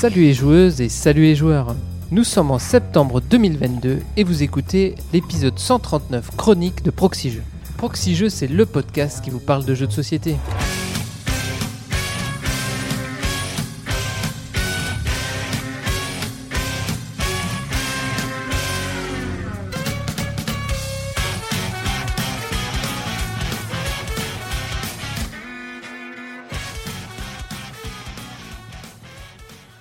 [0.00, 1.76] Salut les joueuses et salut les joueurs.
[2.10, 7.42] Nous sommes en septembre 2022 et vous écoutez l'épisode 139 chronique de Proxy Jeux.
[7.76, 10.36] Proxy Jeux, c'est le podcast qui vous parle de jeux de société.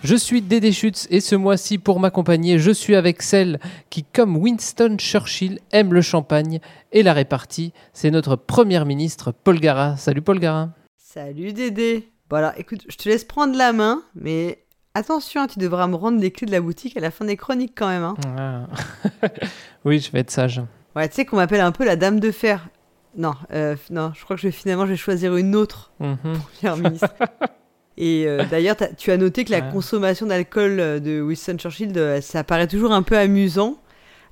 [0.09, 3.59] Je suis Dédé Schutz et ce mois-ci, pour m'accompagner, je suis avec celle
[3.91, 7.73] qui, comme Winston Churchill, aime le champagne et la répartie.
[7.93, 9.97] C'est notre première ministre, Paul Gara.
[9.97, 10.69] Salut Paul Gara.
[10.97, 12.09] Salut Dédé.
[12.27, 14.63] Voilà, écoute, je te laisse prendre la main, mais
[14.95, 17.73] attention, tu devras me rendre les clés de la boutique à la fin des chroniques
[17.77, 18.01] quand même.
[18.03, 18.15] Hein.
[18.35, 19.27] Ah.
[19.85, 20.59] oui, je vais être sage.
[20.95, 22.67] Ouais, tu sais qu'on m'appelle un peu la dame de fer.
[23.15, 26.17] Non, euh, non, je crois que je vais finalement je vais choisir une autre Mhm.
[26.57, 27.13] première ministre.
[27.99, 29.69] Et euh, d'ailleurs, tu as noté que la Ouais.
[29.71, 33.75] consommation d'alcool euh, de Winston Churchill, ça paraît toujours un peu amusant,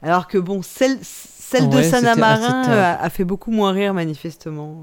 [0.01, 3.71] alors que bon, celle, celle de Ouais, Sanamarin assez euh, a, a fait beaucoup moins
[3.73, 4.75] rire manifestement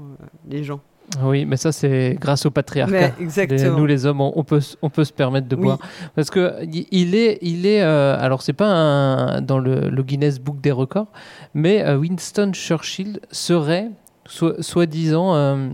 [0.49, 0.79] les gens.
[1.23, 3.11] Oui, mais ça, c'est grâce au patriarcat.
[3.19, 5.61] Les- nous les hommes, on, on peut, s- on peut se permettre de Oui.
[5.61, 5.77] boire
[6.15, 7.83] parce que il- est, il est.
[7.83, 11.11] euh, alors c'est pas un- dans le, le Guinness Book des records,
[11.53, 13.91] mais euh, Winston Churchill serait,
[14.25, 15.69] soi- soi-disant, euh,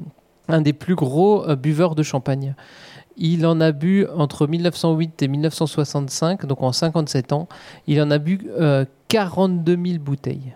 [0.50, 2.54] un des plus gros buveurs de champagne.
[3.18, 7.48] Il en a bu entre 1908 et 1965, donc en 57 ans,
[7.88, 10.54] il en a bu euh, 42 000 bouteilles.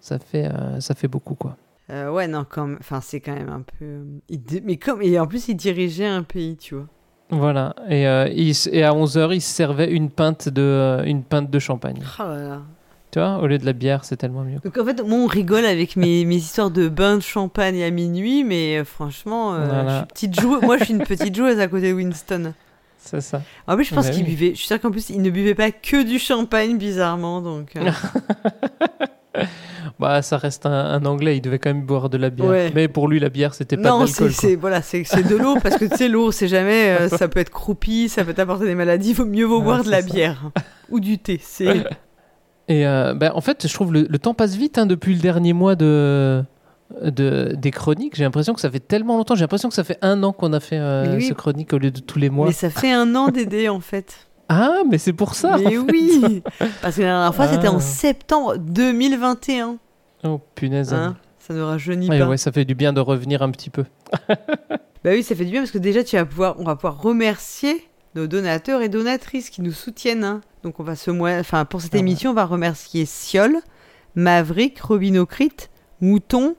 [0.00, 1.56] Ça fait, euh, ça fait beaucoup quoi.
[1.90, 3.84] Euh, ouais, non, comme, enfin, c'est quand même un peu.
[3.84, 6.86] euh, il Mais comme, et en plus, il dirigeait un pays, tu vois.
[7.30, 7.74] Voilà.
[7.88, 8.50] Et, euh, il
[8.84, 12.00] à 11h, il se servait une pinte de, euh, une pinte de champagne.
[12.18, 12.62] Oh là là.
[13.16, 14.58] Tu vois, au lieu de la bière, c'est tellement mieux.
[14.62, 17.88] Donc en fait, moi, on rigole avec mes, mes histoires de bain de champagne à
[17.90, 19.88] minuit, mais euh, franchement, euh, Voilà.
[19.88, 20.60] je suis petite joueuse.
[20.60, 22.52] moi, je suis une petite joueuse à côté de Winston.
[22.98, 23.40] C'est ça.
[23.66, 24.28] En plus, je pense Bah qu'il oui.
[24.34, 24.50] buvait.
[24.50, 27.40] Je suis sûre qu'en plus, il ne buvait pas que du champagne, bizarrement.
[27.40, 27.90] Donc, euh,
[29.98, 32.48] Bah, ça reste un, un anglais, il devait quand même boire de la bière.
[32.48, 32.70] Ouais.
[32.74, 34.40] Mais pour lui, la bière, c'était pas non, de c'est l'alcool.
[34.50, 36.98] c'est- voilà, c'est de l'eau parce que tu sais, l'eau, c'est jamais.
[37.00, 39.10] euh, ça peut être croupi, ça peut t'apporter des maladies.
[39.10, 40.06] Il vaut mieux vaut Ouais, boire de la ça.
[40.06, 40.50] bière
[40.90, 41.40] ou du thé.
[41.42, 41.82] C'est
[42.68, 45.20] Et euh, bah, en fait, je trouve le, le temps passe vite hein, depuis le
[45.20, 46.42] dernier mois de,
[47.02, 48.16] de, des chroniques.
[48.16, 49.34] J'ai l'impression que ça fait tellement longtemps.
[49.36, 51.24] J'ai l'impression que ça fait un an qu'on a fait euh, oui.
[51.24, 52.46] ce chronique au lieu de tous les mois.
[52.48, 54.16] Mais ça fait un an d'aider en fait.
[54.48, 55.56] Ah, mais c'est pour ça.
[55.58, 56.40] Mais oui
[56.80, 57.72] Parce que la dernière fois, c'était Ah.
[57.72, 59.76] en septembre 2021.
[60.22, 60.94] Oh, punaise.
[60.94, 62.28] Hein ça ne rajeunit Ouais, pas.
[62.28, 63.82] ouais, ça fait du bien de revenir un petit peu.
[64.28, 67.00] Bah oui, ça fait du bien parce que déjà, tu vas pouvoir, on va pouvoir
[67.02, 70.24] remercier nos donateurs et donatrices qui nous soutiennent.
[70.24, 70.40] hein.
[70.64, 72.00] Donc, on va ce mois, enfin, pour cette Ah ouais.
[72.00, 73.58] émission, on va remercier Siol,
[74.14, 75.52] Maverick, Robinocrit,
[76.00, 76.56] Mouton,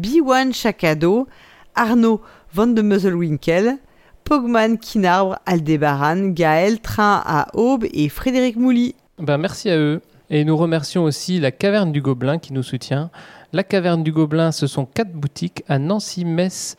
[0.00, 1.26] B1 Chacado,
[1.74, 2.20] Arnaud
[2.52, 3.76] Van de Muzzlewinkel,
[4.24, 8.94] Pogman Kinarbre, Aldébaran, Gaël Train à Aube et Frédéric Mouly.
[9.18, 10.00] Ben, merci à eux.
[10.30, 13.10] Et nous remercions aussi la Caverne du Gobelin qui nous soutient.
[13.52, 16.76] La Caverne du Gobelin, ce sont quatre boutiques à Nancy, Metz,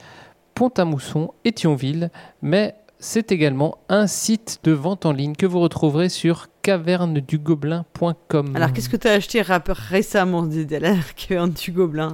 [0.55, 2.11] Pont-à-Mousson et Thionville.
[2.41, 8.55] Mais c'est également un site de vente en ligne que vous retrouverez sur cavernedugobelin.com.
[8.55, 10.47] Alors, qu'est-ce que tu as acheté rap- récemment,
[10.79, 12.13] la caverne du Gobelin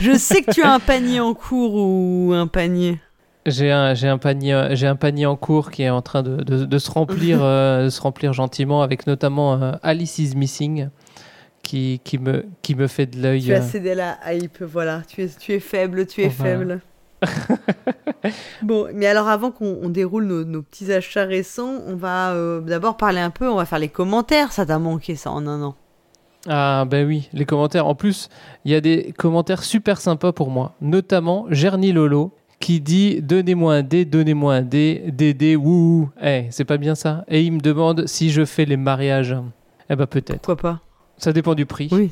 [0.00, 2.98] Je sais que tu as un panier en cours ou un panier.
[3.44, 6.36] J'ai un, j'ai un panier, j'ai un panier en cours qui est en train de,
[6.42, 10.88] de- de se remplir, euh, de se remplir gentiment, avec notamment euh, Alice is Missing,
[11.62, 13.42] qui, qui me, qui me fait de l'œil.
[13.44, 15.02] Tu as euh, cédé la hype, voilà.
[15.06, 16.80] Tu es, tu es faible, tu es faible.
[18.62, 22.60] bon, mais alors avant qu'on on déroule nos, nos petits achats récents, on va euh,
[22.60, 24.52] d'abord parler un peu, on va faire les commentaires.
[24.52, 25.74] Ça t'a manqué ça en un an.
[26.48, 27.86] Ah ben oui, les commentaires.
[27.86, 28.28] En plus,
[28.64, 30.74] il y a des commentaires super sympas pour moi.
[30.80, 36.10] Notamment Gerny Lolo qui dit Donnez-moi un dé, donnez-moi un dé, Dédé, wouhou.
[36.22, 39.36] Eh, c'est pas bien ça Et il me demande si je fais les mariages.
[39.90, 40.40] Eh ben peut-être.
[40.42, 40.80] Pourquoi pas?
[41.18, 41.88] Ça dépend du prix.
[41.92, 42.10] Oui,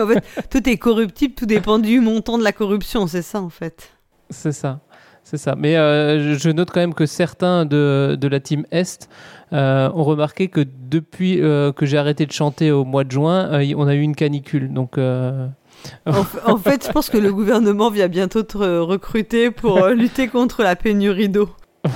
[0.00, 3.50] en fait, tout est corruptible, tout dépend du montant de la corruption, c'est ça en
[3.50, 3.90] fait.
[4.30, 4.80] C'est ça.
[5.22, 5.54] C'est ça.
[5.56, 9.08] Mais euh, je- note quand même que certains de, de la team Est
[9.52, 13.48] euh, ont remarqué que depuis euh, que j'ai arrêté de chanter au mois de juin,
[13.76, 14.72] on a eu une canicule.
[14.72, 14.98] Donc.
[14.98, 20.62] En, fait, je pense que le gouvernement vient bientôt te re- recruter pour lutter contre
[20.62, 21.48] la pénurie d'eau.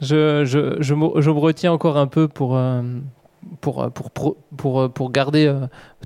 [0.00, 2.58] je, je, je, me, je me retiens encore un peu pour,
[3.60, 5.52] pour, pour, pour, pour, pour garder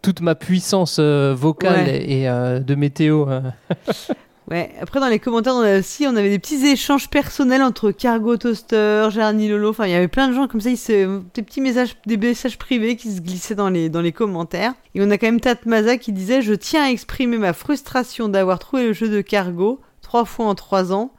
[0.02, 2.02] toute ma puissance vocale Ouais.
[2.02, 3.26] et, et, de météo.
[4.50, 7.92] Ouais, après dans les commentaires, on a aussi, on avait des petits échanges personnels entre
[7.92, 11.20] Cargo Toaster, Jarny Lolo, enfin il y avait plein de gens comme ça, ils se,
[11.32, 14.74] des petits messages, des messages privés qui se glissaient dans les, dans les commentaires.
[14.94, 18.58] Et on a quand même Tatmaza qui disait Je tiens à exprimer ma frustration d'avoir
[18.58, 21.12] trouvé le jeu de Cargo trois fois en trois ans,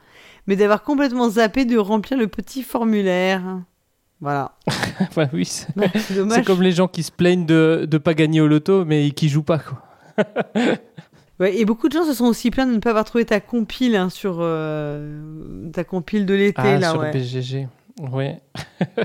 [0.45, 3.61] mais d'avoir complètement zappé de remplir le petit formulaire.
[4.21, 4.51] Voilà.
[5.15, 5.87] Bah oui, c'est Bah,
[6.45, 9.43] comme les gens qui se plaignent de ne pas gagner au loto, mais qui jouent
[9.43, 9.59] pas.
[9.59, 9.81] Quoi.
[11.39, 13.39] Ouais, et beaucoup de gens se sont aussi plaints de ne pas avoir trouvé ta
[13.39, 16.91] compile hein, sur euh, ta compile de l'été Ah, là.
[16.91, 17.11] sur ouais.
[17.11, 17.67] BGG.
[18.11, 18.39] Ouais.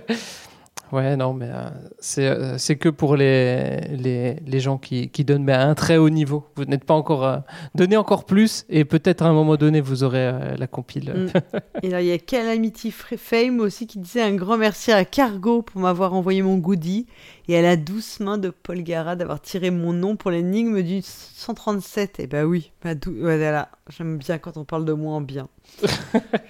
[0.93, 1.69] ouais, non, mais euh,
[1.99, 5.75] c'est euh, c'est que pour les, les, les gens qui, qui donnent mais à un
[5.75, 6.47] très haut niveau.
[6.57, 7.25] Vous n'êtes pas encore.
[7.25, 7.39] euh,
[7.75, 11.13] donnez encore plus et peut-être à un moment donné, vous aurez euh, la compile.
[11.35, 11.39] Mm.
[11.83, 15.63] Et là, il y a Calamity Fame aussi qui disait un grand merci à Cargo
[15.63, 17.07] pour m'avoir envoyé mon goodie
[17.49, 21.01] et à la douce main de Paul Gara d'avoir tiré mon nom pour l'énigme du
[21.03, 22.21] 137.
[22.21, 23.69] Et bah oui, bah dou- ouais, voilà.
[23.97, 25.49] j'aime bien quand on parle de moi en bien.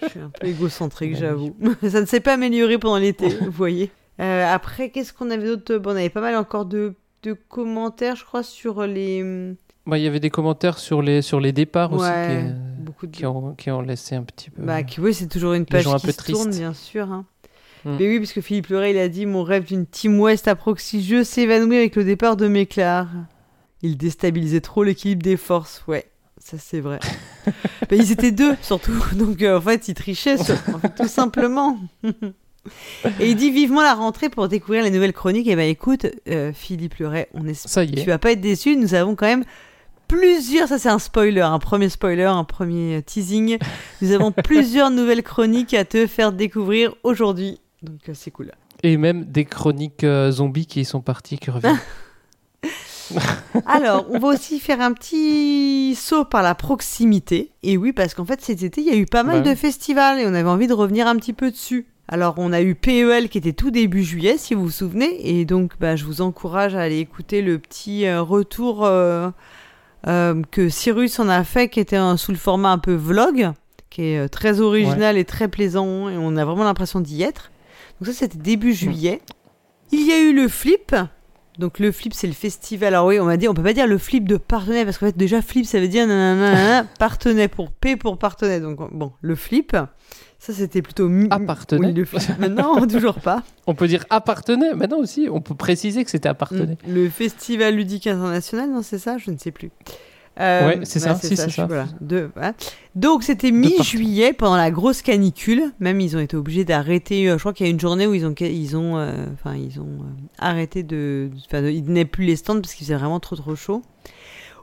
[0.02, 1.54] Je suis un peu égocentrique, j'avoue.
[1.88, 3.90] Ça ne s'est pas amélioré pendant l'été, vous voyez.
[4.20, 5.76] Euh, après, qu'est-ce qu'on avait d'autre?
[5.76, 9.54] Bon, on avait pas mal encore de, de commentaires, je crois, sur les.
[9.86, 13.12] Bah, Il y avait des commentaires sur les, sur les départs aussi qui, beaucoup de.
[13.16, 14.62] qui, ont, qui ont laissé un petit peu.
[14.62, 17.10] Bah, qui- oui, c'est toujours une page un qui peu se tourne, bien sûr.
[17.12, 17.24] hein.
[17.84, 17.96] Mm.
[17.98, 20.56] Mais oui, parce que Philippe Leray, il a dit Mon rêve d'une Team West à
[20.56, 23.06] proxy jeu s'évanouit avec le départ de Méclar.
[23.82, 25.84] Il déstabilisait trop l'équilibre des forces.
[25.86, 26.06] Ouais,
[26.38, 26.98] ça c'est vrai.
[27.88, 28.92] Bah, ils étaient deux, surtout.
[29.14, 30.56] Donc euh, en fait, ils trichaient, sur-
[30.96, 31.78] tout simplement.
[33.20, 35.46] Et il dit vivement la rentrée pour découvrir les nouvelles chroniques.
[35.48, 38.04] Et ben écoute, euh, Philippe Leray, on espère Ça y tu est.
[38.04, 38.76] vas pas être déçu.
[38.76, 39.44] Nous avons quand même
[40.08, 40.68] plusieurs.
[40.68, 43.58] Ça, c'est un spoiler, un premier spoiler, un premier teasing.
[44.02, 47.60] Nous avons plusieurs nouvelles chroniques à te faire découvrir aujourd'hui.
[47.82, 48.52] Donc, euh, c'est cool.
[48.82, 51.78] Et même des chroniques euh, zombies qui sont partis, qui reviennent.
[53.66, 57.52] Alors, on va aussi faire un petit saut par la proximité.
[57.62, 59.50] Et oui, parce qu'en fait, cet été, il y a eu pas mal Ouais.
[59.50, 61.86] de festivals et on avait envie de revenir un petit peu dessus.
[62.08, 65.38] Alors, on a eu PEL qui était tout début juillet, si vous vous souvenez.
[65.38, 69.30] Et donc, bah, je vous encourage à aller écouter le petit euh, retour euh,
[70.06, 73.50] euh, que Cyrus en a fait, qui était un- sous le format un peu vlog,
[73.90, 76.08] qui est très original et très plaisant.
[76.08, 77.50] Et on a vraiment l'impression d'y être.
[78.00, 79.20] Donc, ça, c'était début juillet.
[79.92, 80.94] Il y a eu le flip.
[81.58, 82.94] Donc le flip c'est le festival.
[82.94, 85.06] Alors oui, on m'a dit on peut pas dire le flip de partenaire parce qu'en
[85.06, 88.60] fait déjà flip ça veut dire nanana, partenaire pour P pour partenaire.
[88.60, 89.76] Donc bon, le flip
[90.52, 91.88] ça c'était plutôt Appartenait.
[91.88, 91.92] Oui.
[92.38, 93.42] Maintenant toujours pas.
[93.66, 94.74] On peut dire appartenait.
[94.74, 96.78] Maintenant aussi, on peut préciser que c'était appartenait.
[96.88, 99.70] Le festival ludique international, non c'est ça, je ne sais plus.
[100.40, 101.66] Euh, Ouais, c'est ça, si, c'est je- ça.
[101.66, 102.54] voilà, de- voilà.
[102.94, 105.72] Donc c'était mi-juillet pendant la grosse canicule.
[105.80, 107.28] Même ils ont été obligés d'arrêter.
[107.28, 109.80] euh, je crois qu'il y a une journée où ils ont, ils ont, euh, ils
[109.80, 110.04] ont euh,
[110.38, 113.82] arrêté de, de- ils tenaient plus les stands parce qu'il faisait vraiment trop trop chaud.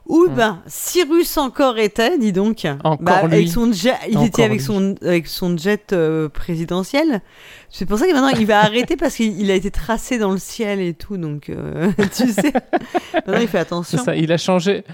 [0.08, 0.34] Où Hmm.
[0.34, 2.64] ben Cyrus encore était, dis donc.
[2.84, 3.34] Encore Bah, lui.
[3.34, 4.64] avec son jet, il Encore était avec lui.
[4.64, 7.20] son avec son jet euh, présidentiel.
[7.70, 10.30] C'est pour ça que maintenant il va arrêter parce qu'il il a été tracé dans
[10.30, 11.16] le ciel et tout.
[11.16, 12.52] Donc euh, tu sais,
[13.14, 13.98] maintenant il fait attention.
[13.98, 14.14] ça.
[14.14, 14.84] Il a changé.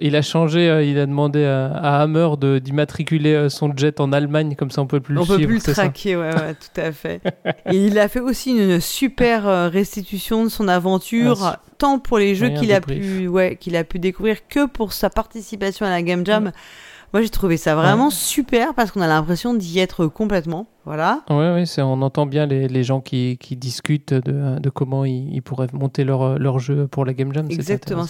[0.00, 0.68] Il a changé.
[0.68, 2.28] euh, il a demandé à, à Hammer
[2.60, 5.48] d'immatriculer euh, son jet en Allemagne, comme ça on peut plus On le peut suivre.
[5.48, 7.20] plus le traquer, ouais, ouais, tout à fait.
[7.72, 12.18] Et il a fait aussi une super euh, restitution de son aventure, Ah, tant pour
[12.18, 13.16] les jeux oui, un qu'il a débrief.
[13.18, 16.52] pu, ouais, qu'il a pu découvrir que pour sa participation à la Game Jam.
[17.12, 20.68] Moi, j'ai trouvé ça vraiment super parce qu'on a l'impression d'y être complètement.
[20.84, 21.22] Voilà.
[21.28, 25.34] Ouais, ouais, on entend bien les, les gens qui, qui discutent de, de comment ils,
[25.34, 27.46] ils pourraient monter leur, leur jeu pour la Game Jam.
[27.50, 28.06] Exactement,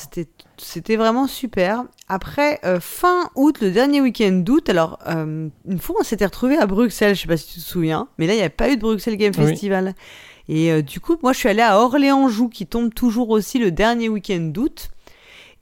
[0.57, 1.85] c'était vraiment super.
[2.09, 6.57] Après, euh, fin août, le dernier week-end d'août, alors euh, une fois on s'était retrouvé
[6.59, 8.71] à Bruxelles, je sais pas si tu te souviens, mais là il n'y a pas
[8.71, 9.47] eu de Bruxelles Game Oui.
[9.47, 9.95] Festival.
[10.49, 13.71] Et euh, du coup, moi je suis allée à Orléans-Joux qui tombe toujours aussi le
[13.71, 14.91] dernier week-end d'août.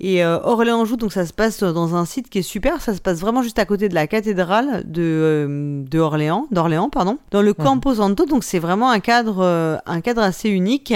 [0.00, 3.00] Et euh, Orléans-Joux, donc ça se passe dans un site qui est super, ça se
[3.00, 7.43] passe vraiment juste à côté de la cathédrale de, euh, de Orléans, d'Orléans, pardon, dans
[7.43, 7.64] le Mhm.
[7.64, 10.95] Campo Santo, donc c'est vraiment un cadre, euh, un cadre assez unique.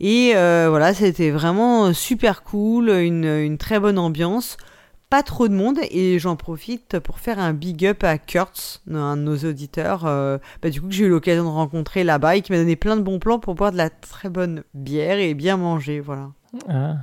[0.00, 4.58] Et euh, voilà, c'était vraiment super cool, une, une très bonne ambiance,
[5.08, 9.16] pas trop de monde, et j'en profite pour faire un big up à Kurtz, un
[9.16, 12.42] de nos auditeurs, euh, bah, du coup que j'ai eu l'occasion de rencontrer là-bas et
[12.42, 15.32] qui m'a donné plein de bons plans pour boire de la très bonne bière et
[15.32, 16.28] bien manger, voilà.
[16.68, 16.96] Ah,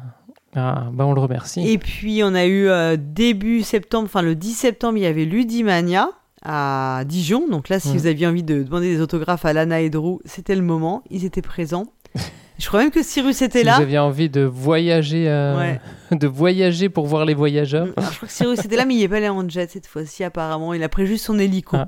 [0.55, 1.67] Ah, bah on le remercie.
[1.67, 5.25] Et puis on a eu euh, début septembre, enfin le 10 septembre, il y avait
[5.25, 6.09] Ludimania
[6.43, 7.47] à Dijon.
[7.49, 10.55] Donc là, si vous aviez envie de demander des autographes à Lana et Drew, c'était
[10.55, 11.03] le moment.
[11.09, 11.87] Ils étaient présents.
[12.59, 13.77] Je crois même que Cyrus était si là.
[13.77, 15.81] vous aviez envie de voyager, euh, Ouais.
[16.17, 18.99] de voyager pour voir les voyageurs, Alors, je crois que Cyrus était là, mais il
[18.99, 20.73] n'est pas allé en jet cette fois-ci, apparemment.
[20.75, 21.77] Il a pris juste son hélico.
[21.77, 21.87] Ah.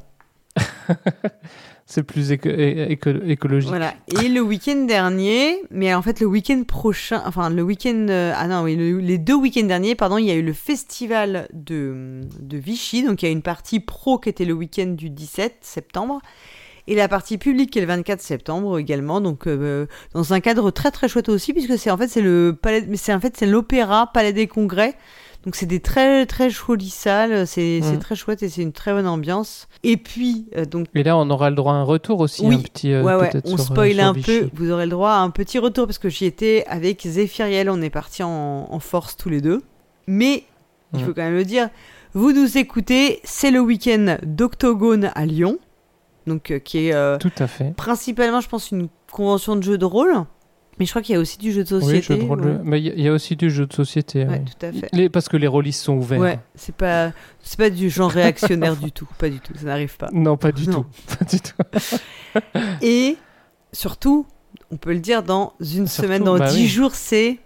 [1.85, 3.69] c'est plus écologique.
[3.69, 3.93] Voilà.
[4.23, 8.47] Et le week-end dernier, mais en fait le week-end prochain, enfin le week-end, euh, ah
[8.47, 12.21] non, oui, le- les deux week-ends derniers, pardon, il y a eu le festival de,
[12.39, 13.03] de Vichy.
[13.03, 16.21] Donc il y a une partie pro qui était le week-end du 17 septembre.
[16.87, 20.69] Et la partie publique qui est le 24 septembre également, donc euh, dans un cadre
[20.69, 23.35] très très chouette aussi, puisque c'est en fait c'est le palais, mais c'est en fait
[23.35, 24.93] c'est l'opéra Palais des Congrès,
[25.45, 27.99] Donc c'est des très très jolies salles, c'est c'est Mm.
[27.99, 29.67] très chouette et c'est une très bonne ambiance.
[29.83, 32.55] Et puis euh, donc Et là, on aura le droit à un retour aussi, Oui.
[32.55, 32.91] un petit.
[32.93, 34.39] euh, ouais ouais, on sur, euh, spoil un Vichy.
[34.41, 34.49] peu.
[34.53, 37.81] Vous aurez le droit à un petit retour parce que j'y étais avec Zéphiriel, on
[37.81, 39.61] est partis en, en force tous les deux.
[40.07, 40.43] Mais
[40.93, 41.05] il Mm.
[41.05, 41.69] faut quand même le dire,
[42.13, 45.59] vous nous écoutez, c'est le week-end d'Octogone à Lyon,
[46.25, 47.75] donc euh, qui est Tout à fait.
[47.75, 50.13] principalement, je pense, une convention de jeux de rôle.
[50.77, 52.01] Mais je crois qu'il y a aussi du jeu de Oui, société.
[52.01, 52.41] jeu de rôle.
[52.45, 52.57] ouais.
[52.63, 54.23] Mais il y a- il y, a aussi du jeu de société.
[54.25, 54.43] Ouais, ouais.
[54.45, 54.89] tout à fait.
[54.91, 56.19] Les- parce que les rôlistes sont ouverts.
[56.19, 59.95] Ouais, c'est pas, c'est pas du genre réactionnaire du tout, pas du tout, ça n'arrive
[59.95, 60.09] pas.
[60.11, 60.83] Non, pas du Non.
[60.83, 60.85] tout.
[61.17, 62.39] Pas du tout.
[62.81, 63.17] Et
[63.71, 64.25] surtout,
[64.71, 66.67] on peut le dire dans une Surtout, semaine, dans bah 10 oui.
[66.67, 67.39] jours, c'est.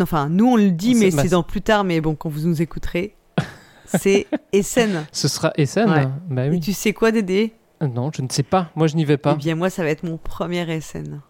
[0.00, 2.46] enfin, nous on le dit, mais bah, c'est dans plus tard, mais bon, quand vous
[2.48, 3.14] nous écouterez,
[3.86, 5.06] c'est Essen.
[5.12, 6.08] Ce sera Essen Ouais.
[6.30, 6.60] Bah Et oui.
[6.60, 7.52] tu sais quoi, Dédé?
[7.82, 8.70] Euh, Non, je ne sais pas.
[8.74, 9.34] Moi, je n'y vais pas.
[9.34, 11.20] Eh bien, moi, ça va être mon premier Essen.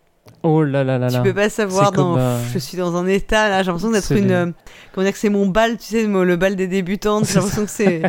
[0.44, 1.20] Oh là là là Tu là.
[1.22, 2.18] peux pas savoir, comme, dans...
[2.18, 4.30] euh, je suis dans un état là, j'ai l'impression d'être une.
[4.30, 4.46] euh,
[4.92, 7.26] Comment dire que c'est mon bal, tu sais, le bal des débutantes.
[7.26, 8.02] J'ai l'impression que c'est.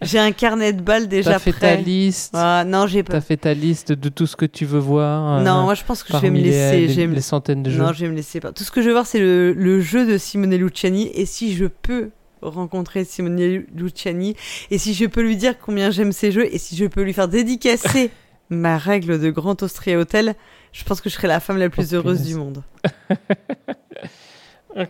[0.00, 1.76] J'ai un carnet de bal déjà T'as fait prêt.
[1.76, 2.30] ta liste.
[2.34, 3.14] Ah, non, j'ai pas.
[3.14, 5.40] T'as fait ta liste de tout ce que tu veux voir.
[5.40, 6.86] euh, Non, moi je pense que je vais me les- laisser.
[6.86, 7.82] les, les centaines de jeux.
[7.82, 8.52] Non, je vais me laisser pas.
[8.52, 11.10] Tout ce que je veux voir, c'est le, le jeu de Simone Luciani.
[11.14, 14.36] Et si je peux rencontrer Simone Luciani,
[14.70, 17.12] et si je peux lui dire combien j'aime ses jeux, et si je peux lui
[17.14, 18.10] faire dédicacer
[18.50, 20.34] ma règle de Grand Austria Hotel,
[20.72, 22.62] je pense que je serai la femme la plus Oh, heureuse du monde.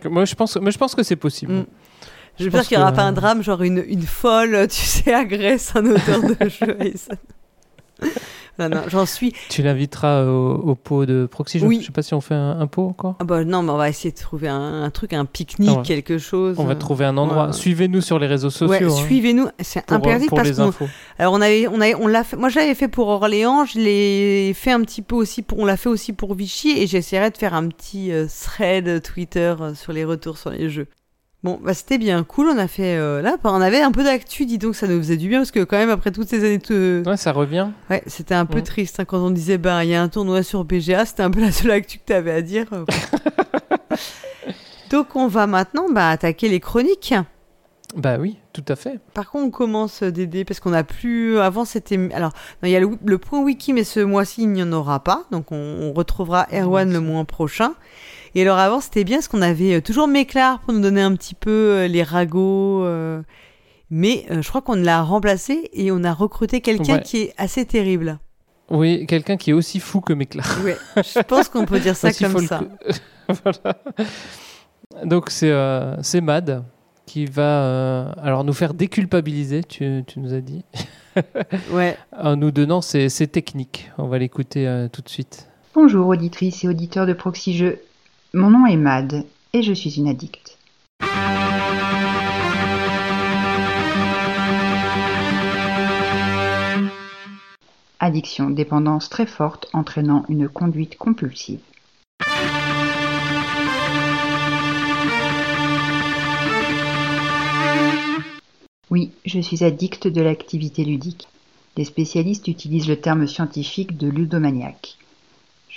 [0.05, 1.53] Moi, je pense, mais je pense que c'est possible.
[1.53, 1.65] Mm.
[2.39, 5.73] J'espère qu'il n'y aura que- pas un drame, genre une, une folle, tu sais, agresse
[5.75, 6.77] un auteur de jeu.
[8.59, 9.33] Non, non, j'en suis.
[9.49, 11.59] Tu l'inviteras au, au pot de Proxy.
[11.59, 11.79] Je- Oui.
[11.81, 13.15] Je sais pas si on fait un, un pot encore.
[13.19, 15.77] Ah bah non, mais on va essayer de trouver un, un truc, un pique-nique, Ah
[15.79, 15.83] ouais.
[15.83, 16.55] quelque chose.
[16.59, 17.47] On va trouver un endroit.
[17.47, 17.53] ouais.
[17.53, 18.67] Suivez-nous sur les réseaux sociaux.
[18.67, 20.87] Ouais, hein, suivez-nous, c'est pour parce infos.
[21.19, 22.35] Alors on avait, on avait, on l'a fait.
[22.37, 25.77] Moi j'avais fait pour Orléans, je l'ai fait un petit peu aussi pour, on l'a
[25.77, 29.91] fait aussi pour Vichy et j'essaierai de faire un petit euh, thread Twitter euh, sur
[29.93, 30.87] les retours sur les jeux.
[31.45, 32.47] Bon, bah c'était bien cool.
[32.49, 35.15] On a fait euh, là, on avait un peu d'actu, dis donc ça nous faisait
[35.15, 37.67] du bien parce que quand même après toutes ces années de, Ouais, ça revient.
[37.91, 38.63] ouais, c'était un peu Mm.
[38.63, 41.29] triste hein, quand on disait bah il y a un tournoi sur BGA, c'était un
[41.29, 42.65] peu la seule actu que t'avais à dire.
[42.73, 42.83] euh.
[44.89, 47.13] donc on va maintenant bah attaquer les chroniques.
[47.95, 48.99] Bah oui, tout à fait.
[49.13, 51.39] Par contre, on commence euh, Dédé parce qu'on a plus.
[51.39, 51.97] Avant, c'était.
[52.13, 52.33] Alors,
[52.63, 55.23] il y a le, le point wiki, mais ce mois-ci, il n'y en aura pas.
[55.31, 57.73] Donc, on, on retrouvera Erwan le mois prochain.
[58.35, 61.15] Et alors, avant, c'était bien parce qu'on avait euh, toujours Méclar pour nous donner un
[61.15, 62.83] petit peu euh, les ragots.
[62.83, 63.21] euh,
[63.89, 67.01] Mais euh, je crois qu'on l'a remplacé et on a recruté quelqu'un Ouais.
[67.01, 68.19] qui est assez terrible.
[68.69, 70.45] Oui, quelqu'un qui est aussi fou que Méclar.
[70.97, 72.59] Je pense qu'on peut dire ça Aussi comme ça.
[72.59, 72.93] que-
[73.43, 73.77] voilà.
[75.05, 76.63] Donc c'est euh, c'est Mad
[77.05, 80.63] qui va euh, alors nous faire déculpabiliser, tu, tu nous as dit,
[81.71, 81.95] Ouais.
[82.17, 83.91] en nous donnant ses, ses techniques.
[83.99, 85.47] On va l'écouter euh, tout de suite.
[85.75, 87.79] Bonjour auditrices et auditeurs de Proxy Jeux.
[88.37, 89.23] Mon nom est Mad
[89.53, 90.57] et je suis une addicte.
[98.01, 101.61] Addiction, dépendance très forte entraînant une conduite compulsive.
[108.89, 111.29] Oui, je suis addicte de l'activité ludique.
[111.77, 114.97] Les spécialistes utilisent le terme scientifique de ludomaniaque.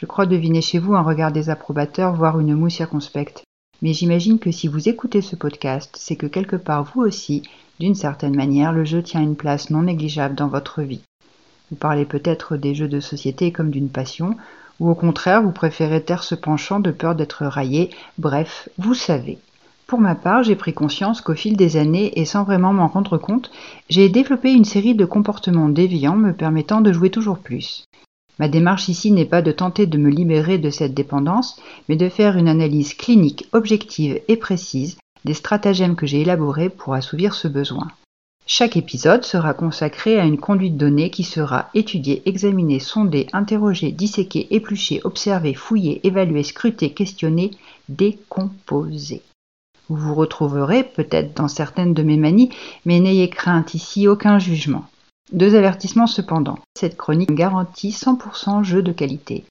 [0.01, 3.43] Je crois deviner chez vous un regard désapprobateur, voire une moue circonspecte.
[3.83, 7.43] Mais j'imagine que si vous écoutez ce podcast, c'est que quelque part vous aussi,
[7.81, 11.01] d'une certaine manière, le jeu tient une place non négligeable dans votre vie.
[11.73, 14.37] Vous parlez peut-être des jeux de société comme d'une passion,
[14.79, 19.39] ou au contraire vous préférez taire ce penchant de peur d'être raillé, bref, vous savez.
[19.89, 23.19] Pour ma part, j'ai pris conscience qu'au fil des années, et sans vraiment m'en rendre
[23.19, 23.51] compte,
[23.91, 27.88] j'ai développé une série de comportements déviants me permettant de jouer toujours plus.
[28.39, 32.09] Ma démarche ici n'est pas de tenter de me libérer de cette dépendance, mais de
[32.09, 37.49] faire une analyse clinique, objective et précise des stratagèmes que j'ai élaborés pour assouvir ce
[37.49, 37.89] besoin.
[38.47, 44.47] Chaque épisode sera consacré à une conduite donnée qui sera étudiée, examinée, sondée, interrogée, disséquée,
[44.51, 47.51] épluchée, observée, fouillée, évaluée, scrutée, questionnée,
[47.91, 49.21] décomposée.
[49.89, 52.51] Vous vous retrouverez peut-être dans certaines de mes manies,
[52.87, 54.87] mais n'ayez crainte ici aucun jugement.
[55.33, 56.59] Deux avertissements cependant.
[56.75, 59.45] Cette chronique garantit 100% jeu de qualité.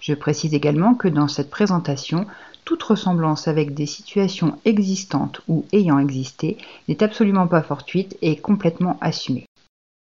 [0.00, 2.26] Je précise également que dans cette présentation,
[2.64, 6.58] toute ressemblance avec des situations existantes ou ayant existé
[6.88, 9.46] n'est absolument pas fortuite et complètement assumée.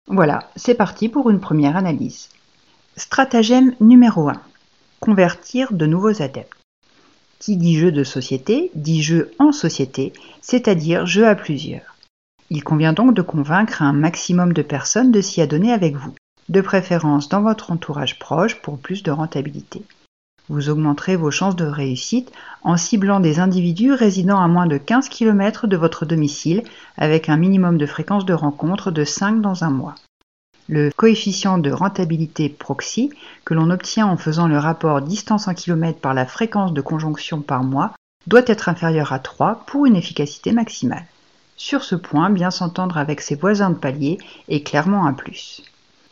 [0.08, 2.30] Voilà, c'est parti pour une première analyse.
[2.96, 4.40] Stratagème numéro 1.
[5.00, 6.52] Convertir de nouveaux adeptes.
[7.40, 11.95] Qui dit jeu de société dit jeu en société, c'est-à-dire jeu à plusieurs.
[12.50, 16.14] Il convient donc de convaincre un maximum de personnes de s'y adonner avec vous,
[16.50, 19.84] de préférence dans votre entourage proche pour plus de rentabilité.
[20.48, 25.10] Vous augmenterez vos chances de réussite en ciblant des individus résidant à moins de 15
[25.10, 26.64] km de votre domicile
[26.98, 29.96] avec un minimum de fréquence de rencontre de 5 dans un mois.
[30.68, 33.12] Le coefficient de rentabilité proxy,
[33.44, 37.42] que l'on obtient en faisant le rapport distance en kilomètres par la fréquence de conjonction
[37.42, 37.94] par mois,
[38.28, 41.06] doit être inférieur à 3 pour une efficacité maximale.
[41.58, 44.18] Sur ce point, bien s'entendre avec ses voisins de palier
[44.50, 45.64] est clairement un plus.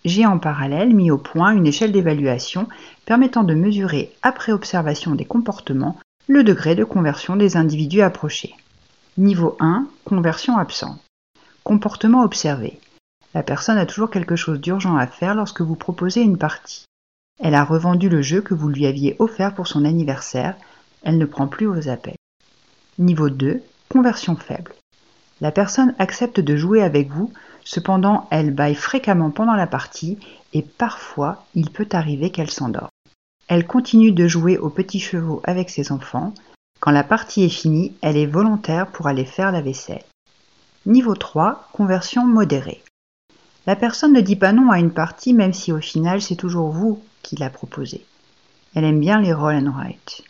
[0.05, 2.67] J'ai en parallèle mis au point une échelle d'évaluation
[3.05, 5.97] permettant de mesurer, après observation des comportements,
[6.27, 8.55] le degré de conversion des individus approchés.
[9.17, 10.99] Niveau 1, conversion absente.
[11.63, 12.79] Comportement observé.
[13.33, 16.85] La personne a toujours quelque chose d'urgent à faire lorsque vous proposez une partie.
[17.39, 20.55] Elle a revendu le jeu que vous lui aviez offert pour son anniversaire,
[21.03, 22.15] elle ne prend plus vos appels.
[22.99, 24.73] Niveau 2, conversion faible.
[25.41, 27.31] La personne accepte de jouer avec vous,
[27.63, 30.17] cependant elle baille fréquemment pendant la partie
[30.53, 32.89] et parfois il peut arriver qu'elle s'endort.
[33.47, 36.33] Elle continue de jouer aux petits chevaux avec ses enfants.
[36.79, 40.03] Quand la partie est finie, elle est volontaire pour aller faire la vaisselle.
[40.85, 42.83] Niveau 3, conversion modérée.
[43.65, 46.69] La personne ne dit pas non à une partie même si au final c'est toujours
[46.69, 48.05] vous qui la proposez.
[48.75, 50.23] Elle aime bien les roll and write.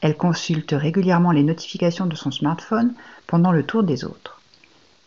[0.00, 2.94] Elle consulte régulièrement les notifications de son smartphone
[3.26, 4.37] pendant le tour des autres.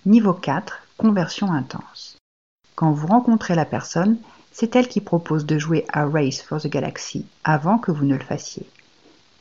[0.07, 2.17] Niveau 4, conversion intense.
[2.73, 4.17] Quand vous rencontrez la personne,
[4.51, 8.15] c'est elle qui propose de jouer à Race for the Galaxy avant que vous ne
[8.15, 8.65] le fassiez.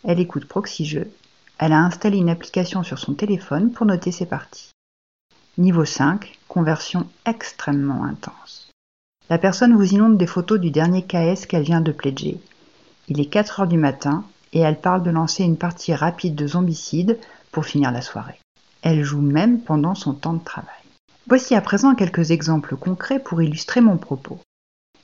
[0.05, 1.11] Elle écoute Proxy Jeux.
[1.59, 4.69] Elle a installé une application sur son téléphone pour noter ses parties.
[5.57, 8.71] Niveau 5, conversion extrêmement intense.
[9.31, 12.39] La personne vous inonde des photos du dernier KS qu'elle vient de pledger.
[13.09, 16.47] Il est 4 heures du matin et elle parle de lancer une partie rapide de
[16.47, 17.19] zombicide
[17.51, 18.39] pour finir la soirée.
[18.83, 20.75] Elle joue même pendant son temps de travail.
[21.27, 24.39] Voici à présent quelques exemples concrets pour illustrer mon propos.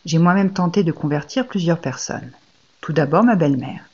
[0.05, 2.33] J'ai moi-même tenté de convertir plusieurs personnes.
[2.81, 3.89] Tout d'abord ma belle-mère.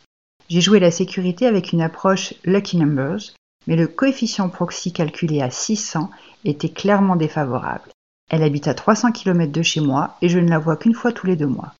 [0.48, 3.32] J'ai joué la sécurité avec une approche Lucky Numbers,
[3.66, 6.10] mais le coefficient proxy calculé à 600
[6.44, 7.90] était clairement défavorable.
[8.30, 11.12] Elle habite à 300 km de chez moi et je ne la vois qu'une fois
[11.12, 11.74] tous les deux mois.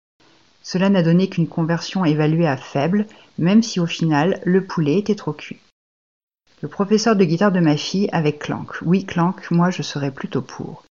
[0.62, 3.07] Cela n'a donné qu'une conversion évaluée à faible,
[3.38, 5.61] même si au final le poulet était trop cuit.
[6.62, 8.81] Le professeur de guitare de ma fille avec Clank.
[8.83, 10.85] Oui, Clank, moi je serais plutôt pour.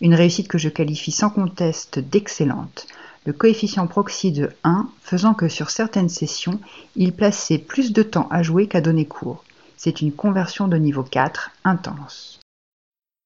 [0.00, 2.86] Une réussite que je qualifie sans conteste d'excellente.
[3.26, 6.60] Le coefficient proxy de 1 faisant que sur certaines sessions,
[6.96, 9.44] il plaçait plus de temps à jouer qu'à donner cours.
[9.76, 12.40] C'est une conversion de niveau 4 intense.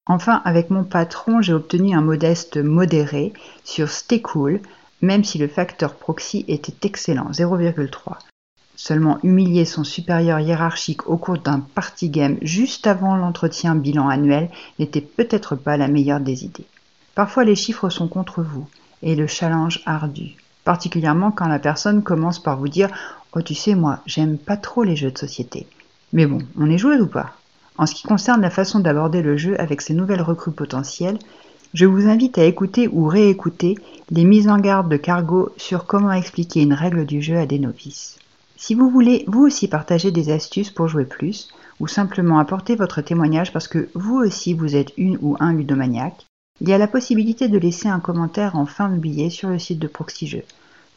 [0.07, 4.61] Enfin, avec mon patron, j'ai obtenu un modeste modéré sur Stay Cool,
[5.03, 8.17] même si le facteur proxy était excellent, 0,3.
[8.85, 14.51] Seulement humilier son supérieur hiérarchique au cours d'un party game juste avant l'entretien bilan annuel
[14.81, 16.67] n'était peut-être pas la meilleure des idées.
[17.15, 18.67] Parfois les chiffres sont contre vous
[19.01, 22.91] et le challenge ardu, particulièrement quand la personne commence par vous dire
[23.37, 25.69] Oh tu sais moi, j'aime pas trop les jeux de société.
[26.13, 27.35] Mais bon, on est joué ou pas?
[27.79, 31.21] En ce qui concerne la façon d'aborder le jeu avec ces nouvelles recrues potentielles,
[31.73, 33.77] je vous invite à écouter ou réécouter
[34.11, 37.61] les mises en garde de Cargo sur comment expliquer une règle du jeu à des
[37.61, 38.19] novices.
[38.65, 41.49] Si vous voulez vous aussi partager des astuces pour jouer plus,
[41.81, 46.27] ou simplement apporter votre témoignage parce que vous aussi vous êtes une ou un ludomaniaque,
[46.61, 49.59] il y a la possibilité de laisser un commentaire en fin de billet sur le
[49.59, 50.45] site de ProxyJeux.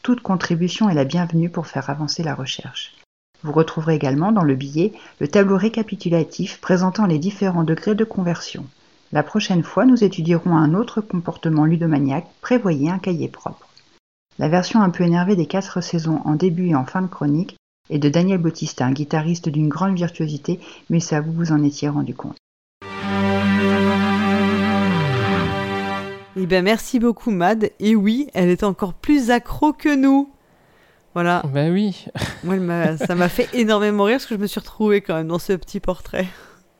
[0.04, 2.94] Toute contribution est la bienvenue pour faire avancer la recherche.
[3.42, 8.68] Vous retrouverez également dans le billet le tableau récapitulatif présentant les différents degrés de conversion.
[9.12, 13.68] La prochaine fois, nous étudierons un autre comportement ludomaniaque, prévoyez un cahier propre.
[14.38, 17.56] La version un peu énervée des quatre saisons en début et en fin de chronique
[17.90, 21.88] est de Daniel Bautista, un guitariste d'une grande virtuosité, mais ça vous vous en étiez
[21.88, 22.36] rendu compte.
[26.36, 27.72] Eh bien, merci beaucoup, Mad.
[27.80, 30.30] Et oui, elle est encore plus accro que nous.
[31.14, 31.42] Voilà.
[31.54, 32.06] Ben oui.
[32.44, 35.40] Moi, ça m'a fait énormément rire parce que je me suis retrouvée quand même dans
[35.40, 36.28] ce petit portrait.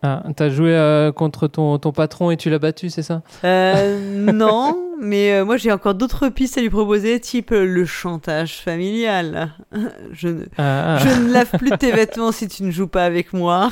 [0.06, 3.24] Ah, t'as joué euh, contre ton, ton patron et tu l'as battu, c'est ça?
[3.44, 8.58] Euh, Non, mais euh, moi j'ai encore d'autres pistes à lui proposer, type le chantage
[8.58, 9.52] familial.
[10.12, 10.98] Je ne, ah, ah.
[11.00, 13.70] je ne lave plus tes vêtements si tu ne joues pas avec moi.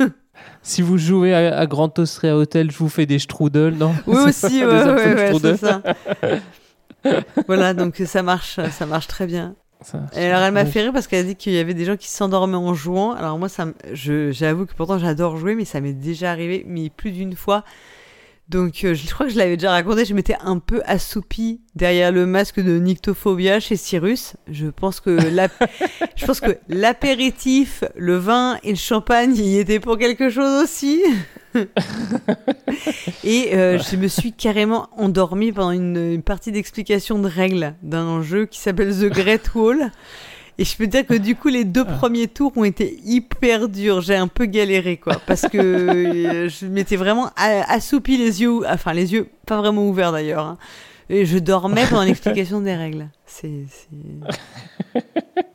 [0.62, 3.94] si vous jouez à, Grand Austria Hotel, je vous fais des strudels, non?
[4.06, 5.82] Oui aussi, ouais, ouais, c'est ça.
[7.46, 9.54] voilà, donc ça marche, ça marche très bien
[10.16, 11.96] et alors elle m'a fait rire parce qu'elle a dit qu'il y avait des gens
[11.96, 13.12] qui s'endormaient en jouant.
[13.12, 17.10] Alors moi, ça, j'avoue que pourtant j'adore jouer, mais ça m'est déjà arrivé, mais plus
[17.10, 17.64] d'une fois.
[18.48, 22.12] Donc euh, je crois que je l'avais déjà raconté, je m'étais un peu assoupie derrière
[22.12, 24.34] le masque de Nyctophobia chez Cyrus.
[24.48, 25.18] Je pense que
[26.16, 31.02] je pense que l'apéritif, le vin et le champagne y étaient pour quelque chose aussi.
[33.24, 38.46] et euh, je me suis carrément endormie pendant une, partie d'explication de règles d'un jeu
[38.46, 39.90] qui s'appelle The Great Wall.
[40.56, 44.00] Et je peux dire que du coup, les deux premiers tours ont été hyper durs.
[44.02, 45.20] J'ai un peu galéré, quoi.
[45.26, 50.12] Parce que euh, je m'étais vraiment assoupi les yeux, enfin les yeux pas vraiment ouverts
[50.12, 50.44] d'ailleurs.
[50.44, 50.58] Hein.
[51.10, 53.08] Et je dormais pendant l'explication des règles.
[53.26, 53.64] C'est.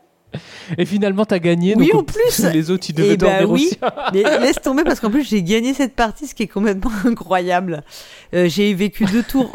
[0.78, 1.76] Et finalement, t'as gagné.
[1.76, 2.40] Oui, en plus.
[2.54, 3.90] Les autres, ils devaient eh ben dormir oui.
[4.14, 7.84] Mais laisse tomber parce qu'en plus, j'ai gagné cette partie, ce qui est complètement incroyable.
[8.34, 9.52] Euh, j'ai vécu deux tours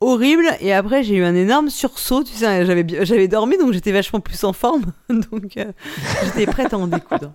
[0.00, 2.24] horribles et après, j'ai eu un énorme sursaut.
[2.24, 4.86] Tu sais, j'avais, j'avais dormi donc j'étais vachement plus en forme.
[5.08, 5.72] donc, euh,
[6.24, 7.32] j'étais prête à en découdre.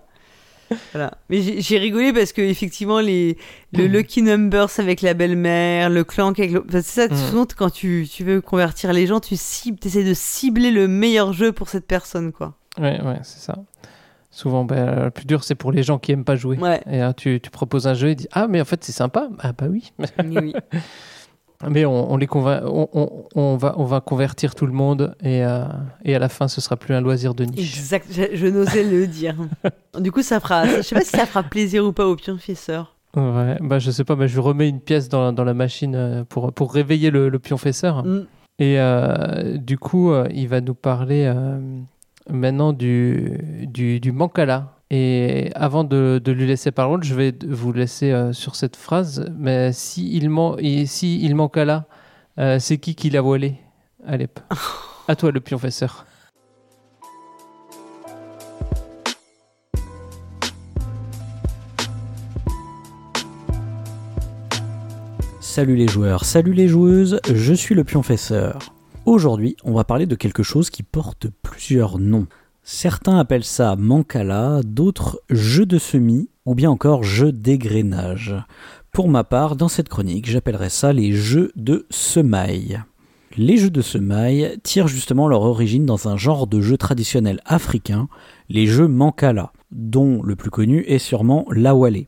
[0.92, 1.18] Voilà.
[1.28, 3.36] Mais j'ai rigolé parce que effectivement les
[3.72, 6.64] le lucky numbers avec la belle-mère, le clan avec le...
[6.70, 7.16] c'est ça mm.
[7.16, 11.32] souvent quand tu, tu veux convertir les gens, tu cibles, essaies de cibler le meilleur
[11.32, 12.54] jeu pour cette personne quoi.
[12.78, 13.56] Ouais, ouais, c'est ça.
[14.30, 16.58] Souvent, ben, le plus dur, c'est pour les gens qui aiment pas jouer.
[16.90, 19.28] Et tu, tu, proposes un jeu et dis Ah, mais en fait, c'est sympa.
[19.38, 19.92] Ah, bah oui.
[20.24, 20.52] oui,
[21.70, 25.44] mais on, on les on, on, on, va, on va convertir tout le monde et,
[25.44, 25.66] euh,
[26.04, 27.78] et à la fin, ce sera plus un loisir de niche.
[27.78, 29.36] Exact, je, n'osais le dire.
[30.00, 30.66] Du coup, ça fera.
[30.66, 32.96] Je sais pas si ça fera plaisir ou pas aux pionfesseurs.
[33.16, 36.24] Ouais, bah je sais pas, mais je remets une pièce dans, dans la machine euh,
[36.24, 38.04] pour, pour réveiller le, le pionfesseur.
[38.04, 38.26] Mm.
[38.58, 41.32] Et euh, du coup, il va nous parler
[42.30, 44.70] maintenant du, du, du Mancala.
[44.90, 49.30] Et avant de, de, lui laisser parole, je vais vous laisser euh, sur cette phrase.
[49.36, 50.56] Mais si il, man
[50.86, 51.86] si il Mancala,
[52.38, 53.54] euh, c'est qui qui l'a voilé
[54.06, 54.38] Alep?
[55.08, 56.06] à toi le pionfesseur.
[65.40, 68.73] Salut les joueurs, salut les joueuses, je suis le pionfesseur.
[69.06, 72.26] Aujourd'hui, on va parler de quelque chose qui porte plusieurs noms.
[72.62, 78.34] Certains appellent ça Mancala, d'autres jeu de semis ou bien encore jeu d'égrenage.
[78.92, 82.82] Pour ma part, dans cette chronique, j'appellerais ça les jeux de semailles.
[83.36, 88.08] Les jeux de semailles tirent justement leur origine dans un genre de jeu traditionnel africain,
[88.48, 92.06] les jeux Mancala, dont le plus connu est sûrement l'Awale.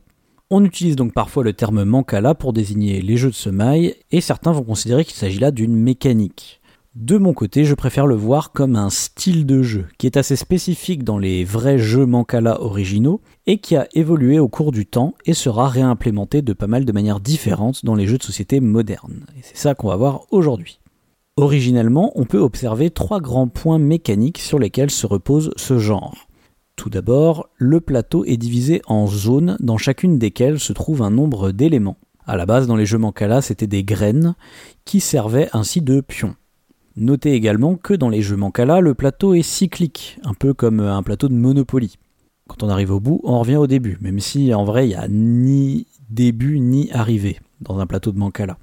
[0.49, 4.51] On utilise donc parfois le terme Mancala pour désigner les jeux de semailles, et certains
[4.51, 6.56] vont considérer qu'il s'agit là d'une mécanique.
[6.97, 10.35] De mon côté, je préfère le voir comme un style de jeu qui est assez
[10.35, 15.13] spécifique dans les vrais jeux Mancala originaux et qui a évolué au cours du temps
[15.27, 19.27] et sera réimplémenté de pas mal de manières différentes dans les jeux de société modernes.
[19.37, 20.79] Et c'est ça qu'on va voir aujourd'hui.
[21.35, 26.15] Originellement, on peut observer trois grands points mécaniques sur lesquels se repose ce genre.
[26.77, 31.51] Tout d'abord, le plateau est divisé en zones dans chacune desquelles se trouve un nombre
[31.51, 31.97] d'éléments.
[32.25, 34.33] À la base, dans les jeux Mancala, c'était des graines
[34.83, 36.35] qui servaient ainsi de pions.
[36.99, 41.03] Notez également que dans les jeux Mancala, le plateau est cyclique, un peu comme un
[41.03, 41.99] plateau de Monopoly.
[42.47, 44.95] Quand on arrive au bout, on revient au début, même si en vrai il n'y
[44.95, 48.57] a ni début ni arrivée dans un plateau de Mancala.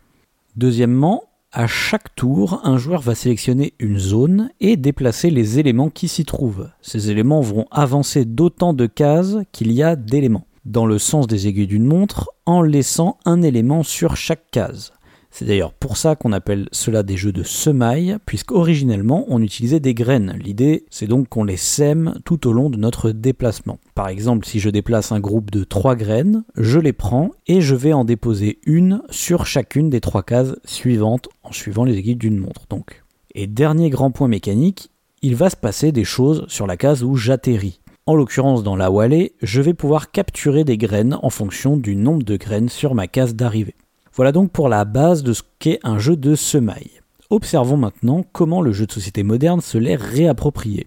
[0.57, 6.09] Deuxièmement, à chaque tour, un joueur va sélectionner une zone et déplacer les éléments qui
[6.09, 6.68] s'y trouvent.
[6.83, 11.47] Ces éléments vont avancer d'autant de cases qu'il y a d'éléments, dans le sens des
[11.47, 14.92] aiguilles d'une montre, en laissant un élément sur chaque case.
[15.37, 19.92] C'est d'ailleurs pour ça qu'on appelle cela des jeux de semailles, puisqu'originellement on utilisait des
[19.92, 20.38] graines.
[20.40, 23.81] L'idée c'est donc qu'on les sème tout au long de notre déplacement.
[23.97, 27.75] Par exemple, si je déplace un groupe de trois graines, je les prends et je
[27.75, 32.38] vais en déposer une sur chacune des trois cases suivantes en suivant les aiguilles d'une
[32.38, 32.66] montre.
[32.70, 33.03] Donc.
[33.35, 37.16] Et dernier grand point mécanique, il va se passer des choses sur la case où
[37.16, 37.81] j'atterris.
[38.07, 42.23] En l'occurrence dans la Wallée, je vais pouvoir capturer des graines en fonction du nombre
[42.23, 43.75] de graines sur ma case d'arrivée.
[44.16, 47.00] Voilà donc pour la base de ce qu'est un jeu de semailles.
[47.31, 50.87] Observons maintenant comment le jeu de société moderne se l'est réapproprié.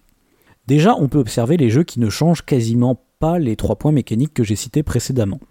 [0.65, 4.33] Déjà, on peut observer les jeux qui ne changent quasiment pas les trois points mécaniques
[4.33, 5.41] que j'ai cités précédemment.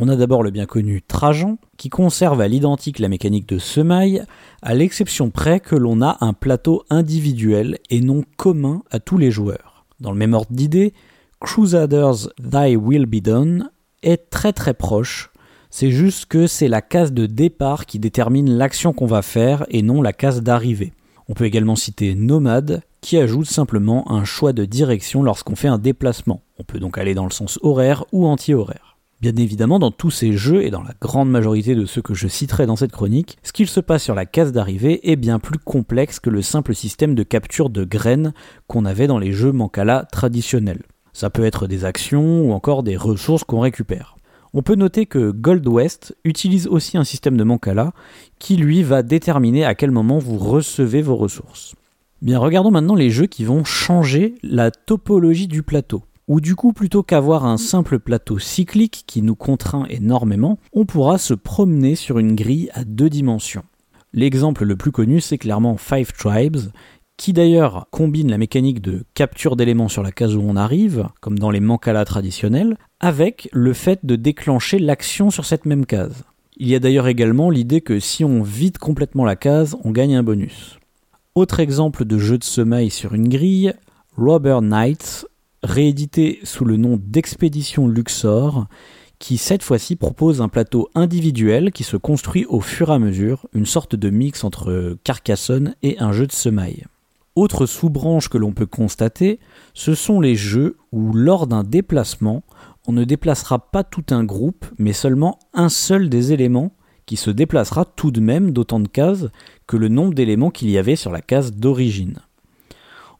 [0.00, 4.24] On a d'abord le bien connu Trajan, qui conserve à l'identique la mécanique de semaille,
[4.60, 9.30] à l'exception près que l'on a un plateau individuel et non commun à tous les
[9.30, 9.86] joueurs.
[10.00, 10.92] Dans le même ordre d'idée,
[11.40, 13.70] Crusaders Thy Will Be Done
[14.02, 15.30] est très très proche
[15.76, 19.82] c'est juste que c'est la case de départ qui détermine l'action qu'on va faire et
[19.82, 20.92] non la case d'arrivée.
[21.28, 25.78] On peut également citer Nomade, qui ajoute simplement un choix de direction lorsqu'on fait un
[25.78, 26.42] déplacement.
[26.60, 28.98] On peut donc aller dans le sens horaire ou anti-horaire.
[29.20, 32.28] Bien évidemment, dans tous ces jeux, et dans la grande majorité de ceux que je
[32.28, 35.58] citerai dans cette chronique, ce qu'il se passe sur la case d'arrivée est bien plus
[35.58, 38.32] complexe que le simple système de capture de graines
[38.68, 40.84] qu'on avait dans les jeux Mancala traditionnels.
[41.12, 44.13] Ça peut être des actions ou encore des ressources qu'on récupère.
[44.56, 47.92] On peut noter que Gold West utilise aussi un système de Mancala
[48.38, 51.74] qui lui va déterminer à quel moment vous recevez vos ressources.
[52.22, 56.04] Bien, regardons maintenant les jeux qui vont changer la topologie du plateau.
[56.28, 61.18] Ou du coup, plutôt qu'avoir un simple plateau cyclique qui nous contraint énormément, on pourra
[61.18, 63.64] se promener sur une grille à deux dimensions.
[64.12, 66.70] L'exemple le plus connu, c'est clairement Five Tribes,
[67.16, 71.38] qui d'ailleurs combine la mécanique de capture d'éléments sur la case où on arrive, comme
[71.38, 76.24] dans les mancala traditionnels, avec le fait de déclencher l'action sur cette même case.
[76.56, 80.16] Il y a d'ailleurs également l'idée que si on vide complètement la case, on gagne
[80.16, 80.78] un bonus.
[81.34, 83.74] Autre exemple de jeu de sommeil sur une grille,
[84.16, 85.26] Robber Knights,
[85.64, 88.66] réédité sous le nom d'Expédition Luxor,
[89.18, 93.46] qui cette fois-ci propose un plateau individuel qui se construit au fur et à mesure,
[93.52, 96.84] une sorte de mix entre Carcassonne et un jeu de semaille.
[97.36, 99.40] Autre sous-branche que l'on peut constater,
[99.72, 102.44] ce sont les jeux où lors d'un déplacement,
[102.86, 107.30] on ne déplacera pas tout un groupe, mais seulement un seul des éléments qui se
[107.30, 109.26] déplacera tout de même d'autant de cases
[109.66, 112.20] que le nombre d'éléments qu'il y avait sur la case d'origine.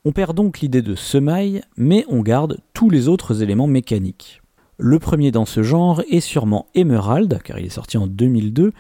[0.04, 4.42] On perd donc l'idée de semaille, mais on garde tous les autres éléments mécaniques.
[4.78, 8.72] Le premier dans ce genre est sûrement Emerald, car il est sorti en 2002,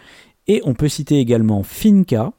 [0.46, 2.32] et on peut citer également Finca,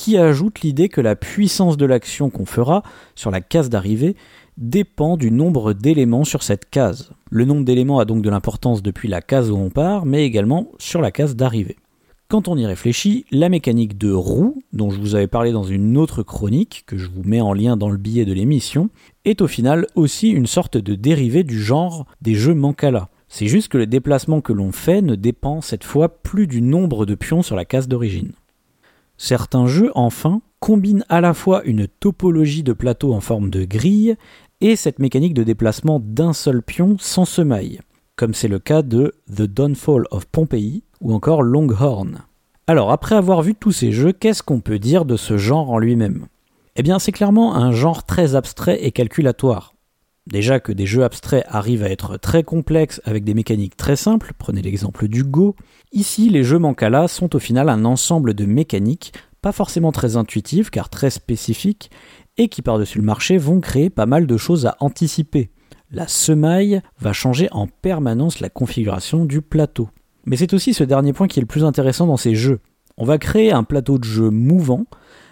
[0.00, 2.82] qui ajoute l'idée que la puissance de l'action qu'on fera
[3.14, 4.16] sur la case d'arrivée
[4.56, 7.10] dépend du nombre d'éléments sur cette case.
[7.30, 10.68] Le nombre d'éléments a donc de l'importance depuis la case où on part, mais également
[10.78, 11.76] sur la case d'arrivée.
[12.28, 15.98] Quand on y réfléchit, la mécanique de roue, dont je vous avais parlé dans une
[15.98, 18.88] autre chronique, que je vous mets en lien dans le billet de l'émission,
[19.26, 23.10] est au final aussi une sorte de dérivé du genre des jeux Mancala.
[23.28, 27.04] C'est juste que le déplacement que l'on fait ne dépend cette fois plus du nombre
[27.04, 28.32] de pions sur la case d'origine.
[29.22, 34.16] Certains jeux, enfin, combinent à la fois une topologie de plateau en forme de grille
[34.62, 37.80] et cette mécanique de déplacement d'un seul pion sans semaille,
[38.16, 42.20] comme c'est le cas de The Downfall of Pompeii, ou encore Longhorn.
[42.66, 45.78] Alors, après avoir vu tous ces jeux, qu'est-ce qu'on peut dire de ce genre en
[45.78, 46.24] lui-même?
[46.76, 49.74] Eh bien, c'est clairement un genre très abstrait et calculatoire.
[50.30, 54.32] Déjà que des jeux abstraits arrivent à être très complexes avec des mécaniques très simples,
[54.38, 55.56] prenez l'exemple du Go,
[55.92, 59.12] ici les jeux Mancala sont au final un ensemble de mécaniques,
[59.42, 61.90] pas forcément très intuitives car très spécifiques,
[62.36, 65.50] et qui par-dessus le marché vont créer pas mal de choses à anticiper.
[65.90, 69.88] La semaille va changer en permanence la configuration du plateau.
[70.26, 72.60] Mais c'est aussi ce dernier point qui est le plus intéressant dans ces jeux.
[72.96, 74.84] On va créer un plateau de jeu mouvant,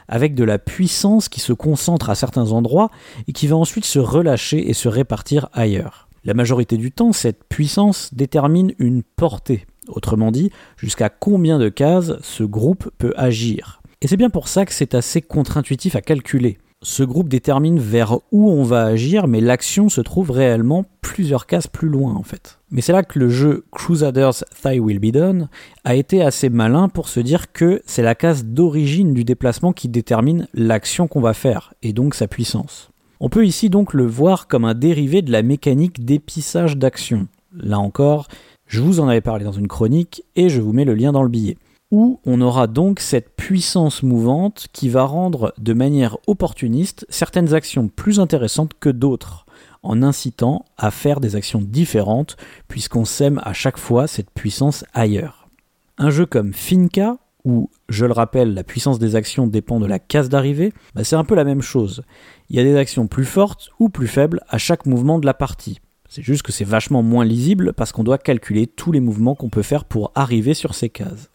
[0.08, 2.90] avec de la puissance qui se concentre à certains endroits
[3.26, 6.08] et qui va ensuite se relâcher et se répartir ailleurs.
[6.24, 12.14] La majorité du temps, cette puissance détermine une portée, autrement dit, jusqu'à combien de cases
[12.22, 13.80] ce groupe peut agir.
[14.00, 18.18] Et c'est bien pour ça que c'est assez contre-intuitif à calculer ce groupe détermine vers
[18.30, 22.60] où on va agir, mais l'action se trouve réellement plusieurs cases plus loin en fait.
[22.70, 25.48] Mais c'est là que le jeu Crusaders Thy Will Be Done
[25.84, 29.88] a été assez malin pour se dire que c'est la case d'origine du déplacement qui
[29.88, 32.90] détermine l'action qu'on va faire, et donc sa puissance.
[33.20, 37.26] On peut ici donc le voir comme un dérivé de la mécanique d'épissage d'action.
[37.56, 38.28] Là encore,
[38.68, 41.24] je vous en avais parlé dans une chronique, et je vous mets le lien dans
[41.24, 41.56] le billet
[41.90, 47.88] où on aura donc cette puissance mouvante qui va rendre de manière opportuniste certaines actions
[47.88, 49.46] plus intéressantes que d'autres,
[49.82, 52.36] en incitant à faire des actions différentes,
[52.68, 55.48] puisqu'on sème à chaque fois cette puissance ailleurs.
[55.96, 59.98] Un jeu comme Finca, où, je le rappelle, la puissance des actions dépend de la
[59.98, 62.02] case d'arrivée, bah, c'est un peu la même chose.
[62.50, 65.34] Il y a des actions plus fortes ou plus faibles à chaque mouvement de la
[65.34, 65.80] partie.
[66.08, 69.50] C'est juste que c'est vachement moins lisible parce qu'on doit calculer tous les mouvements qu'on
[69.50, 71.30] peut faire pour arriver sur ces cases.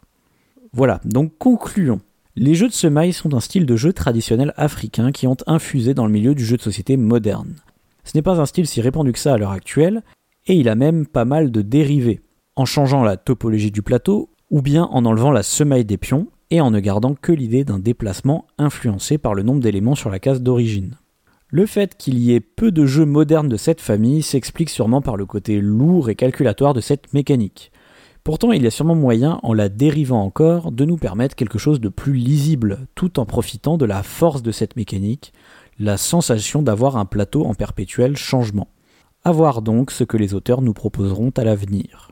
[0.73, 2.01] Voilà, donc concluons.
[2.35, 6.07] Les jeux de semaille sont un style de jeu traditionnel africain qui ont infusé dans
[6.07, 7.55] le milieu du jeu de société moderne.
[8.03, 10.01] Ce n'est pas un style si répandu que ça à l'heure actuelle,
[10.47, 12.21] et il a même pas mal de dérivés,
[12.55, 16.59] en changeant la topologie du plateau, ou bien en enlevant la semaille des pions, et
[16.59, 20.41] en ne gardant que l'idée d'un déplacement influencé par le nombre d'éléments sur la case
[20.41, 20.97] d'origine.
[21.49, 25.17] Le fait qu'il y ait peu de jeux modernes de cette famille s'explique sûrement par
[25.17, 27.71] le côté lourd et calculatoire de cette mécanique.
[28.23, 31.81] Pourtant, il y a sûrement moyen, en la dérivant encore, de nous permettre quelque chose
[31.81, 35.33] de plus lisible, tout en profitant de la force de cette mécanique,
[35.77, 38.69] la sensation d'avoir un plateau en perpétuel changement.
[39.25, 42.11] A voir donc ce que les auteurs nous proposeront à l'avenir.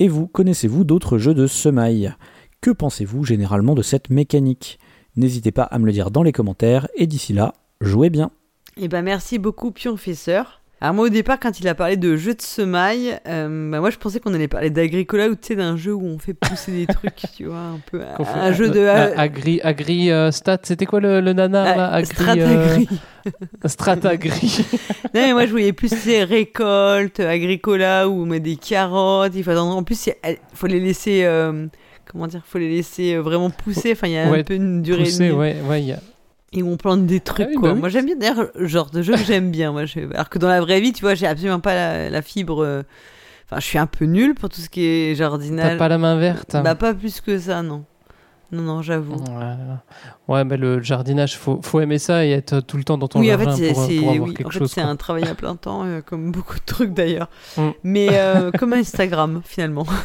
[0.00, 2.12] Et vous, connaissez-vous d'autres jeux de semaille?
[2.60, 4.80] Que pensez-vous généralement de cette mécanique?
[5.14, 8.32] N'hésitez pas à me le dire dans les commentaires, et d'ici là, jouez bien
[8.76, 12.34] Eh ben merci beaucoup Pionfesseur alors moi au départ quand il a parlé de jeu
[12.34, 15.76] de semaille, euh, bah moi je pensais qu'on allait parler d'Agricola ou tu sais d'un
[15.76, 19.12] jeu où on fait pousser des trucs, tu vois, un peu un jeu de euh,
[19.16, 22.88] agri agri euh, stat, c'était quoi le, le nanar ah, là agri, Stratagri.
[23.64, 24.66] Stratagri.
[25.14, 29.42] non mais moi je voyais plus ces récoltes, Agricola où on met des carottes, il
[29.42, 31.28] faut en plus il faut les laisser
[32.04, 35.02] comment dire, faut les laisser vraiment pousser, enfin il y a un peu une durée
[35.02, 35.98] pousser, ouais ouais, il y a
[36.52, 37.68] et où on plante des trucs, ah quoi.
[37.70, 39.72] Bah moi, j'aime bien, d'ailleurs, genre de jeu que j'aime bien.
[39.72, 40.00] Moi, je...
[40.12, 42.64] Alors que dans la vraie vie, tu vois, j'ai absolument pas la, fibre.
[42.64, 42.82] Euh,
[43.46, 45.72] enfin, je suis un peu nul pour tout ce qui est jardinage.
[45.72, 46.52] T'as pas la main verte.
[46.52, 47.84] Bah, pas plus que ça, non.
[48.50, 49.16] Non, non, j'avoue.
[49.16, 53.06] Ouais, ouais mais le jardinage, faut, faut aimer ça et être tout le temps dans
[53.06, 54.70] ton Oui, en jardin fait, c'est pour, c'est- pour avoir oui, quelque en fait, chose.
[54.70, 54.90] c'est quoi.
[54.90, 57.28] un travail à plein temps, euh, comme beaucoup de trucs d'ailleurs.
[57.58, 57.68] Mm.
[57.82, 59.86] Mais euh, comme Instagram, finalement.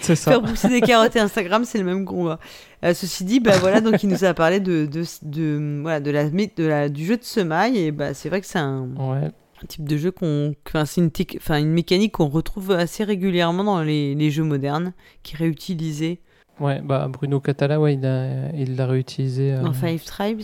[0.00, 0.30] C'est ça.
[0.32, 2.38] Faire pousser des carottes et Instagram, c'est le même combat.
[2.84, 6.10] Euh, ceci dit, bah voilà, donc il nous a parlé de, de, de- voilà, de
[6.10, 9.26] la, de la, du jeu de semaille et bah c'est vrai que c'est un, Ouais.
[9.62, 11.10] un type de jeu qu'on, c'est une,
[11.58, 16.20] une mécanique qu'on retrouve assez régulièrement dans les, les jeux modernes, qui est réutilisée
[16.58, 20.40] Ouais, bah Bruno Catala, ouais, il l'a il l'a réutilisé euh, dans Five Tribes.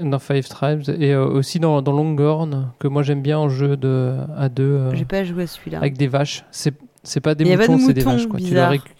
[0.00, 3.76] dans Five Tribes et euh, aussi dans, dans Longhorn, que moi j'aime bien en jeu
[3.76, 5.78] de, à deux euh, J'ai pas joué à celui-là.
[5.78, 6.44] avec des vaches.
[6.52, 8.26] C'est c'est pas des pas de moutons, c'est des moutons, vaches.
[8.28, 8.38] Quoi.
[8.40, 8.92] Tu récu-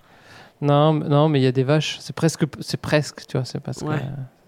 [0.61, 1.99] non, mais- non, mais il y a des vaches.
[2.01, 3.45] C'est presque, c'est presque, tu vois.
[3.45, 4.01] C'est parce que Ouais.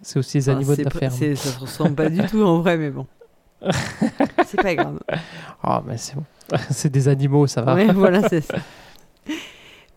[0.03, 1.13] c'est aussi les animaux de la ferme.
[1.13, 3.07] Ça se ressemble pas du tout en vrai, mais bon.
[4.47, 4.99] c'est pas grave.
[5.63, 6.25] Ah, mais c'est bon.
[6.71, 7.75] c'est des animaux, ça va.
[7.75, 8.57] Ouais, voilà, c'est ça.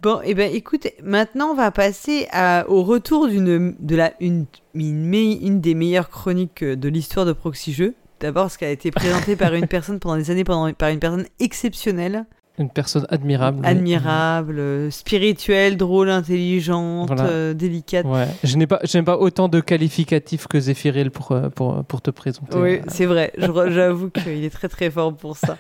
[0.02, 4.46] Bon, et ben écoute, maintenant on va passer à- au retour d'une de la une,
[4.76, 7.96] une, me- une des meilleures chroniques euh, de l'histoire de Proxy Jeux.
[8.20, 11.00] D'abord parce qu'elle a été présentée par une personne pendant des années, pendant, par une
[11.00, 12.26] personne exceptionnelle,
[12.60, 13.64] Une personne admirable.
[13.66, 17.26] admirable, euh, spirituelle, drôle, intelligente, Voilà.
[17.26, 18.06] euh, délicate.
[18.08, 18.28] Ouais.
[18.44, 22.10] Je n'ai pas, je pas autant de qualificatifs que Zéphiril pour, euh, pour, pour te
[22.10, 22.58] présenter.
[22.58, 23.32] Oui, Euh, c'est vrai.
[23.38, 25.58] J'avoue qu'il est très très fort pour ça.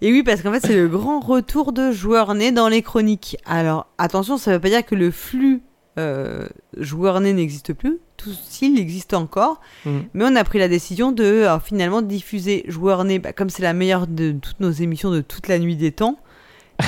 [0.00, 3.36] Et oui, parce qu'en fait, c'est le grand retour de joueurs nés dans les chroniques.
[3.44, 5.62] Alors, attention, ça ne veut pas dire que le flux
[5.98, 6.46] euh,
[6.76, 7.98] joueurs nés n'existe plus.
[8.16, 9.60] Tout s'il existe encore.
[9.84, 9.98] Mm.
[10.14, 13.62] Mais on a pris la décision de alors, finalement diffuser joueurs nés, bah, comme c'est
[13.64, 16.16] la meilleure de toutes nos émissions de toute la nuit des temps.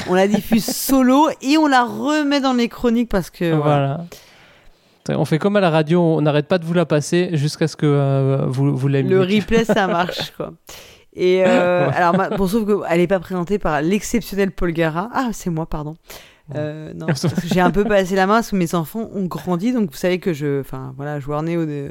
[0.08, 4.06] On la diffuse solo et on la remet dans les chroniques parce que voilà.
[5.06, 5.20] voilà.
[5.20, 7.76] On fait comme à la radio, on n'arrête pas de vous la passer jusqu'à ce
[7.76, 9.10] que euh, vous, vous l'aimiez.
[9.10, 10.52] Le replay, ça marche, quoi.
[11.14, 15.08] Et euh, alors, bon, sauf qu'elle n'est pas présentée par l'exceptionnel Paul Gara.
[15.12, 15.96] Ah, c'est moi, pardon.
[16.54, 17.06] Euh, non,
[17.44, 20.18] j'ai un peu passé la main parce que mes enfants ont grandi, donc vous savez
[20.18, 21.90] que je, enfin voilà, au, de-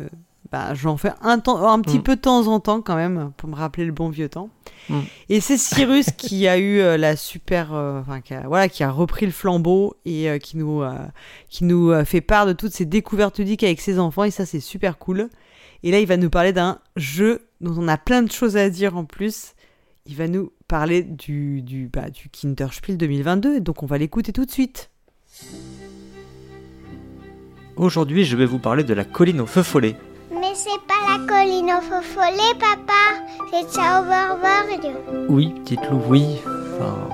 [0.52, 2.04] bah, j'en fais un temps, un petit Mm.
[2.04, 4.50] peu de temps en temps quand même pour me rappeler le bon vieux temps.
[4.90, 5.00] Mm.
[5.30, 8.84] Et c'est Cyrus qui a eu euh, la super, euh, enfin qui a, voilà, qui
[8.84, 10.94] a repris le flambeau et euh, qui nous, euh,
[11.50, 14.46] qui nous euh, fait part de toutes ses découvertes ludiques avec ses enfants et ça
[14.46, 15.30] c'est super cool.
[15.84, 18.70] Et là il va nous parler d'un jeu dont on a plein de choses à
[18.70, 19.54] dire en plus.
[20.08, 24.34] Il va nous parler du, du, bah, du Kinderspiel 2022 et donc on va l'écouter
[24.34, 24.90] tout de suite.
[27.76, 29.96] Aujourd'hui, je vais vous parler de la colline au feu follet.
[30.40, 32.94] Mais c'est pas la colline au papa.
[33.52, 34.96] C'est Sauberberg.
[35.28, 36.38] Oui, petite Lou, oui.
[36.46, 37.10] Enfin...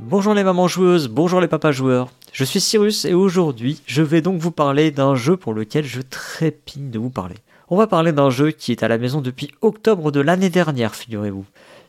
[0.00, 2.08] Bonjour les mamans joueuses, bonjour les papas joueurs.
[2.32, 6.00] Je suis Cyrus et aujourd'hui, je vais donc vous parler d'un jeu pour lequel je
[6.00, 7.36] trépigne de vous parler.
[7.68, 10.96] On va parler d'un jeu qui est à la maison depuis octobre de l'année dernière,
[10.96, 11.44] figurez-vous.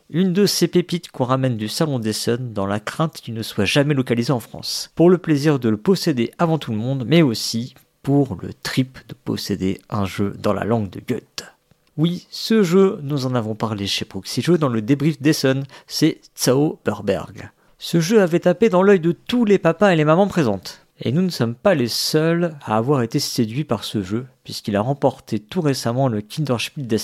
[0.08, 3.64] Une de ces pépites qu'on ramène du Salon d'Essonne dans la crainte qu'il ne soit
[3.64, 4.92] jamais localisé en France.
[4.94, 8.98] Pour le plaisir de le posséder avant tout le monde, mais aussi pour le trip
[9.08, 11.44] de posséder un jeu dans la langue de Goethe.
[11.96, 17.50] Oui, ce jeu, nous en avons parlé chez Proxy dans le débrief d'Essonne, c'est Zauberberg.
[17.78, 20.86] Ce jeu avait tapé dans l'œil de tous les papas et les mamans présentes.
[21.02, 24.76] Et nous ne sommes pas les seuls à avoir été séduits par ce jeu, puisqu'il
[24.76, 26.98] a remporté tout récemment le Kinderspiel des.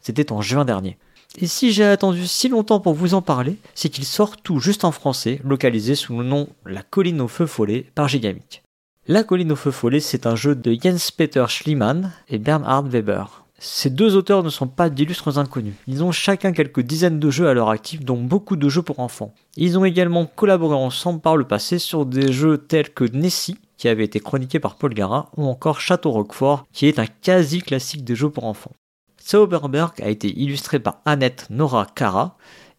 [0.00, 0.96] C'était en juin dernier.
[1.38, 4.84] Et si j'ai attendu si longtemps pour vous en parler, c'est qu'il sort tout juste
[4.84, 8.62] en français, localisé sous le nom La colline au feu follet par Gigamic.
[9.08, 13.44] La colline au feu follet, c'est un jeu de Jens-Peter Schliemann et Bernhard Weber.
[13.58, 15.74] Ces deux auteurs ne sont pas d'illustres inconnus.
[15.88, 19.00] Ils ont chacun quelques dizaines de jeux à leur actif, dont beaucoup de jeux pour
[19.00, 19.34] enfants.
[19.56, 23.88] Ils ont également collaboré ensemble par le passé sur des jeux tels que Nessie, qui
[23.88, 28.04] avait été chroniqué par Paul Gara, ou encore Château Roquefort, qui est un quasi classique
[28.04, 28.72] des jeux pour enfants.
[29.20, 32.36] Zauberberg a été illustré par Annette Nora Cara,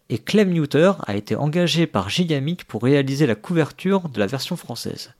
[0.08, 4.56] et Clem Newter a été engagé par Gigamic pour réaliser la couverture de la version
[4.56, 5.12] française.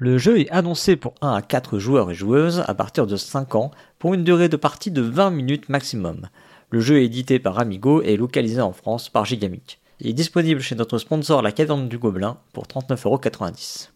[0.00, 3.56] Le jeu est annoncé pour 1 à 4 joueurs et joueuses à partir de 5
[3.56, 6.28] ans pour une durée de partie de 20 minutes maximum.
[6.70, 9.80] Le jeu est édité par Amigo et localisé en France par Gigamic.
[9.98, 13.88] Il est disponible chez notre sponsor La Caverne du Gobelin pour 39,90€.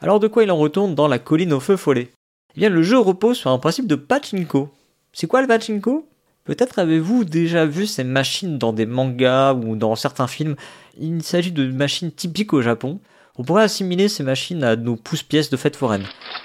[0.00, 2.10] Alors de quoi il en retourne dans la colline au feu follet?
[2.56, 4.70] Eh bien le jeu repose sur un principe de pachinko.
[5.12, 6.08] C'est quoi le pachinko?
[6.44, 10.56] Peut-être avez-vous déjà vu ces machines dans des mangas ou dans certains films.
[10.98, 12.98] Il s'agit de machines typiques au Japon.
[13.36, 16.04] On pourrait assimiler ces machines à nos pousse-pièces de fête foraine.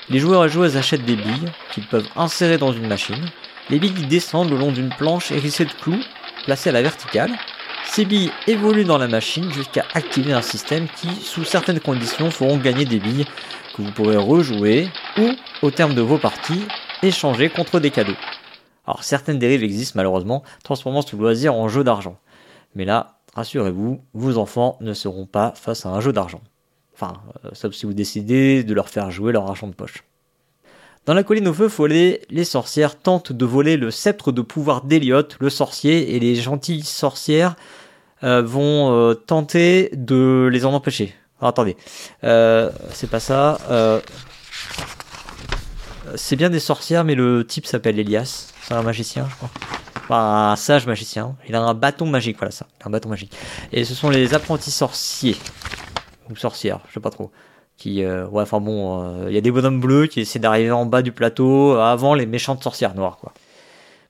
[0.10, 3.30] Les joueurs et joueuses achètent des billes qu'ils peuvent insérer dans une machine.
[3.70, 6.02] Les billes descendent le long d'une planche hérissée de clous,
[6.46, 7.32] placée à la verticale.
[7.86, 12.58] Ces billes évoluent dans la machine jusqu'à activer un système qui, sous certaines conditions, feront
[12.58, 13.28] gagner des billes
[13.76, 15.30] que vous pourrez rejouer ou,
[15.62, 16.66] au terme de vos parties,
[17.04, 18.18] échanger contre des cadeaux.
[18.88, 22.18] Alors certaines dérives existent malheureusement, transformant ce loisir en jeu d'argent.
[22.74, 26.42] Mais là, rassurez-vous, vos enfants ne seront pas face à un jeu d'argent.
[27.00, 27.14] Enfin,
[27.46, 30.04] euh, sauf si vous décidez de leur faire jouer leur argent de poche.
[31.06, 34.82] Dans la colline au feu follet, les sorcières tentent de voler le sceptre de pouvoir
[34.82, 37.56] d'Eliot, le sorcier, et les gentilles sorcières
[38.24, 41.16] euh, vont euh, tenter de les en empêcher.
[41.42, 41.78] Attendez,
[42.22, 43.60] c'est pas ça.
[46.16, 48.52] c'est bien des sorcières, mais le type s'appelle Elias.
[48.64, 49.48] C'est un magicien, je.
[50.10, 51.36] Enfin, un sage magicien.
[51.48, 52.66] Il a un bâton magique, voilà ça.
[52.84, 53.32] Un bâton magique.
[53.72, 55.38] Et ce sont les apprentis sorciers.
[56.30, 57.32] Ou sorcières, je sais pas trop.
[57.78, 60.72] Qui, euh, ouais, enfin bon, euh, il y a des bonhommes bleus qui essaient d'arriver
[60.72, 63.34] en bas du plateau euh, avant les méchantes sorcières noires, quoi.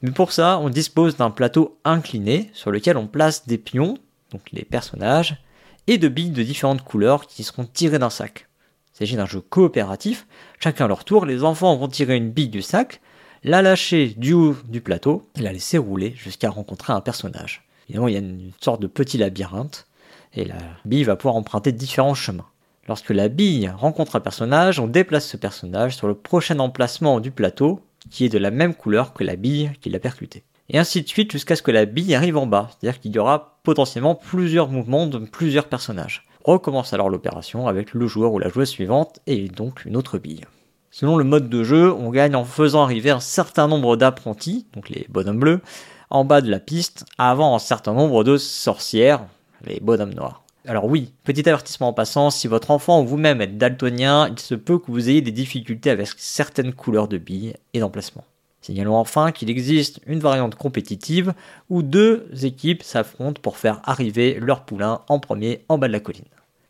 [0.02, 3.98] Mais pour ça, on dispose d'un plateau incliné sur lequel on place des pions,
[4.32, 5.44] donc les personnages,
[5.88, 8.48] et de billes de différentes couleurs qui seront tirées d'un sac.
[8.94, 10.26] Il s'agit d'un jeu coopératif.
[10.60, 13.02] Chacun à leur tour, les enfants vont tirer une bille du sac,
[13.44, 17.68] la lâcher du haut du plateau et la laisser rouler jusqu'à rencontrer un personnage.
[17.88, 19.88] Évidemment, il y a une sorte de petit labyrinthe
[20.34, 20.56] et la
[20.86, 22.48] bille va pouvoir emprunter différents chemins.
[22.88, 27.32] Lorsque la bille rencontre un personnage, on déplace ce personnage sur le prochain emplacement du
[27.32, 30.44] plateau qui est de la même couleur que la bille qui l'a percuté.
[30.70, 33.20] Et ainsi de suite jusqu'à ce que la bille arrive en bas, c'est-à-dire qu'il y
[33.20, 36.26] aura potentiellement plusieurs mouvements de plusieurs personnages.
[36.44, 40.46] Recommence alors l'opération avec le joueur ou la joueuse suivante et donc une autre bille.
[40.92, 44.90] Selon le mode de jeu, on gagne en faisant arriver un certain nombre d'apprentis, donc
[44.90, 45.62] les bonhommes bleus,
[46.10, 49.26] en bas de la piste, avant un certain nombre de sorcières,
[49.66, 50.44] les bonhommes noirs.
[50.68, 54.56] Alors oui, petit avertissement en passant, si votre enfant ou vous-même êtes daltonien, il se
[54.56, 58.26] peut que vous ayez des difficultés avec certaines couleurs de billes et d'emplacement.
[58.62, 61.34] Signalons enfin qu'il existe une variante compétitive
[61.70, 66.02] où deux équipes s'affrontent pour faire arriver leur poulain en premier en bas de la
[66.02, 66.26] colline.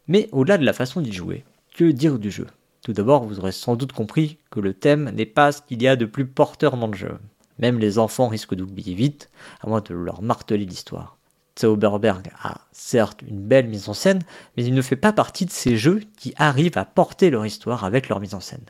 [0.08, 1.44] Mais au-delà de la façon d'y jouer,
[1.76, 2.48] que dire du jeu?
[2.84, 5.88] Tout d'abord, vous aurez sans doute compris que le thème n'est pas ce qu'il y
[5.88, 7.18] a de plus porteur dans le jeu.
[7.58, 9.30] Même les enfants risquent d'oublier vite,
[9.62, 11.19] à moins de leur marteler l'histoire.
[11.60, 14.22] Zauberberg a certes une belle mise en scène,
[14.56, 17.84] mais il ne fait pas partie de ces jeux qui arrivent à porter leur histoire
[17.84, 18.66] avec leur mise en scène.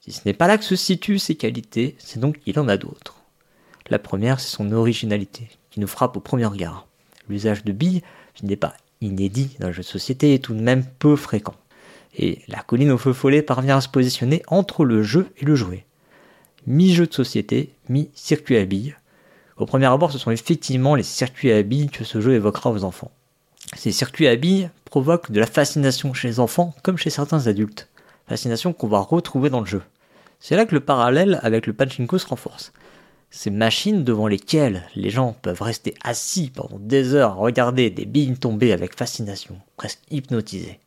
[0.00, 2.76] Si ce n'est pas là que se situent ses qualités, c'est donc qu'il en a
[2.76, 3.22] d'autres.
[3.88, 6.88] La première, c'est son originalité, qui nous frappe au premier regard.
[7.28, 8.02] L'usage de billes,
[8.34, 11.54] qui n'est pas inédit dans le jeu de société, est tout de même peu fréquent.
[12.16, 15.54] Et la colline au feu follet parvient à se positionner entre le jeu et le
[15.54, 15.86] jouet.
[16.66, 18.96] Mi-jeu de société, mi-circuit à billes.
[19.56, 22.84] Au premier abord, ce sont effectivement les circuits à billes que ce jeu évoquera aux
[22.84, 23.10] enfants.
[23.76, 27.88] Ces circuits à billes provoquent de la fascination chez les enfants comme chez certains adultes.
[28.28, 29.82] Fascination qu'on va retrouver dans le jeu.
[30.40, 32.72] C'est là que le parallèle avec le pachinko se renforce.
[33.30, 38.04] Ces machines devant lesquelles les gens peuvent rester assis pendant des heures à regarder des
[38.04, 40.80] billes tomber avec fascination, presque hypnotisés.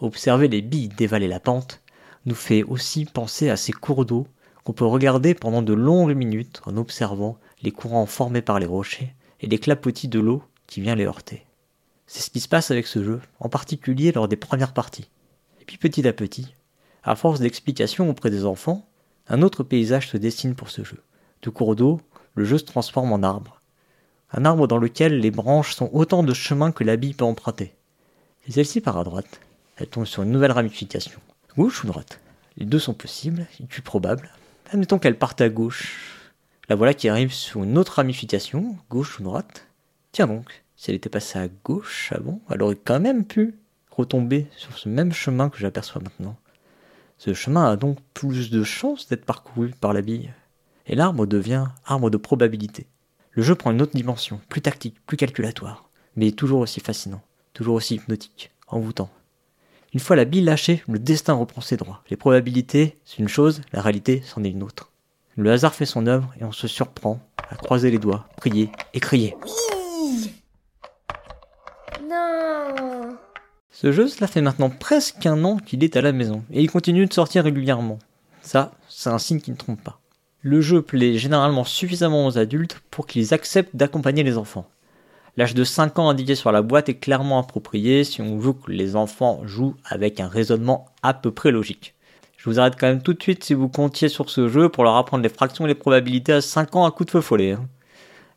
[0.00, 1.80] Observer les billes dévaler la pente
[2.26, 4.26] nous fait aussi penser à ces cours d'eau
[4.64, 9.14] qu'on peut regarder pendant de longues minutes en observant les courants formés par les rochers
[9.40, 11.44] et les clapotis de l'eau qui vient les heurter.
[12.06, 15.10] C'est ce qui se passe avec ce jeu, en particulier lors des premières parties.
[15.60, 16.54] Et puis petit à petit,
[17.02, 18.86] à force d'explications auprès des enfants,
[19.28, 21.02] un autre paysage se dessine pour ce jeu.
[21.42, 22.00] De cours d'eau,
[22.34, 23.62] le jeu se transforme en arbre.
[24.30, 27.74] Un arbre dans lequel les branches sont autant de chemins que la bille peut emprunter.
[28.46, 29.40] Et celle-ci part à droite.
[29.76, 31.20] Elle tombe sur une nouvelle ramification.
[31.56, 32.20] Gauche ou droite?
[32.56, 34.30] Les deux sont possibles, et plus probable.
[34.70, 36.13] Admettons qu'elle parte à gauche.
[36.68, 39.66] La voilà qui arrive sur une autre ramification, gauche ou droite.
[40.12, 43.54] Tiens donc, si elle était passée à gauche avant, elle aurait quand même pu
[43.90, 46.36] retomber sur ce même chemin que j'aperçois maintenant.
[47.18, 50.32] Ce chemin a donc plus de chances d'être parcouru par la bille.
[50.86, 52.86] Et l'arbre devient arbre de probabilité.
[53.32, 57.74] Le jeu prend une autre dimension, plus tactique, plus calculatoire, mais toujours aussi fascinant, toujours
[57.74, 59.10] aussi hypnotique, envoûtant.
[59.92, 62.02] Une fois la bille lâchée, le destin reprend ses droits.
[62.10, 64.90] Les probabilités, c'est une chose, la réalité, c'en est une autre.
[65.36, 67.18] Le hasard fait son œuvre et on se surprend
[67.50, 69.36] à croiser les doigts, prier et crier.
[72.08, 73.16] Non.
[73.70, 76.70] Ce jeu, cela fait maintenant presque un an qu'il est à la maison, et il
[76.70, 77.98] continue de sortir régulièrement.
[78.42, 79.98] Ça, c'est un signe qui ne trompe pas.
[80.42, 84.68] Le jeu plaît généralement suffisamment aux adultes pour qu'ils acceptent d'accompagner les enfants.
[85.36, 88.70] L'âge de 5 ans indiqué sur la boîte est clairement approprié si on veut que
[88.70, 91.94] les enfants jouent avec un raisonnement à peu près logique.
[92.44, 94.84] Je vous arrête quand même tout de suite si vous comptiez sur ce jeu pour
[94.84, 97.52] leur apprendre les fractions et les probabilités à 5 ans à coup de feu follet.
[97.52, 97.66] hein.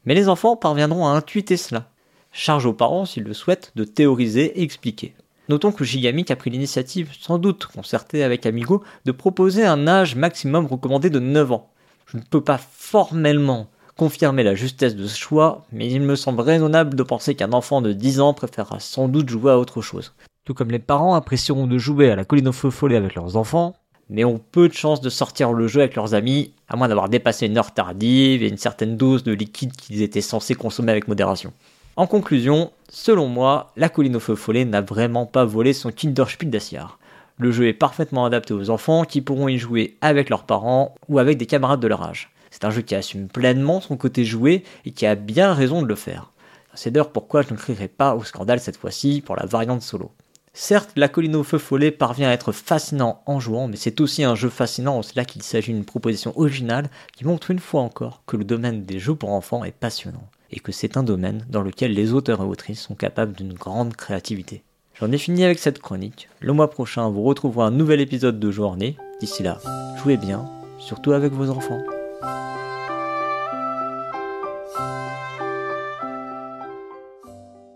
[0.06, 1.90] Mais les enfants parviendront à intuiter cela.
[2.32, 5.14] Charge aux parents, s'ils le souhaitent, de théoriser et expliquer.
[5.50, 10.16] Notons que Gigamic a pris l'initiative, sans doute concertée avec Amigo, de proposer un âge
[10.16, 11.70] maximum recommandé de 9 ans.
[12.06, 16.40] Je ne peux pas formellement confirmer la justesse de ce choix, mais il me semble
[16.40, 20.14] raisonnable de penser qu'un enfant de 10 ans préférera sans doute jouer à autre chose.
[20.46, 23.36] Tout comme les parents apprécieront de jouer à la colline au feu follet avec leurs
[23.36, 23.76] enfants,
[24.10, 27.10] mais ont peu de chances de sortir le jeu avec leurs amis, à moins d'avoir
[27.10, 31.08] dépassé une heure tardive et une certaine dose de liquide qu'ils étaient censés consommer avec
[31.08, 31.54] modération.
[31.96, 36.52] En conclusion, selon moi, la colline au feu follet n'a vraiment pas volé son Kinderspiel
[36.52, 37.00] das Jahr.
[37.40, 41.20] Le jeu est parfaitement adapté aux enfants qui pourront y jouer avec leurs parents ou
[41.20, 42.30] avec des camarades de leur âge.
[42.52, 45.88] C'est un jeu qui assume pleinement son côté joué et qui a bien raison de
[45.88, 46.32] le faire.
[46.74, 50.12] C'est d'ailleurs pourquoi je ne crierai pas au scandale cette fois-ci pour la variante solo.
[50.60, 54.24] Certes, la colline au feu follet parvient à être fascinant en jouant, mais c'est aussi
[54.24, 58.24] un jeu fascinant en cela qu'il s'agit d'une proposition originale qui montre une fois encore
[58.26, 61.62] que le domaine des jeux pour enfants est passionnant, et que c'est un domaine dans
[61.62, 64.64] lequel les auteurs et autrices sont capables d'une grande créativité.
[65.00, 66.28] J'en ai fini avec cette chronique.
[66.40, 68.98] Le mois prochain, vous retrouverez un nouvel épisode de Journée.
[69.20, 69.60] D'ici là,
[70.02, 70.50] jouez bien,
[70.80, 71.84] surtout avec vos enfants.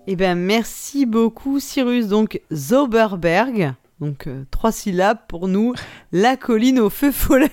[0.08, 2.08] Eh bien, merci beaucoup, Cyrus.
[2.08, 5.74] Donc, Zauberberg, donc euh, trois syllabes pour nous,
[6.12, 7.52] la colline au feu follet.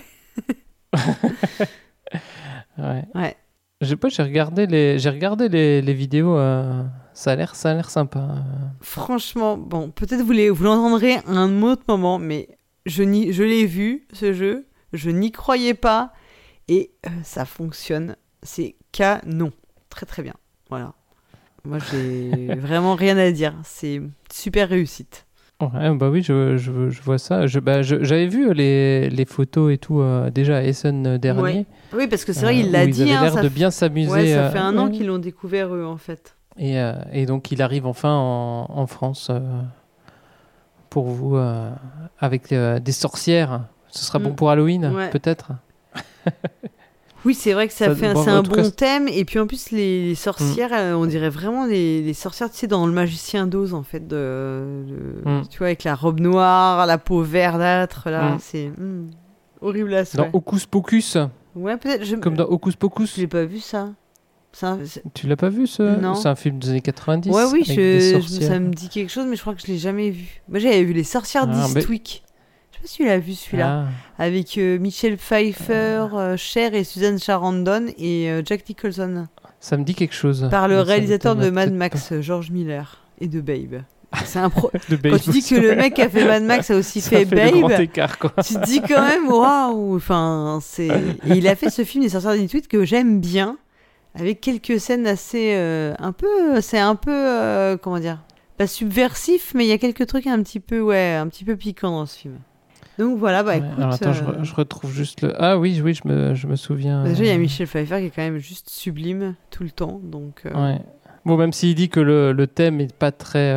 [2.78, 3.04] Ouais.
[3.14, 3.36] Ouais.
[3.80, 6.36] J'ai pas, j'ai regardé les, j'ai regardé les, les vidéos.
[6.38, 8.36] euh, ça a l'air, ça a l'air sympa.
[8.80, 12.48] Franchement, bon, peut-être vous les- vous l'entendrez à un autre moment, mais
[12.86, 16.12] je, n'y- je l'ai vu, ce jeu, je n'y croyais pas,
[16.68, 18.16] et euh, ça fonctionne.
[18.44, 19.50] C'est canon.
[19.90, 20.34] Très très bien.
[20.70, 20.94] Voilà.
[21.68, 23.54] Moi, j'ai vraiment rien à dire.
[23.62, 24.00] C'est
[24.32, 25.26] super réussite.
[25.60, 27.46] Ouais, bah oui, je, je, je vois ça.
[27.48, 31.42] Je, bah, j'avais vu les, les photos et tout euh, déjà à Essen euh, dernier.
[31.42, 31.66] Ouais.
[31.92, 33.00] Oui, parce que c'est vrai, euh, il l'a dit.
[33.02, 34.10] Ils avaient hein, l'air de bien s'amuser.
[34.10, 36.36] Ouais, ça euh, fait un an qu'ils l'ont découvert, eux, en fait.
[36.58, 39.40] Et, euh, et donc il arrive enfin en, en France euh,
[40.90, 41.70] pour vous euh,
[42.18, 43.64] avec euh, des sorcières.
[43.88, 44.34] Ce sera bon Mm.
[44.36, 45.10] pour Halloween, Ouais.
[45.10, 45.52] peut-être?
[47.24, 49.08] Oui, c'est vrai que ça, Ça- fait un- bon, un bon cas, thème.
[49.08, 52.56] Et puis en plus, les, les sorcières, euh, on dirait vraiment les, les sorcières, tu
[52.58, 54.06] sais, dans le magicien d'Oz, en fait.
[54.06, 55.42] De, de- Mm.
[55.50, 58.30] Tu vois, avec la robe noire, la peau verdâtre, là.
[58.34, 58.38] Mm.
[58.40, 59.10] C'est mm,
[59.60, 60.28] horrible à Dans.
[60.32, 61.16] Hocus Pocus,
[61.56, 62.04] Ouais, peut-être.
[62.04, 62.16] Je...
[62.16, 63.16] comme dans Hocus Pocus.
[63.16, 63.88] Je l'ai pas vu, ça.
[64.52, 66.14] C'est- Tu l'as pas vu ce Non.
[66.14, 67.30] C'est un film des années 90.
[67.30, 70.10] Ouais, oui, je- ça me dit quelque chose, mais je crois que je l'ai jamais
[70.10, 70.40] vu.
[70.48, 72.24] Moi, j'avais vu Les Sorcières Ah, d'Eastwick.
[72.82, 73.86] Je sais pas si tu l'as vu, celui-là.
[74.18, 79.26] Ah, Avec euh, Michelle Pfeiffer, euh, Cher et Susan Sarandon et euh, Jack Nicholson.
[79.60, 80.48] ça me dit quelque chose.
[80.50, 83.82] Par le Mais réalisateur de Mad Max, euh, George Miller, et de Babe.
[84.24, 84.70] C'est un pro...
[84.88, 87.26] Quand tu dis que le mec qui a fait Mad Max a aussi Ça fait,
[87.26, 88.32] fait Babe, écart, quoi.
[88.42, 89.96] tu te dis quand même waouh.
[89.96, 90.88] Enfin, c'est.
[91.26, 93.58] Il a fait ce film des sorcières d'Intuit que j'aime bien,
[94.14, 98.18] avec quelques scènes assez euh, un peu, c'est un peu euh, comment dire,
[98.56, 101.56] pas subversif, mais il y a quelques trucs un petit peu ouais, un petit peu
[101.56, 102.38] piquants dans ce film.
[102.98, 103.68] Donc voilà, bah écoute.
[103.76, 105.32] alors attends, je, euh, re- je retrouve juste le.
[105.40, 107.04] Ah oui, oui, je me, je me souviens.
[107.04, 109.70] Déjà, il y a euh, Michel Pfeiffer qui est quand même juste sublime tout le
[109.70, 110.42] temps, donc.
[110.46, 110.80] euh, Ouais.
[111.24, 113.52] Bon, même s'il dit que le, le thème est pas très.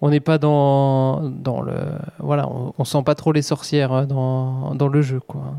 [0.00, 1.74] On n'est pas dans, dans le.
[2.20, 5.54] Voilà, on, on sent pas trop les sorcières euh, dans, dans le jeu, quoi.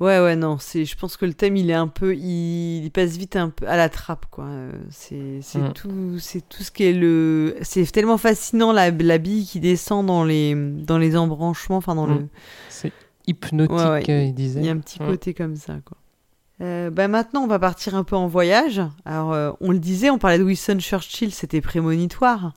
[0.00, 2.90] Ouais, ouais, non, c'est, je pense que le thème, il est un peu, il, il
[2.90, 4.44] passe vite un peu à la trappe, quoi.
[4.44, 5.72] Euh, C'est, Mm.
[5.74, 10.06] tout, c'est tout ce qui est le, c'est tellement fascinant la, la bille qui descend
[10.06, 12.18] dans les, dans les embranchements, enfin dans Mm.
[12.18, 12.28] le,
[12.70, 12.92] C'est
[13.26, 14.60] hypnotique, Ouais, ouais, euh, il disait.
[14.60, 15.06] il y a un petit Mm.
[15.06, 15.98] côté comme ça, quoi.
[16.62, 18.82] Euh, bah maintenant, on va partir un peu en voyage.
[19.06, 22.52] Alors, euh, on le disait, on parlait de Winston Churchill, c'était prémonitoire.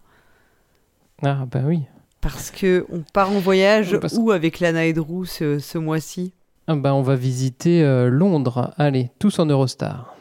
[1.24, 1.82] Ah, bah oui.
[2.21, 6.34] Parce que on part en voyage Parce- où avec Lana et Drew ce, ce mois-ci?
[6.67, 8.74] Ah, bah, on va visiter euh, Londres.
[8.78, 10.15] Allez, tous en Eurostar.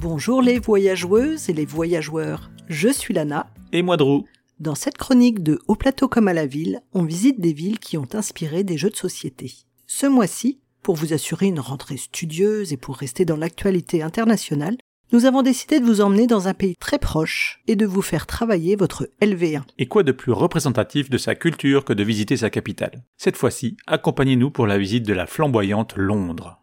[0.00, 3.46] Bonjour les voyageuses et les voyageurs, je suis Lana.
[3.72, 4.24] Et moi, Drew.
[4.60, 7.96] Dans cette chronique de Au plateau comme à la ville, on visite des villes qui
[7.96, 9.52] ont inspiré des jeux de société.
[9.86, 14.76] Ce mois-ci, pour vous assurer une rentrée studieuse et pour rester dans l'actualité internationale,
[15.12, 18.26] nous avons décidé de vous emmener dans un pays très proche et de vous faire
[18.26, 19.62] travailler votre LV1.
[19.78, 23.04] Et quoi de plus représentatif de sa culture que de visiter sa capitale?
[23.16, 26.60] Cette fois-ci, accompagnez-nous pour la visite de la flamboyante Londres.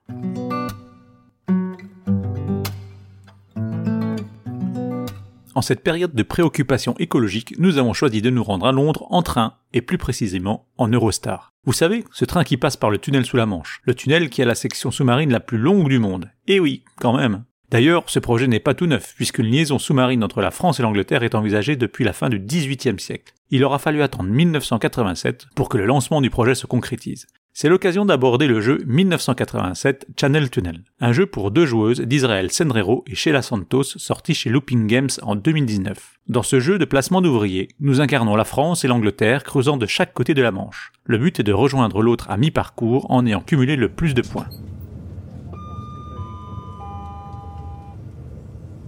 [5.55, 9.21] En cette période de préoccupation écologique, nous avons choisi de nous rendre à Londres en
[9.21, 11.53] train, et plus précisément en Eurostar.
[11.63, 14.41] Vous savez, ce train qui passe par le tunnel sous la Manche, le tunnel qui
[14.41, 16.29] a la section sous-marine la plus longue du monde.
[16.47, 17.45] Et oui, quand même.
[17.71, 21.23] D'ailleurs, ce projet n'est pas tout neuf, puisqu'une liaison sous-marine entre la France et l'Angleterre
[21.23, 23.33] est envisagée depuis la fin du XVIIIe siècle.
[23.49, 27.27] Il aura fallu attendre 1987 pour que le lancement du projet se concrétise.
[27.57, 33.05] C'est l'occasion d'aborder le jeu 1987 Channel Tunnel, un jeu pour deux joueuses d'Israël Sendrero
[33.07, 36.19] et Sheila Santos sorti chez Looping Games en 2019.
[36.27, 40.11] Dans ce jeu de placement d'ouvriers, nous incarnons la France et l'Angleterre creusant de chaque
[40.11, 40.91] côté de la Manche.
[41.05, 44.49] Le but est de rejoindre l'autre à mi-parcours en ayant cumulé le plus de points.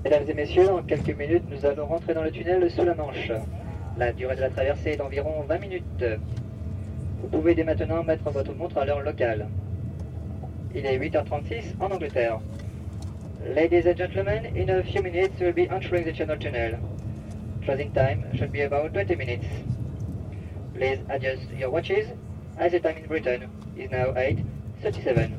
[0.03, 3.31] Mesdames et messieurs, dans quelques minutes, nous allons rentrer dans le tunnel sous la Manche.
[3.97, 6.03] La durée de la traversée est d'environ 20 minutes.
[7.21, 9.47] Vous pouvez dès maintenant mettre votre montre à l'heure locale.
[10.75, 12.39] Il est 8h36 en Angleterre.
[13.55, 16.77] Ladies and gentlemen, in a few minutes we'll be entering the Channel Tunnel.
[17.63, 19.45] Closing time should be about 20 minutes.
[20.75, 22.07] Please adjust your watches
[22.57, 25.31] as the time in Britain is now 8.37.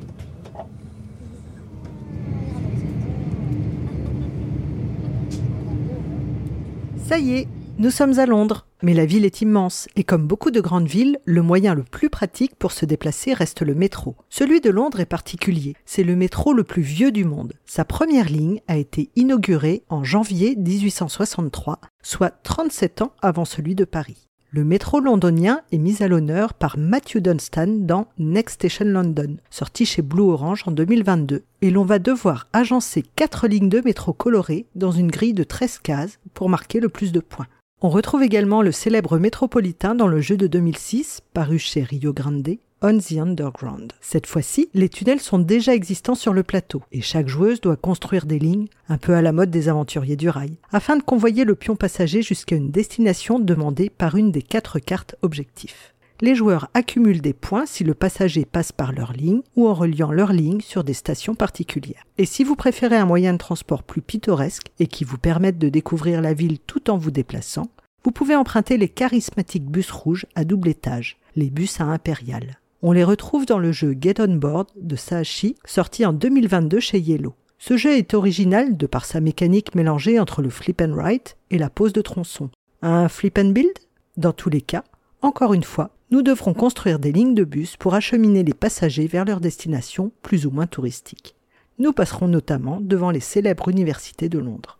[6.97, 7.47] Ça y est,
[7.79, 8.65] nous sommes à Londres.
[8.83, 12.09] Mais la ville est immense, et comme beaucoup de grandes villes, le moyen le plus
[12.09, 14.15] pratique pour se déplacer reste le métro.
[14.29, 17.53] Celui de Londres est particulier, c'est le métro le plus vieux du monde.
[17.65, 23.85] Sa première ligne a été inaugurée en janvier 1863, soit 37 ans avant celui de
[23.85, 24.27] Paris.
[24.51, 29.85] Le métro londonien est mis à l'honneur par Matthew Dunstan dans Next Station London, sorti
[29.85, 31.43] chez Blue Orange en 2022.
[31.61, 35.79] Et l'on va devoir agencer 4 lignes de métro colorées dans une grille de 13
[35.79, 37.45] cases pour marquer le plus de points.
[37.81, 42.57] On retrouve également le célèbre métropolitain dans le jeu de 2006, paru chez Rio Grande,
[42.81, 43.93] On the Underground.
[44.01, 48.25] Cette fois-ci, les tunnels sont déjà existants sur le plateau, et chaque joueuse doit construire
[48.25, 51.55] des lignes, un peu à la mode des aventuriers du rail, afin de convoyer le
[51.55, 57.21] pion passager jusqu'à une destination demandée par une des quatre cartes objectifs les joueurs accumulent
[57.21, 60.83] des points si le passager passe par leur ligne ou en reliant leur ligne sur
[60.83, 62.05] des stations particulières.
[62.17, 65.69] Et si vous préférez un moyen de transport plus pittoresque et qui vous permette de
[65.69, 67.69] découvrir la ville tout en vous déplaçant,
[68.03, 72.59] vous pouvez emprunter les charismatiques bus rouges à double étage, les bus à impérial.
[72.81, 76.99] On les retrouve dans le jeu Get On Board de Sahashi, sorti en 2022 chez
[76.99, 77.35] Yellow.
[77.57, 81.57] Ce jeu est original de par sa mécanique mélangée entre le flip and write et
[81.57, 82.49] la pose de tronçon.
[82.81, 83.77] Un flip and build?
[84.15, 84.85] Dans tous les cas,
[85.21, 89.25] encore une fois, nous devrons construire des lignes de bus pour acheminer les passagers vers
[89.25, 91.35] leur destination plus ou moins touristique.
[91.77, 94.79] Nous passerons notamment devant les célèbres universités de Londres.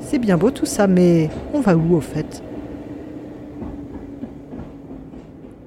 [0.00, 2.42] C'est bien beau tout ça, mais on va où au fait?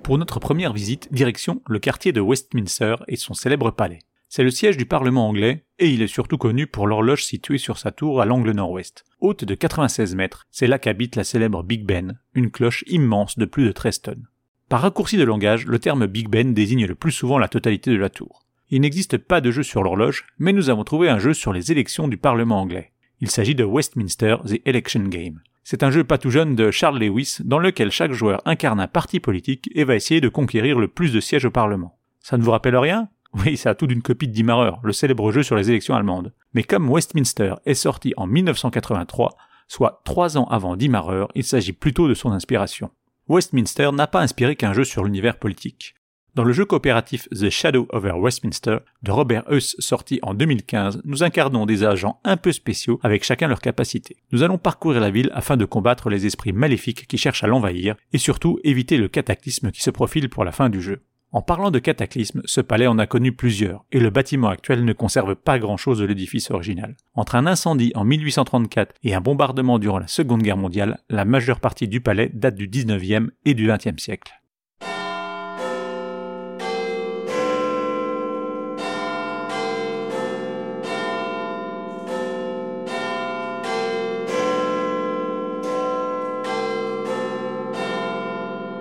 [0.04, 4.00] Pour notre première visite, direction le quartier de Westminster et son célèbre palais.
[4.30, 7.78] C'est le siège du Parlement anglais, et il est surtout connu pour l'horloge située sur
[7.78, 9.06] sa tour à l'angle nord-ouest.
[9.22, 13.46] Haute de 96 mètres, c'est là qu'habite la célèbre Big Ben, une cloche immense de
[13.46, 14.28] plus de 13 tonnes.
[14.68, 17.98] Par raccourci de langage, le terme Big Ben désigne le plus souvent la totalité de
[17.98, 18.44] la tour.
[18.70, 21.72] Il n'existe pas de jeu sur l'horloge, mais nous avons trouvé un jeu sur les
[21.72, 22.92] élections du Parlement anglais.
[23.22, 25.40] Il s'agit de Westminster The Election Game.
[25.64, 28.88] C'est un jeu pas tout jeune de Charles Lewis dans lequel chaque joueur incarne un
[28.88, 31.98] parti politique et va essayer de conquérir le plus de sièges au Parlement.
[32.20, 33.08] Ça ne vous rappelle rien?
[33.34, 36.34] Oui, ça a tout d'une copie de Dimmerer, le célèbre jeu sur les élections allemandes.
[36.54, 39.36] Mais comme Westminster est sorti en 1983,
[39.68, 42.92] soit trois ans avant Dimmerer, il s'agit plutôt de son inspiration.
[43.28, 45.96] Westminster n'a pas inspiré qu'un jeu sur l'univers politique.
[46.38, 51.24] Dans le jeu coopératif The Shadow over Westminster de Robert Huss sorti en 2015, nous
[51.24, 54.18] incarnons des agents un peu spéciaux avec chacun leur capacité.
[54.32, 57.96] Nous allons parcourir la ville afin de combattre les esprits maléfiques qui cherchent à l'envahir
[58.14, 61.02] et surtout éviter le cataclysme qui se profile pour la fin du jeu.
[61.34, 64.94] En parlant de cataclysme, ce palais en a connu plusieurs, et le bâtiment actuel ne
[64.94, 66.96] conserve pas grand-chose de l'édifice original.
[67.16, 71.60] Entre un incendie en 1834 et un bombardement durant la Seconde Guerre mondiale, la majeure
[71.60, 74.32] partie du palais date du 19e et du 20e siècle.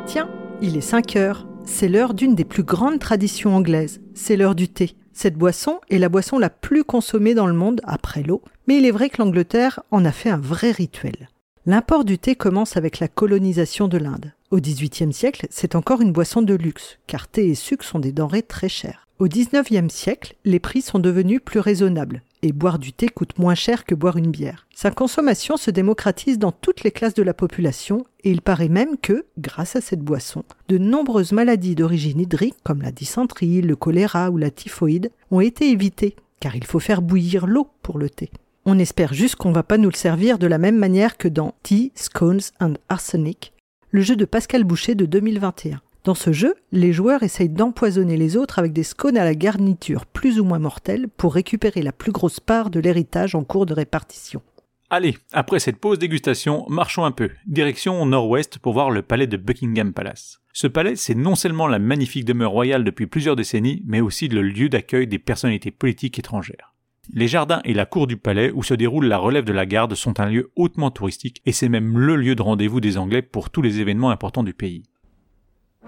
[0.07, 0.29] Tiens,
[0.63, 4.69] il est 5 heures c'est l'heure d'une des plus grandes traditions anglaises, c'est l'heure du
[4.69, 4.97] thé.
[5.13, 8.87] Cette boisson est la boisson la plus consommée dans le monde après l'eau, mais il
[8.87, 11.29] est vrai que l'Angleterre en a fait un vrai rituel.
[11.67, 14.33] L'import du thé commence avec la colonisation de l'Inde.
[14.51, 18.13] Au XVIIIe siècle, c'est encore une boisson de luxe, car thé et sucre sont des
[18.13, 19.06] denrées très chères.
[19.19, 23.55] Au XIXe siècle, les prix sont devenus plus raisonnables et boire du thé coûte moins
[23.55, 24.67] cher que boire une bière.
[24.75, 28.99] Sa consommation se démocratise dans toutes les classes de la population et il paraît même
[28.99, 34.31] que, grâce à cette boisson, de nombreuses maladies d'origine hydrique comme la dysenterie, le choléra
[34.31, 38.31] ou la typhoïde ont été évitées, car il faut faire bouillir l'eau pour le thé.
[38.67, 41.55] On espère juste qu'on va pas nous le servir de la même manière que dans
[41.63, 43.55] Tea, Scones and Arsenic,
[43.91, 45.81] le jeu de Pascal Boucher de 2021.
[46.07, 50.07] Dans ce jeu, les joueurs essayent d'empoisonner les autres avec des scones à la garniture
[50.07, 53.75] plus ou moins mortelle pour récupérer la plus grosse part de l'héritage en cours de
[53.75, 54.41] répartition.
[54.89, 59.37] Allez, après cette pause dégustation, marchons un peu, direction nord-ouest pour voir le palais de
[59.37, 60.39] Buckingham Palace.
[60.53, 64.43] Ce palais, c'est non seulement la magnifique demeure royale depuis plusieurs décennies, mais aussi le
[64.43, 66.73] lieu d'accueil des personnalités politiques étrangères.
[67.13, 69.97] Les jardins et la cour du palais où se déroule la relève de la garde
[69.97, 73.51] sont un lieu hautement touristique et c'est même le lieu de rendez-vous des Anglais pour
[73.51, 74.85] tous les événements importants du pays.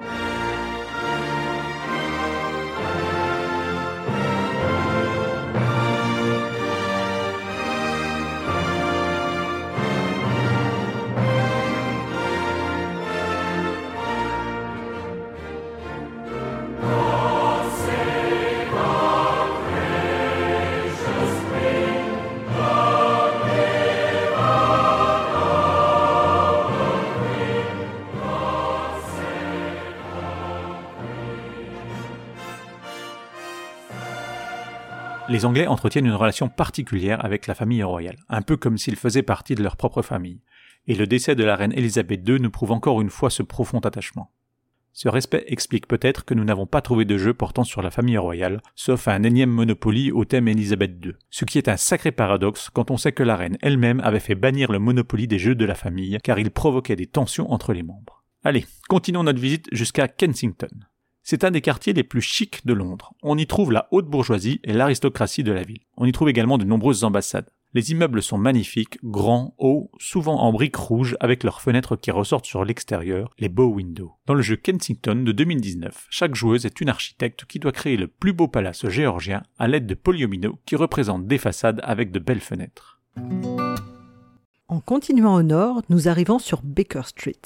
[0.00, 0.27] you
[35.38, 39.22] Les Anglais entretiennent une relation particulière avec la famille royale, un peu comme s'ils faisaient
[39.22, 40.40] partie de leur propre famille,
[40.88, 43.78] et le décès de la reine Elisabeth II nous prouve encore une fois ce profond
[43.78, 44.32] attachement.
[44.92, 48.18] Ce respect explique peut-être que nous n'avons pas trouvé de jeu portant sur la famille
[48.18, 52.68] royale, sauf un énième Monopoly au thème Elisabeth II, ce qui est un sacré paradoxe
[52.68, 55.64] quand on sait que la reine elle-même avait fait bannir le Monopoly des jeux de
[55.64, 58.24] la famille, car il provoquait des tensions entre les membres.
[58.42, 60.88] Allez, continuons notre visite jusqu'à Kensington.
[61.30, 63.12] C'est un des quartiers les plus chics de Londres.
[63.22, 65.82] On y trouve la haute bourgeoisie et l'aristocratie de la ville.
[65.98, 67.50] On y trouve également de nombreuses ambassades.
[67.74, 72.46] Les immeubles sont magnifiques, grands, hauts, souvent en briques rouges avec leurs fenêtres qui ressortent
[72.46, 74.14] sur l'extérieur, les bow windows.
[74.24, 78.08] Dans le jeu Kensington de 2019, chaque joueuse est une architecte qui doit créer le
[78.08, 82.40] plus beau palace géorgien à l'aide de polyomino qui représentent des façades avec de belles
[82.40, 83.02] fenêtres.
[84.68, 87.42] En continuant au nord, nous arrivons sur Baker Street.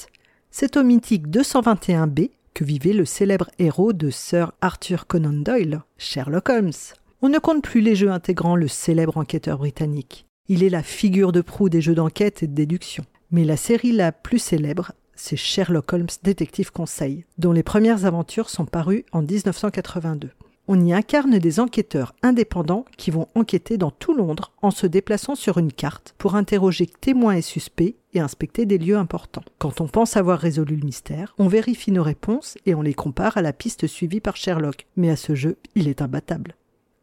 [0.52, 6.48] C'est au mythique 221B que vivait le célèbre héros de Sir Arthur Conan Doyle, Sherlock
[6.48, 6.72] Holmes.
[7.20, 10.26] On ne compte plus les jeux intégrant le célèbre enquêteur britannique.
[10.48, 13.05] Il est la figure de proue des jeux d'enquête et de déduction.
[13.30, 18.50] Mais la série la plus célèbre, c'est Sherlock Holmes Détective Conseil, dont les premières aventures
[18.50, 20.30] sont parues en 1982.
[20.68, 25.34] On y incarne des enquêteurs indépendants qui vont enquêter dans tout Londres en se déplaçant
[25.34, 29.44] sur une carte pour interroger témoins et suspects et inspecter des lieux importants.
[29.58, 33.36] Quand on pense avoir résolu le mystère, on vérifie nos réponses et on les compare
[33.36, 34.86] à la piste suivie par Sherlock.
[34.96, 36.54] Mais à ce jeu, il est imbattable.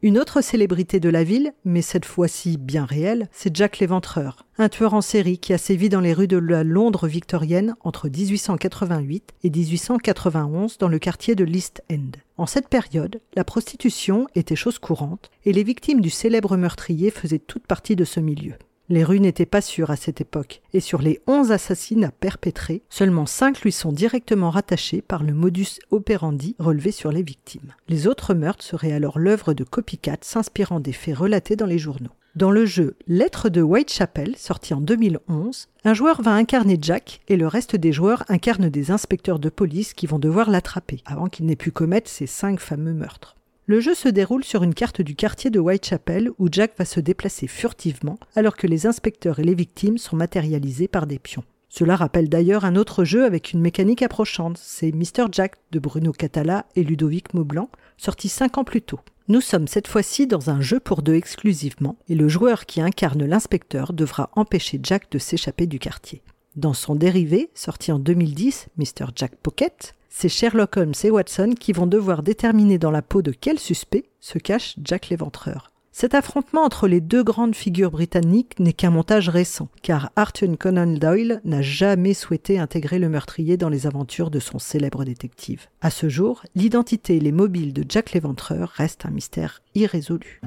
[0.01, 4.69] Une autre célébrité de la ville, mais cette fois-ci bien réelle, c'est Jack l'Éventreur, un
[4.69, 9.33] tueur en série qui a sévi dans les rues de la Londres victorienne entre 1888
[9.43, 12.11] et 1891 dans le quartier de l'East End.
[12.37, 17.37] En cette période, la prostitution était chose courante et les victimes du célèbre meurtrier faisaient
[17.37, 18.53] toute partie de ce milieu.
[18.91, 23.27] Les rues n'étaient pas sûres à cette époque, et sur les onze assassinats perpétrés, seulement
[23.27, 27.75] cinq lui sont directement rattachés par le modus operandi relevé sur les victimes.
[27.87, 32.09] Les autres meurtres seraient alors l'œuvre de copycats s'inspirant des faits relatés dans les journaux.
[32.35, 37.37] Dans le jeu Lettres de Whitechapel, sorti en 2011, un joueur va incarner Jack et
[37.37, 41.45] le reste des joueurs incarnent des inspecteurs de police qui vont devoir l'attraper avant qu'il
[41.45, 43.35] n'ait pu commettre ces cinq fameux meurtres.
[43.69, 46.99] Le jeu se déroule sur une carte du quartier de Whitechapel où Jack va se
[46.99, 51.43] déplacer furtivement alors que les inspecteurs et les victimes sont matérialisés par des pions.
[51.69, 55.27] Cela rappelle d'ailleurs un autre jeu avec une mécanique approchante, c'est Mr.
[55.31, 59.01] Jack de Bruno Catala et Ludovic Maublanc, sorti 5 ans plus tôt.
[59.27, 63.23] Nous sommes cette fois-ci dans un jeu pour deux exclusivement, et le joueur qui incarne
[63.23, 66.23] l'inspecteur devra empêcher Jack de s'échapper du quartier.
[66.55, 69.11] Dans son dérivé, sorti en 2010, Mr.
[69.15, 73.31] Jack Pocket, c'est Sherlock Holmes et Watson qui vont devoir déterminer dans la peau de
[73.31, 75.71] quel suspect se cache Jack l'Éventreur.
[75.91, 80.87] Cet affrontement entre les deux grandes figures britanniques n'est qu'un montage récent, car Arthur Conan
[80.87, 85.67] Doyle n'a jamais souhaité intégrer le meurtrier dans les aventures de son célèbre détective.
[85.81, 90.39] À ce jour, l'identité et les mobiles de Jack l'Éventreur restent un mystère irrésolu.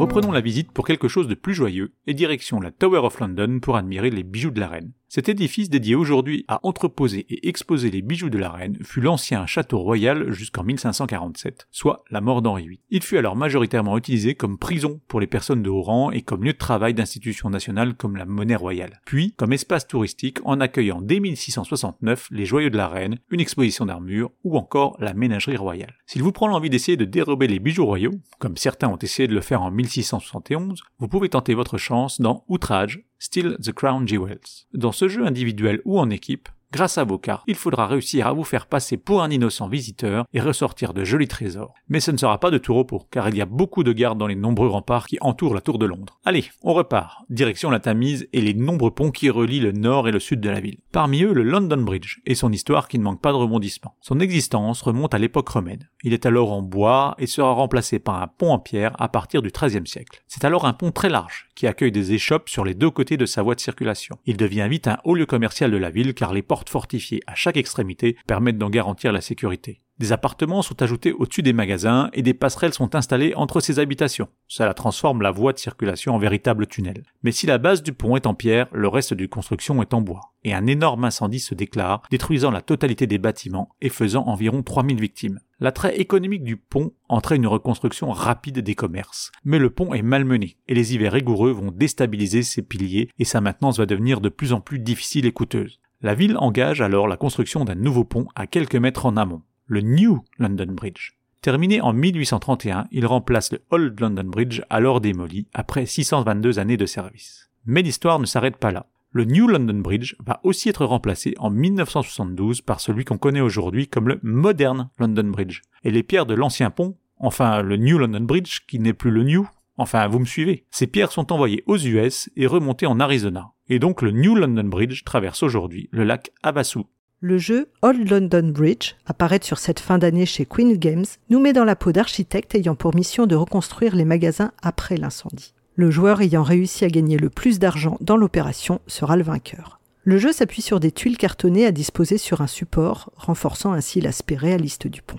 [0.00, 3.60] Reprenons la visite pour quelque chose de plus joyeux et direction la Tower of London
[3.60, 4.92] pour admirer les bijoux de la reine.
[5.12, 9.44] Cet édifice dédié aujourd'hui à entreposer et exposer les bijoux de la reine fut l'ancien
[9.44, 12.80] château royal jusqu'en 1547, soit la mort d'Henri VIII.
[12.90, 16.44] Il fut alors majoritairement utilisé comme prison pour les personnes de haut rang et comme
[16.44, 21.02] lieu de travail d'institutions nationales comme la monnaie royale, puis comme espace touristique en accueillant
[21.02, 25.96] dès 1669 les joyaux de la reine, une exposition d'armure ou encore la ménagerie royale.
[26.06, 29.34] S'il vous prend l'envie d'essayer de dérober les bijoux royaux, comme certains ont essayé de
[29.34, 34.66] le faire en 1671, vous pouvez tenter votre chance dans Outrage, Still the Crown Jewels.
[34.72, 38.32] Dans ce jeu individuel ou en équipe, Grâce à vos cartes, il faudra réussir à
[38.32, 41.74] vous faire passer pour un innocent visiteur et ressortir de jolis trésors.
[41.88, 44.18] Mais ce ne sera pas de tout repos, car il y a beaucoup de gardes
[44.18, 46.20] dans les nombreux remparts qui entourent la tour de Londres.
[46.24, 47.24] Allez, on repart.
[47.28, 50.48] Direction la Tamise et les nombreux ponts qui relient le nord et le sud de
[50.48, 50.78] la ville.
[50.92, 53.96] Parmi eux, le London Bridge et son histoire qui ne manque pas de rebondissement.
[54.00, 55.88] Son existence remonte à l'époque romaine.
[56.04, 59.42] Il est alors en bois et sera remplacé par un pont en pierre à partir
[59.42, 60.22] du XIIIe siècle.
[60.28, 63.26] C'est alors un pont très large qui accueille des échoppes sur les deux côtés de
[63.26, 64.18] sa voie de circulation.
[64.24, 67.34] Il devient vite un haut lieu commercial de la ville car les portes fortifiées à
[67.34, 69.80] chaque extrémité permettent d'en garantir la sécurité.
[70.00, 74.28] Des appartements sont ajoutés au-dessus des magasins et des passerelles sont installées entre ces habitations.
[74.48, 77.02] Cela transforme la voie de circulation en véritable tunnel.
[77.22, 80.00] Mais si la base du pont est en pierre, le reste de construction est en
[80.00, 80.32] bois.
[80.42, 84.98] Et un énorme incendie se déclare, détruisant la totalité des bâtiments et faisant environ 3000
[84.98, 85.40] victimes.
[85.58, 89.30] L'attrait économique du pont entraîne une reconstruction rapide des commerces.
[89.44, 93.42] Mais le pont est malmené et les hivers rigoureux vont déstabiliser ses piliers et sa
[93.42, 95.79] maintenance va devenir de plus en plus difficile et coûteuse.
[96.02, 99.82] La ville engage alors la construction d'un nouveau pont à quelques mètres en amont le
[99.82, 101.10] New London Bridge.
[101.42, 106.86] Terminé en 1831, il remplace le Old London Bridge alors démoli après 622 années de
[106.86, 107.50] service.
[107.66, 108.86] Mais l'histoire ne s'arrête pas là.
[109.12, 113.86] Le New London Bridge va aussi être remplacé en 1972 par celui qu'on connaît aujourd'hui
[113.86, 115.60] comme le Modern London Bridge.
[115.84, 119.24] Et les pierres de l'ancien pont, enfin le New London Bridge qui n'est plus le
[119.24, 119.46] New,
[119.80, 123.52] enfin vous me suivez, ces pierres sont envoyées aux US et remontées en Arizona.
[123.68, 126.80] Et donc le New London Bridge traverse aujourd'hui le lac Havasu.
[127.20, 131.52] Le jeu Old London Bridge, apparaître sur cette fin d'année chez Queen Games, nous met
[131.52, 135.54] dans la peau d'architectes ayant pour mission de reconstruire les magasins après l'incendie.
[135.74, 139.80] Le joueur ayant réussi à gagner le plus d'argent dans l'opération sera le vainqueur.
[140.04, 144.36] Le jeu s'appuie sur des tuiles cartonnées à disposer sur un support, renforçant ainsi l'aspect
[144.36, 145.18] réaliste du pont.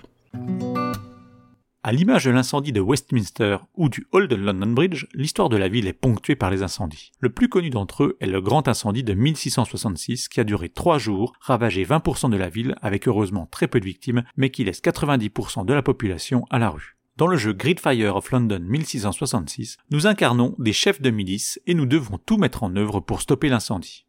[1.84, 5.88] À l'image de l'incendie de Westminster ou du Old London Bridge, l'histoire de la ville
[5.88, 7.10] est ponctuée par les incendies.
[7.18, 10.98] Le plus connu d'entre eux est le grand incendie de 1666 qui a duré trois
[10.98, 14.80] jours, ravagé 20% de la ville avec heureusement très peu de victimes, mais qui laisse
[14.80, 16.96] 90% de la population à la rue.
[17.16, 21.86] Dans le jeu Fire of London 1666, nous incarnons des chefs de milice et nous
[21.86, 24.06] devons tout mettre en œuvre pour stopper l'incendie.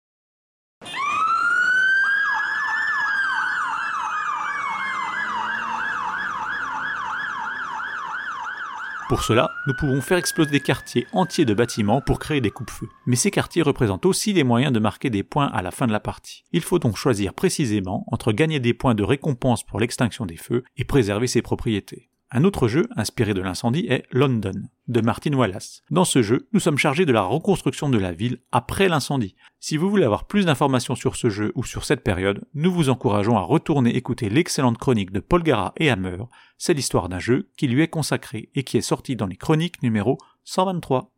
[9.10, 12.90] Pour cela, nous pouvons faire exploser des quartiers entiers de bâtiments pour créer des coupe-feux.
[13.06, 15.92] Mais ces quartiers représentent aussi les moyens de marquer des points à la fin de
[15.92, 16.46] la partie.
[16.54, 20.64] Il faut donc choisir précisément entre gagner des points de récompense pour l'extinction des feux
[20.78, 22.10] et préserver ses propriétés.
[22.36, 25.84] Un autre jeu inspiré de l'incendie est London, de Martin Wallace.
[25.92, 29.36] Dans ce jeu, nous sommes chargés de la reconstruction de la ville après l'incendie.
[29.60, 32.90] Si vous voulez avoir plus d'informations sur ce jeu ou sur cette période, nous vous
[32.90, 36.24] encourageons à retourner écouter l'excellente chronique de Paul Gara et Hammer.
[36.58, 39.84] C'est l'histoire d'un jeu qui lui est consacré et qui est sorti dans les chroniques
[39.84, 41.12] numéro 123.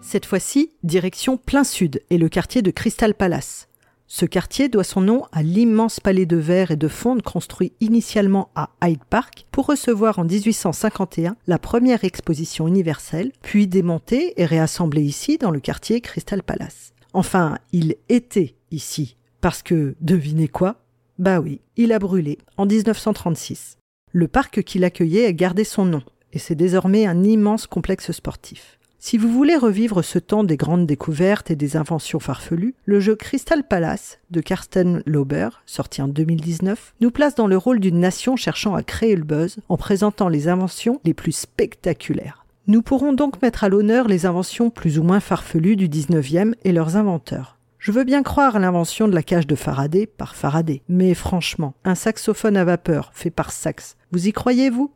[0.00, 3.67] Cette fois-ci, direction plein sud et le quartier de Crystal Palace.
[4.10, 8.48] Ce quartier doit son nom à l'immense palais de verre et de fonte construit initialement
[8.54, 15.02] à Hyde Park pour recevoir en 1851 la première exposition universelle, puis démonté et réassemblé
[15.02, 16.94] ici dans le quartier Crystal Palace.
[17.12, 20.76] Enfin, il était ici, parce que, devinez quoi?
[21.18, 23.76] Bah oui, il a brûlé en 1936.
[24.12, 26.02] Le parc qui l'accueillait a gardé son nom,
[26.32, 28.77] et c'est désormais un immense complexe sportif.
[29.00, 33.14] Si vous voulez revivre ce temps des grandes découvertes et des inventions farfelues, le jeu
[33.14, 38.34] Crystal Palace de Karsten Lauber, sorti en 2019, nous place dans le rôle d'une nation
[38.34, 42.44] cherchant à créer le buzz en présentant les inventions les plus spectaculaires.
[42.66, 46.72] Nous pourrons donc mettre à l'honneur les inventions plus ou moins farfelues du 19e et
[46.72, 47.56] leurs inventeurs.
[47.78, 51.74] Je veux bien croire à l'invention de la cage de Faraday par Faraday, mais franchement,
[51.84, 54.90] un saxophone à vapeur fait par sax, vous y croyez-vous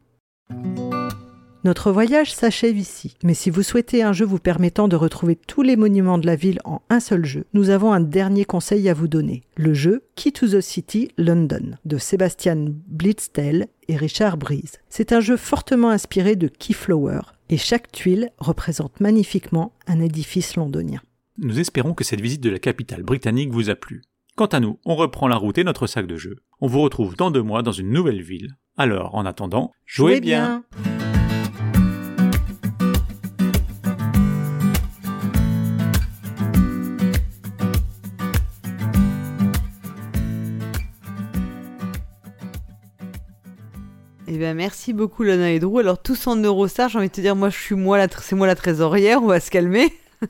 [1.64, 5.62] notre voyage s'achève ici, mais si vous souhaitez un jeu vous permettant de retrouver tous
[5.62, 8.94] les monuments de la ville en un seul jeu, nous avons un dernier conseil à
[8.94, 14.80] vous donner, le jeu Key to the City London de Sebastian Blitzdale et Richard Breeze.
[14.88, 21.00] C'est un jeu fortement inspiré de Keyflower, et chaque tuile représente magnifiquement un édifice londonien.
[21.38, 24.02] Nous espérons que cette visite de la capitale britannique vous a plu.
[24.34, 26.36] Quant à nous, on reprend la route et notre sac de jeu.
[26.60, 28.56] On vous retrouve dans deux mois dans une nouvelle ville.
[28.78, 30.64] Alors, en attendant, jouez, bien.
[44.42, 45.78] Ben, merci beaucoup Lana et Drew.
[45.78, 48.34] Alors tous en Eurostar, j'ai envie de te dire, moi je suis moi la, c'est
[48.34, 49.22] moi la trésorière.
[49.22, 49.92] On va se calmer.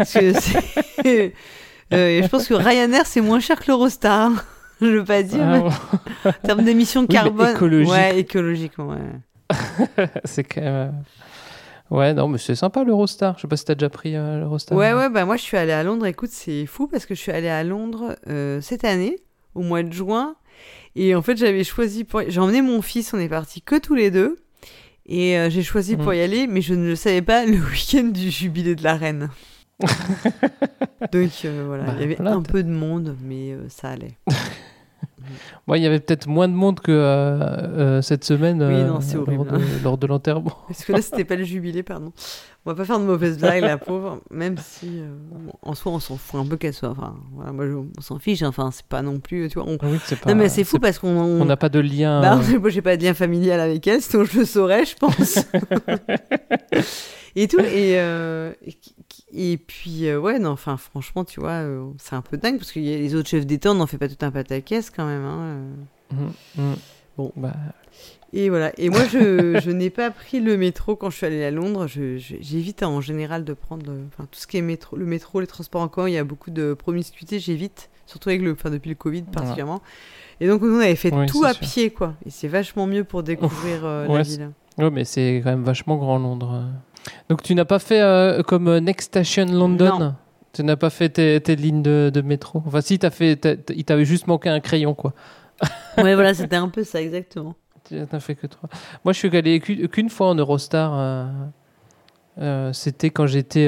[1.92, 4.32] Euh, je pense que Ryanair c'est moins cher que l'Eurostar.
[4.80, 5.70] je veux pas dire.
[6.24, 7.92] Ah, en termes d'émissions carbone, écologique.
[7.92, 10.08] ouais, écologiquement, ouais.
[10.24, 10.74] c'est quand même.
[11.92, 13.36] Euh, ouais, non, mais c'est sympa l'Eurostar.
[13.36, 14.76] Je sais pas si t'as déjà pris euh, l'Eurostar.
[14.76, 16.06] Ouais, ouais, bah moi je suis allée à Londres.
[16.06, 18.16] Écoute, c'est fou parce que je suis allée à Londres
[18.60, 19.20] cette année,
[19.54, 20.34] au mois de juin.
[20.96, 22.22] Et en fait, j'avais choisi pour.
[22.26, 24.38] J'ai emmené mon fils, on est partis que tous les deux.
[25.04, 26.22] Et euh, j'ai choisi pour y mm.
[26.22, 29.30] aller, mais je ne le savais pas, le week-end du jubilé de la reine.
[31.12, 34.16] Donc euh, voilà, bah, il y avait un peu de monde, mais euh, ça allait.
[35.66, 39.00] Moi, il y avait peut-être moins de monde que euh, euh, cette semaine oui, non,
[39.00, 40.58] euh, lors, de, lors de l'enterrement.
[40.68, 42.12] Parce que là, c'était pas le jubilé, pardon.
[42.64, 45.00] On va pas faire de mauvaises blagues, la pauvre, même si
[45.62, 46.90] en soi, on s'en fout un peu qu'elle soit.
[46.90, 47.64] Enfin, voilà, moi,
[47.96, 48.42] on s'en fiche.
[48.42, 49.48] Enfin, c'est pas non plus.
[49.48, 49.78] Tu vois, on...
[49.82, 51.08] oui, pas, non, mais c'est fou parce qu'on.
[51.08, 52.20] On n'a pas de lien.
[52.20, 55.38] Bah, moi, j'ai pas de lien familial avec elle, sinon je le saurais, je pense.
[57.36, 57.60] et tout.
[57.60, 57.96] Et,
[59.32, 62.72] et puis, euh, ouais, non, enfin, franchement, tu vois, euh, c'est un peu dingue parce
[62.72, 65.24] que les autres chefs d'État, on n'en fait pas tout un pataquès quand même.
[65.24, 66.14] Hein, euh.
[66.14, 66.74] mmh, mmh.
[67.18, 67.32] Bon.
[67.36, 67.54] Bah.
[68.32, 68.72] Et voilà.
[68.78, 71.86] Et moi, je, je n'ai pas pris le métro quand je suis allée à Londres.
[71.86, 75.82] J'évite en général de prendre enfin, tout ce qui est métro, le métro, les transports
[75.82, 76.08] en commun.
[76.08, 77.38] Il y a beaucoup de promiscuité.
[77.38, 79.82] J'évite, surtout avec le, enfin, depuis le Covid particulièrement.
[80.40, 82.14] Et donc, on avait fait tout à pied, quoi.
[82.24, 84.50] Et c'est vachement mieux pour découvrir la ville.
[84.78, 86.64] Ouais, mais c'est quand même vachement grand Londres.
[87.28, 90.14] Donc tu n'as pas fait euh, comme euh, Next Station London
[90.52, 92.62] Tu n'as pas fait tes, tes lignes de, de métro.
[92.66, 95.12] Enfin, si, as fait, il t'avait juste manqué un crayon, quoi.
[95.98, 97.54] Ouais, voilà, c'était un peu ça, exactement.
[97.88, 98.68] Tu n'as fait que trois.
[99.04, 100.92] Moi, je suis allé qu'une fois en Eurostar.
[100.98, 101.24] euh,
[102.38, 103.66] euh, C'était quand j'étais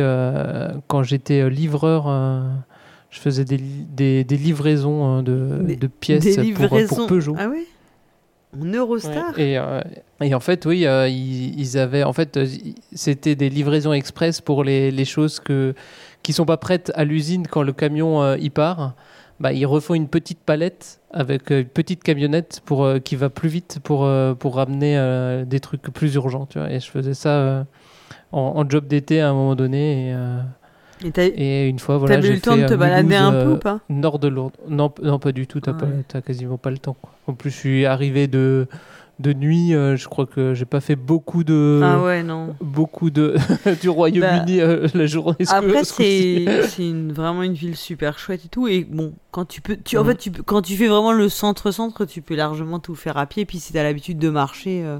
[0.88, 2.04] quand j'étais livreur.
[3.10, 6.96] je faisais des, des, des livraisons euh, de, Des- de pièces Des pour, livraisons.
[6.96, 7.36] pour Peugeot.
[7.38, 7.64] Ah ouais?
[8.56, 9.82] En Eurostar euh,
[10.20, 12.02] et en fait, oui, euh, ils, avaient.
[12.02, 12.46] En fait, euh,
[12.92, 15.74] c'était des livraisons express pour les, choses que,
[16.22, 18.94] qui sont pas prêtes à l'usine quand le camion y part.
[19.38, 23.78] Bah, ils refont une petite palette avec une petite camionnette pour, qui va plus vite
[23.84, 26.46] pour, pour ramener des trucs plus urgents.
[26.46, 26.72] Tu vois.
[26.72, 27.66] Et je faisais ça
[28.32, 30.16] en, job d'été à un moment donné.
[31.04, 32.16] Et t'as et une fois, voilà.
[32.16, 34.28] t'avais eu le temps de te euh, balader un peu euh, ou pas Nord de
[34.28, 34.56] Lourdes.
[34.68, 35.60] Non, pas du tout.
[35.60, 36.04] T'as Ah ouais.
[36.08, 36.96] t'as quasiment pas le temps.
[37.00, 37.10] quoi.
[37.26, 38.66] En plus, je suis arrivé de,
[39.20, 39.74] de nuit.
[39.74, 41.80] euh, je crois que j'ai pas fait beaucoup de.
[41.84, 42.54] Ah ouais, non.
[42.60, 43.36] Beaucoup de
[43.80, 45.36] du Royaume-Uni euh, la journée.
[45.48, 46.44] Après, c'est
[46.78, 48.66] une- vraiment une ville super chouette et tout.
[48.66, 52.04] Et bon, quand tu peux, tu, en fait, tu quand tu fais vraiment le centre-centre,
[52.06, 53.44] tu peux largement tout faire à pied.
[53.44, 54.98] Puis si t'as l'habitude de marcher, euh,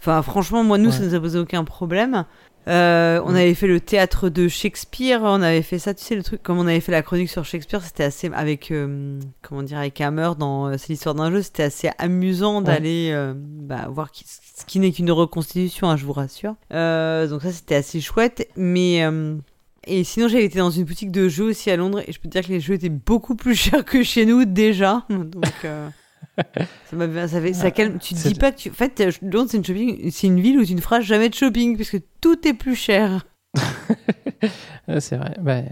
[0.00, 1.06] enfin, franchement, moi, nous, ça Ouais.
[1.06, 2.24] nous a posé aucun problème.
[2.68, 3.36] Euh, on Mhm.
[3.36, 6.58] avait fait le théâtre de Shakespeare, on avait fait ça, tu sais, le truc, comme
[6.58, 10.30] on avait fait la chronique sur Shakespeare, c'était assez, avec, euh, comment dire, avec Hammer
[10.38, 14.78] dans euh, C'est l'histoire d'un jeu, c'était assez amusant d'aller bah, voir qui- ce qui
[14.78, 16.54] n'est qu'une reconstitution, hein, je vous rassure.
[16.70, 19.02] Donc ça, c'était assez chouette, mais...
[19.86, 22.28] et sinon, j'avais été dans une boutique de jeux aussi à Londres, et je peux
[22.28, 25.04] te dire que les jeux étaient beaucoup plus chers que chez nous déjà.
[25.10, 25.88] Donc, euh,
[26.36, 27.98] ça m'a ça fait, ça calme.
[27.98, 28.70] Tu te dis pas que tu.
[28.70, 30.10] En fait, euh, Londres, c'est une, shopping...
[30.10, 33.26] c'est une ville où tu ne feras jamais de shopping, puisque tout est plus cher.
[35.00, 35.36] C'est vrai.
[35.40, 35.62] Bah,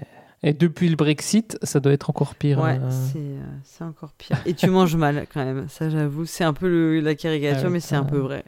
[0.42, 2.60] et depuis le Brexit, ça doit être encore pire.
[2.60, 2.90] Ouais, euh.
[2.90, 4.36] c'est euh, c'est encore pire.
[4.46, 6.26] Et tu manges mal quand même, ça j'avoue.
[6.26, 8.44] C'est un peu le- la caricature, Ah mais c'est un ça- peu vrai.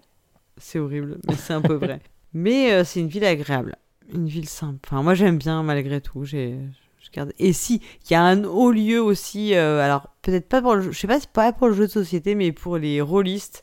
[0.59, 2.01] C'est horrible, mais c'est un peu vrai.
[2.33, 3.75] Mais euh, c'est une ville agréable,
[4.15, 4.79] une ville simple.
[4.87, 6.25] Enfin, moi j'aime bien malgré tout.
[6.25, 6.57] J'ai
[7.01, 7.21] je.
[7.39, 9.55] Et si, il y a un haut lieu aussi.
[9.55, 11.87] euh, alors peut-être pas pour le, jeu- je sais pas, c'est pas pour le jeu
[11.87, 13.63] de société, mais pour les rôlistes.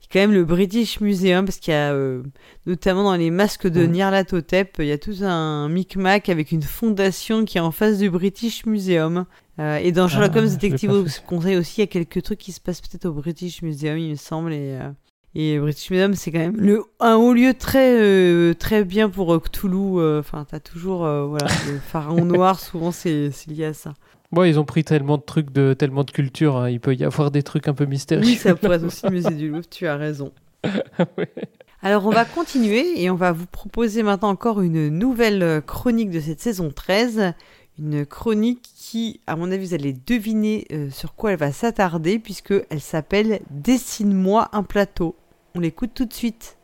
[0.00, 2.22] Il y a quand même le British Museum parce qu'il y a euh,
[2.66, 3.92] notamment dans les masques de Mhm.
[3.92, 8.08] Nyarlathotep, il y a tout un micmac avec une fondation qui est en face du
[8.08, 9.26] British Museum.
[9.60, 11.20] Euh, et dans Sherlock Ah, Holmes je l'ai Detective.
[11.26, 14.10] Conseil aussi, il y a quelques trucs qui se passent peut-être au British Museum, il
[14.10, 14.52] me semble.
[14.52, 14.88] Et, euh,
[15.34, 19.34] et British Museum, c'est quand même le, un haut lieu très, euh, très bien pour
[19.34, 19.98] euh, Cthulhu.
[19.98, 23.94] euh, Enfin, t'as toujours voilà, le pharaon noir, souvent c'est lié à ça.
[24.32, 26.56] Bon, ils ont pris tellement de trucs, de tellement de culture.
[26.56, 28.24] hein, Il peut y avoir des trucs un peu mystérieux.
[28.24, 30.32] Oui, ça pourrait être aussi le musée du Louvre, tu as raison.
[31.16, 31.30] Ouais.
[31.80, 36.18] Alors, on va continuer et on va vous proposer maintenant encore une nouvelle chronique de
[36.18, 37.34] cette saison 13.
[37.78, 42.18] Une chronique qui, à mon avis, vous allez deviner euh, sur quoi elle va s'attarder,
[42.18, 45.14] puisqu'elle s'appelle Dessine-moi un plateau.
[45.54, 46.58] On l'écoute tout de suite.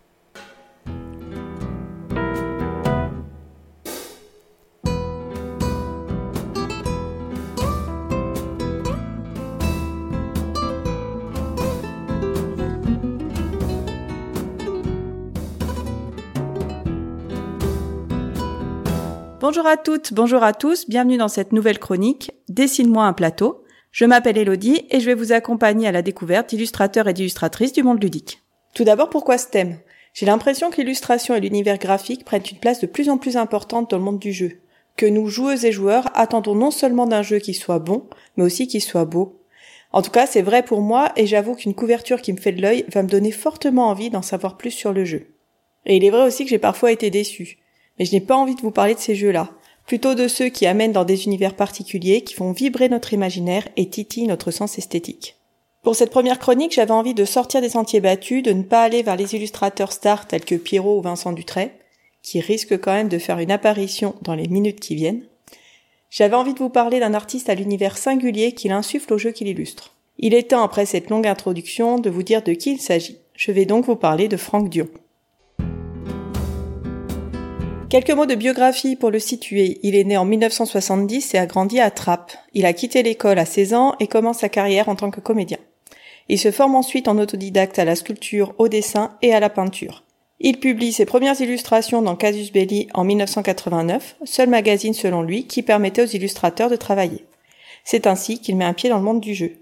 [19.47, 23.63] Bonjour à toutes, bonjour à tous, bienvenue dans cette nouvelle chronique Dessine-moi un plateau.
[23.91, 27.83] Je m'appelle Elodie et je vais vous accompagner à la découverte d'illustrateurs et d'illustratrices du
[27.83, 28.43] monde ludique.
[28.75, 29.81] Tout d'abord, pourquoi ce thème?
[30.15, 33.91] J'ai l'impression que l'illustration et l'univers graphique prennent une place de plus en plus importante
[33.91, 34.61] dans le monde du jeu.
[34.97, 38.67] Que nous, joueuses et joueurs, attendons non seulement d'un jeu qui soit bon, mais aussi
[38.67, 39.43] qui soit beau.
[39.93, 42.63] En tout cas, c'est vrai pour moi et j'avoue qu'une couverture qui me fait de
[42.63, 45.27] l'œil va me donner fortement envie d'en savoir plus sur le jeu.
[45.85, 47.59] Et il est vrai aussi que j'ai parfois été déçue.
[47.99, 49.51] Mais je n'ai pas envie de vous parler de ces jeux-là,
[49.87, 53.89] plutôt de ceux qui amènent dans des univers particuliers, qui font vibrer notre imaginaire et
[53.89, 55.37] titillent notre sens esthétique.
[55.83, 59.03] Pour cette première chronique, j'avais envie de sortir des sentiers battus, de ne pas aller
[59.03, 61.73] vers les illustrateurs stars tels que Pierrot ou Vincent Dutray,
[62.23, 65.25] qui risquent quand même de faire une apparition dans les minutes qui viennent.
[66.09, 69.49] J'avais envie de vous parler d'un artiste à l'univers singulier qu'il insuffle au jeu qu'il
[69.49, 69.95] illustre.
[70.17, 73.19] Il est temps, après cette longue introduction, de vous dire de qui il s'agit.
[73.35, 74.89] Je vais donc vous parler de Franck Dion.
[77.95, 79.79] Quelques mots de biographie pour le situer.
[79.85, 82.37] Il est né en 1970 et a grandi à Trappes.
[82.53, 85.59] Il a quitté l'école à 16 ans et commence sa carrière en tant que comédien.
[86.29, 90.03] Il se forme ensuite en autodidacte à la sculpture, au dessin et à la peinture.
[90.41, 95.63] Il publie ses premières illustrations dans Casus Belli en 1989, seul magazine selon lui qui
[95.63, 97.27] permettait aux illustrateurs de travailler.
[97.85, 99.53] C'est ainsi qu'il met un pied dans le monde du jeu.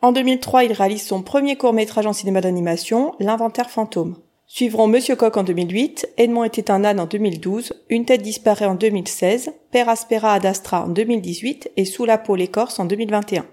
[0.00, 4.16] En 2003, il réalise son premier court-métrage en cinéma d'animation, L'inventaire fantôme.
[4.46, 8.74] Suivront Monsieur Coq en 2008, Edmond était un âne en 2012, Une tête disparaît en
[8.74, 13.46] 2016, Père Aspera ad Astra en 2018 et Sous la peau l'écorce en 2021.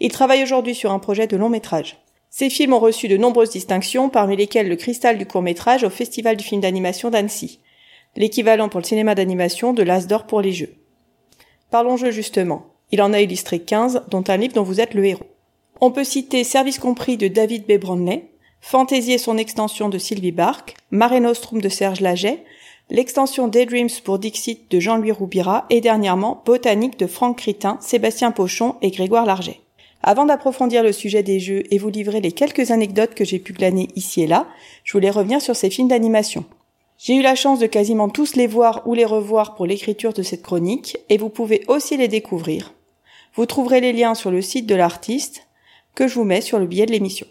[0.00, 1.98] Il travaille aujourd'hui sur un projet de long métrage.
[2.30, 5.90] Ces films ont reçu de nombreuses distinctions, parmi lesquelles le cristal du court métrage au
[5.90, 7.60] Festival du film d'animation d'Annecy,
[8.16, 10.74] l'équivalent pour le cinéma d'animation de l'As d'or pour les jeux.
[11.70, 12.66] Parlons jeu justement.
[12.92, 15.26] Il en a illustré 15, dont un livre dont vous êtes le héros.
[15.82, 17.78] On peut citer Service compris de David B.
[17.78, 18.30] Bromley,
[18.66, 22.42] Fantasy et son extension de Sylvie Bark, Mare Nostrum de Serge Laget,
[22.88, 28.76] l'extension Daydreams pour Dixit de Jean-Louis Roubira et dernièrement Botanique de Franck Critin, Sébastien Pochon
[28.80, 29.60] et Grégoire Larget.
[30.02, 33.52] Avant d'approfondir le sujet des jeux et vous livrer les quelques anecdotes que j'ai pu
[33.52, 34.46] glaner ici et là,
[34.82, 36.46] je voulais revenir sur ces films d'animation.
[36.96, 40.22] J'ai eu la chance de quasiment tous les voir ou les revoir pour l'écriture de
[40.22, 42.72] cette chronique et vous pouvez aussi les découvrir.
[43.34, 45.46] Vous trouverez les liens sur le site de l'artiste
[45.94, 47.26] que je vous mets sur le billet de l'émission.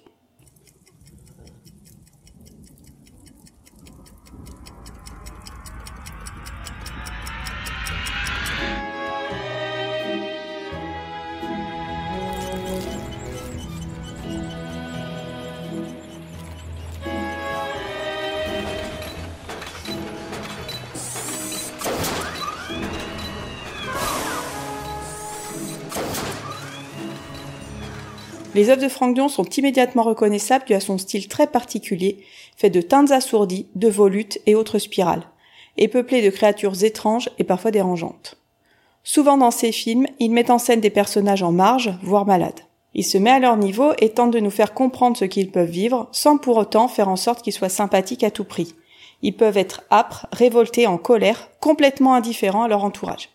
[28.64, 32.24] Les œuvres de Franck Dion sont immédiatement reconnaissables dû à son style très particulier,
[32.56, 35.28] fait de teintes assourdies, de volutes et autres spirales,
[35.76, 38.38] et peuplé de créatures étranges et parfois dérangeantes.
[39.04, 42.62] Souvent dans ses films, il met en scène des personnages en marge, voire malades.
[42.94, 45.70] Il se met à leur niveau et tente de nous faire comprendre ce qu'ils peuvent
[45.70, 48.76] vivre, sans pour autant faire en sorte qu'ils soient sympathiques à tout prix.
[49.24, 53.33] Ils peuvent être âpres, révoltés, en colère, complètement indifférents à leur entourage.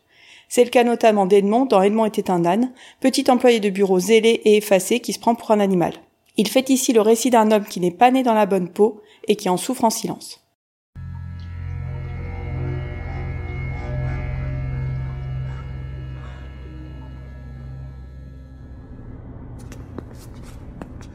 [0.48, 4.40] C'est le cas notamment d'Edmond dans Edmond était un âne, petit employé de bureau zélé
[4.44, 5.92] et effacé qui se prend pour un animal.
[6.38, 9.02] Il fait ici le récit d'un homme qui n'est pas né dans la bonne peau
[9.26, 10.44] et qui en souffre en silence.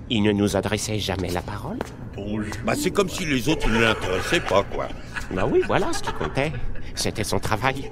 [0.10, 1.80] Il ne nous adressait jamais la parole
[2.66, 4.90] Bah c'est comme si les autres ne l'intéressaient pas, quoi.
[5.32, 6.52] Bah oui, voilà ce qui comptait.
[6.94, 7.90] C'était son travail.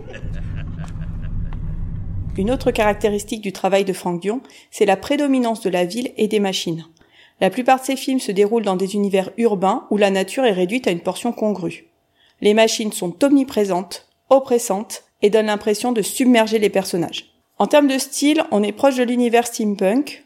[2.38, 6.30] Une autre caractéristique du travail de Franck Dion, c'est la prédominance de la ville et
[6.30, 6.86] des machines.
[7.42, 10.54] La plupart de ses films se déroulent dans des univers urbains où la nature est
[10.54, 11.88] réduite à une portion congrue.
[12.40, 17.34] Les machines sont omniprésentes, oppressantes et donnent l'impression de submerger les personnages.
[17.58, 20.24] En termes de style, on est proche de l'univers steampunk,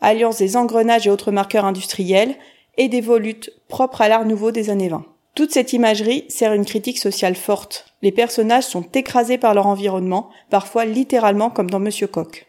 [0.00, 2.36] alliance des engrenages et autres marqueurs industriels
[2.76, 5.04] et des volutes propres à l'art nouveau des années 20.
[5.38, 7.94] Toute cette imagerie sert une critique sociale forte.
[8.02, 12.48] Les personnages sont écrasés par leur environnement, parfois littéralement comme dans Monsieur Coq.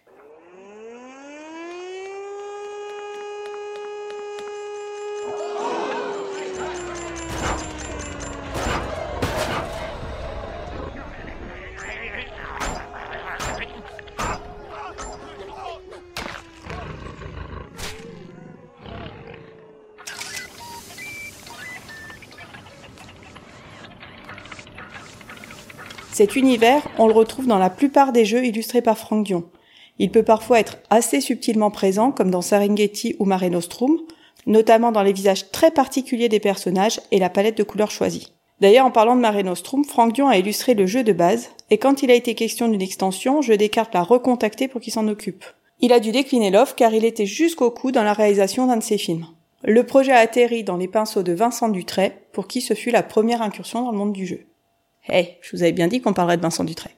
[26.19, 29.45] Cet univers, on le retrouve dans la plupart des jeux illustrés par Frank Dion.
[29.99, 33.97] Il peut parfois être assez subtilement présent, comme dans Serengeti ou Mare Nostrum,
[34.45, 38.33] notamment dans les visages très particuliers des personnages et la palette de couleurs choisie.
[38.59, 41.77] D'ailleurs, en parlant de Mare Nostrum, Frank Dion a illustré le jeu de base, et
[41.77, 45.45] quand il a été question d'une extension, je décarte la recontacter pour qu'il s'en occupe.
[45.79, 48.83] Il a dû décliner l'offre car il était jusqu'au cou dans la réalisation d'un de
[48.83, 49.27] ses films.
[49.63, 53.03] Le projet a atterri dans les pinceaux de Vincent Dutray, pour qui ce fut la
[53.03, 54.48] première incursion dans le monde du jeu.
[55.11, 56.93] Eh, je vous avais bien dit qu'on parlerait de Vincent Dutray.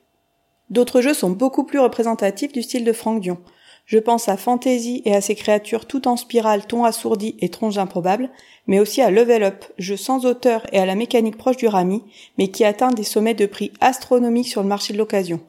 [0.70, 3.40] D'autres jeux sont beaucoup plus représentatifs du style de Franck Dion.
[3.86, 7.78] Je pense à Fantasy et à ses créatures tout en spirale, ton assourdi et tronches
[7.78, 8.30] improbables,
[8.68, 12.04] mais aussi à Level Up, jeu sans auteur et à la mécanique proche du Rami,
[12.38, 15.42] mais qui atteint des sommets de prix astronomiques sur le marché de l'occasion.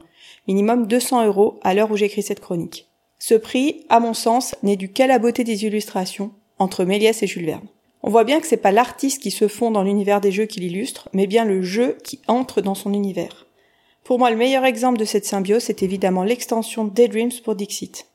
[0.47, 2.89] Minimum 200 euros à l'heure où j'écris cette chronique.
[3.17, 7.27] Ce prix, à mon sens, n'est dû qu'à la beauté des illustrations, entre Méliès et
[7.27, 7.67] Jules Verne.
[8.05, 10.59] On voit bien que c'est pas l'artiste qui se fond dans l'univers des jeux qui
[10.59, 13.47] l'illustre, mais bien le jeu qui entre dans son univers.
[14.03, 18.07] Pour moi, le meilleur exemple de cette symbiose, c'est évidemment l'extension Daydreams pour Dixit.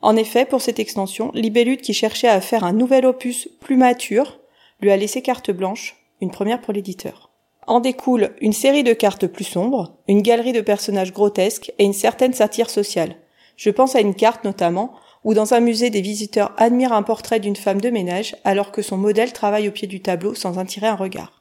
[0.00, 4.38] En effet, pour cette extension, Libellude qui cherchait à faire un nouvel opus plus mature,
[4.80, 7.30] lui a laissé carte blanche, une première pour l'éditeur.
[7.66, 11.92] En découle une série de cartes plus sombres, une galerie de personnages grotesques et une
[11.92, 13.16] certaine satire sociale.
[13.56, 14.94] Je pense à une carte notamment
[15.26, 18.80] où dans un musée des visiteurs admirent un portrait d'une femme de ménage alors que
[18.80, 21.35] son modèle travaille au pied du tableau sans en un regard.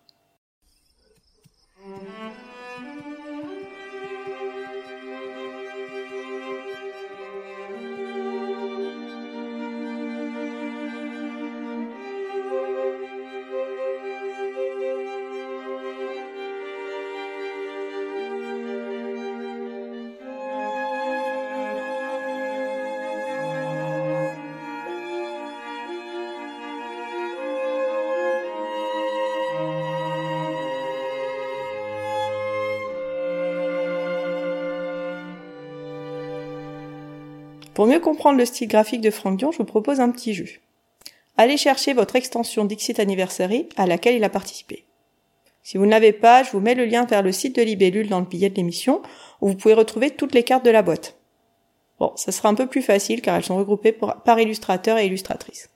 [37.85, 40.47] Pour mieux comprendre le style graphique de Franck Dion, je vous propose un petit jeu.
[41.37, 44.85] Allez chercher votre extension Dixit Anniversary à laquelle il a participé.
[45.61, 48.09] Si vous ne l'avez pas, je vous mets le lien vers le site de Libellule
[48.09, 49.03] dans le billet de l'émission,
[49.39, 51.15] où vous pouvez retrouver toutes les cartes de la boîte.
[51.99, 55.69] Bon, ça sera un peu plus facile car elles sont regroupées par illustrateur et illustratrice.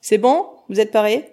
[0.00, 0.48] C'est bon?
[0.68, 1.32] Vous êtes parés?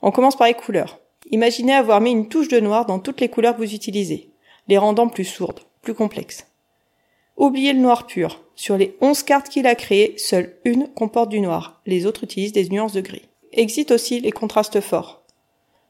[0.00, 0.98] On commence par les couleurs.
[1.30, 4.30] Imaginez avoir mis une touche de noir dans toutes les couleurs que vous utilisez,
[4.66, 6.46] les rendant plus sourdes, plus complexes.
[7.36, 8.40] Oubliez le noir pur.
[8.54, 11.80] Sur les 11 cartes qu'il a créées, seule une comporte du noir.
[11.86, 13.28] Les autres utilisent des nuances de gris.
[13.52, 15.22] Exit aussi les contrastes forts.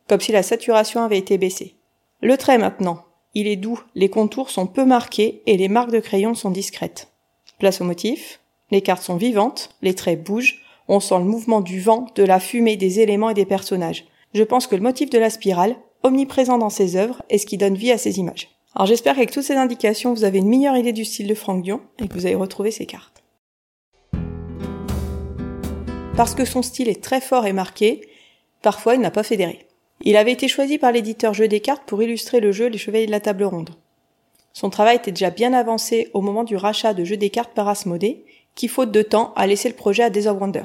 [0.08, 1.76] Comme si la saturation avait été baissée.
[2.20, 3.04] Le trait maintenant.
[3.34, 7.08] Il est doux, les contours sont peu marqués et les marques de crayon sont discrètes.
[7.58, 8.40] Place au motif.
[8.70, 12.40] Les cartes sont vivantes, les traits bougent, on sent le mouvement du vent, de la
[12.40, 14.06] fumée, des éléments et des personnages.
[14.32, 17.58] Je pense que le motif de la spirale, omniprésent dans ses œuvres, est ce qui
[17.58, 18.53] donne vie à ses images.
[18.74, 21.62] Alors j'espère qu'avec toutes ces indications, vous avez une meilleure idée du style de Franck
[21.62, 23.22] Dion et que vous avez retrouvé ces cartes.
[26.16, 28.08] Parce que son style est très fort et marqué,
[28.62, 29.66] parfois il n'a pas fédéré.
[30.00, 33.06] Il avait été choisi par l'éditeur Jeu des cartes pour illustrer le jeu Les Chevaliers
[33.06, 33.70] de la Table Ronde.
[34.52, 37.68] Son travail était déjà bien avancé au moment du rachat de Jeux des cartes par
[37.68, 38.24] Asmodée,
[38.54, 40.64] qui faute de temps a laissé le projet à Days Wonder.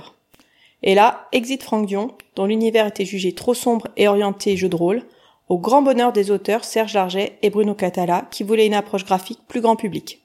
[0.81, 4.75] Et là, exit Franck Dion, dont l'univers était jugé trop sombre et orienté jeu de
[4.75, 5.03] rôle,
[5.49, 9.39] au grand bonheur des auteurs Serge Larget et Bruno Catala, qui voulaient une approche graphique
[9.47, 10.21] plus grand public.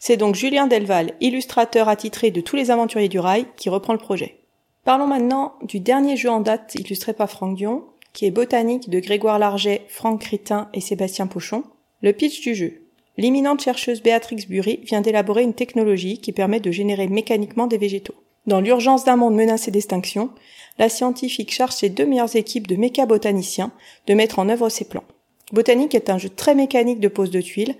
[0.00, 3.98] C'est donc Julien Delval, illustrateur attitré de tous les aventuriers du rail, qui reprend le
[3.98, 4.38] projet.
[4.84, 8.98] Parlons maintenant du dernier jeu en date illustré par Franck Dion, qui est Botanique de
[8.98, 11.62] Grégoire Larget, Franck Critin et Sébastien Pochon.
[12.02, 12.82] Le pitch du jeu.
[13.16, 18.14] L'imminente chercheuse Béatrix Bury vient d'élaborer une technologie qui permet de générer mécaniquement des végétaux.
[18.46, 20.30] Dans l'urgence d'un monde menacé d'extinction,
[20.78, 23.72] la scientifique charge ses deux meilleures équipes de méca-botaniciens
[24.06, 25.04] de mettre en œuvre ses plans.
[25.52, 27.76] Botanique est un jeu très mécanique de pose de tuiles,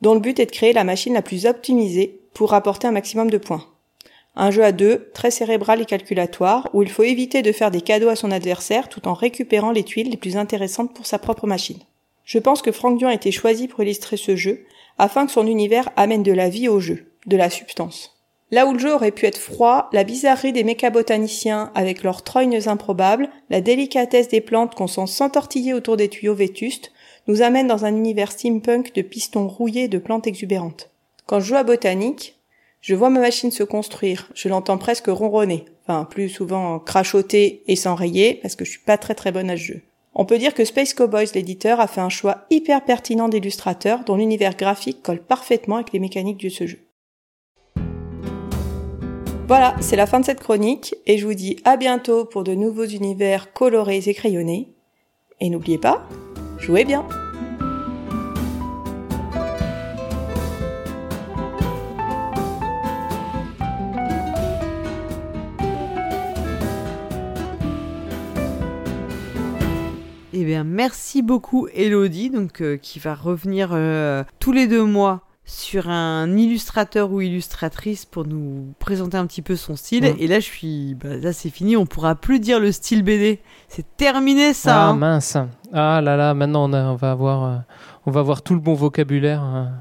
[0.00, 3.30] dont le but est de créer la machine la plus optimisée pour rapporter un maximum
[3.30, 3.66] de points.
[4.36, 7.80] Un jeu à deux, très cérébral et calculatoire, où il faut éviter de faire des
[7.82, 11.46] cadeaux à son adversaire tout en récupérant les tuiles les plus intéressantes pour sa propre
[11.46, 11.80] machine.
[12.24, 14.64] Je pense que Franck Dion a été choisi pour illustrer ce jeu,
[14.98, 18.19] afin que son univers amène de la vie au jeu, de la substance.
[18.52, 22.60] Là où le jeu aurait pu être froid, la bizarrerie des mécabotaniciens avec leurs trognes
[22.66, 26.92] improbables, la délicatesse des plantes qu'on sent s'entortiller autour des tuyaux vétustes,
[27.28, 30.90] nous amène dans un univers steampunk de pistons rouillés de plantes exubérantes.
[31.26, 32.40] Quand je joue à botanique,
[32.80, 37.76] je vois ma machine se construire, je l'entends presque ronronner, enfin plus souvent crachoter et
[37.76, 39.82] s'enrayer parce que je suis pas très très bonne à ce jeu.
[40.14, 44.16] On peut dire que Space Cowboys, l'éditeur, a fait un choix hyper pertinent d'illustrateur dont
[44.16, 46.80] l'univers graphique colle parfaitement avec les mécaniques de ce jeu.
[49.50, 52.54] Voilà, c'est la fin de cette chronique et je vous dis à bientôt pour de
[52.54, 54.76] nouveaux univers colorés et crayonnés.
[55.40, 56.06] Et n'oubliez pas,
[56.60, 57.04] jouez bien
[70.32, 75.22] Eh bien, merci beaucoup Elodie, donc euh, qui va revenir euh, tous les deux mois
[75.50, 80.04] sur un illustrateur ou illustratrice pour nous présenter un petit peu son style.
[80.04, 80.16] Mm.
[80.18, 81.76] Et là, je suis, bah, là, c'est fini.
[81.76, 83.40] On pourra plus dire le style BD.
[83.68, 84.76] C'est terminé ça.
[84.76, 84.96] Ah hein.
[84.96, 85.36] mince.
[85.72, 87.56] Ah là là, maintenant on, a- on va avoir, euh,
[88.06, 89.42] on va avoir tout le bon vocabulaire.
[89.42, 89.72] hein.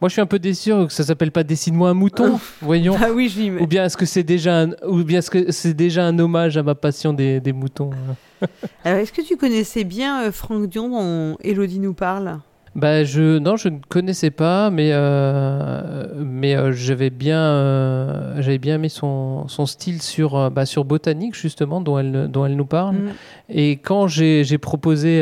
[0.00, 2.40] Moi, je suis un peu déçu que ça s'appelle pas Dessine-moi un mouton.
[2.60, 2.96] Voyons.
[3.00, 3.62] Ah oui, je.
[3.62, 6.56] Ou bien est-ce que c'est déjà un, ou bien est-ce que c'est déjà un hommage
[6.56, 8.46] à ma passion des, des moutons hein
[8.84, 12.40] Alors, est-ce que tu connaissais bien euh, Franck Dion dont Elodie nous parle?
[12.74, 18.56] Bah je non je ne connaissais pas mais euh, mais euh, j'avais bien euh, j'avais
[18.56, 22.56] bien aimé son, son style sur euh, bah, sur botanique justement dont elle dont elle
[22.56, 23.08] nous parle Mm.
[23.50, 25.20] et quand j'ai proposé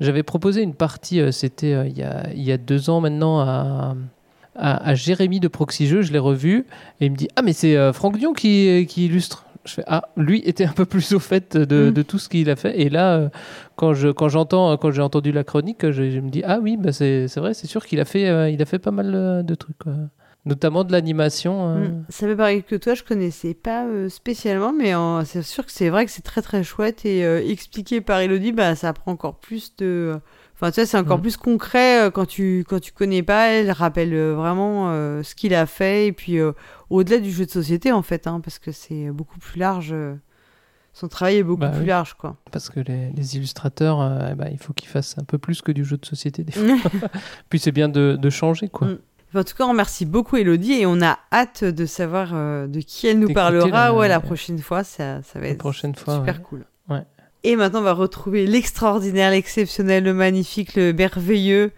[0.00, 3.94] j'avais proposé une partie c'était il y a il y a deux ans maintenant à
[4.54, 6.66] à, à Jérémy de Proxy Jeux, je l'ai revu
[7.00, 10.02] et il me dit ah mais c'est Franck Dion qui qui illustre je fais ah
[10.16, 11.92] lui était un peu plus au fait de, Mm.
[11.92, 13.30] de tout ce qu'il a fait et là
[13.82, 16.76] quand je quand j'entends quand j'ai entendu la chronique je, je me dis ah oui
[16.76, 19.42] bah c'est vrai c'est sûr qu'il a fait euh, il a fait pas mal euh,
[19.42, 19.92] de trucs quoi.
[20.44, 21.88] notamment de l'animation euh.
[21.88, 22.04] Mm.
[22.08, 25.72] Ça fait pareil que toi, je connaissais pas euh, spécialement, mais euh, c'est sûr que
[25.72, 29.12] c'est vrai que c'est très très chouette et euh, expliqué par Elodie, bah ça prend
[29.12, 30.14] encore plus de.
[30.54, 31.22] Enfin, tu sais, c'est encore Mm.
[31.22, 33.48] plus concret euh, quand tu quand tu connais pas.
[33.48, 36.52] Elle rappelle euh, vraiment euh, ce qu'il a fait et puis euh,
[36.90, 39.92] au-delà du jeu de société en fait, hein, parce que c'est beaucoup plus large.
[40.94, 41.86] Son travail est beaucoup Bah plus oui.
[41.86, 42.36] large, quoi.
[42.50, 45.62] parce que les, les illustrateurs euh, eh ben, il faut qu'ils fassent un peu plus
[45.62, 46.90] que du jeu de société des fois
[47.48, 48.98] puis c'est bien de, de changer quoi Mm.
[49.34, 52.80] En tout cas, on remercie beaucoup Elodie et on a hâte de savoir euh, de
[52.80, 53.86] qui elle nous parlera.
[53.86, 56.42] la- Ouais, la prochaine fois, ça, ça va être prochaine fois super ouais.
[56.42, 56.64] cool.
[56.90, 57.02] Ouais.
[57.42, 61.72] Et maintenant, on va retrouver l'extraordinaire, l'exceptionnel, le magnifique, le merveilleux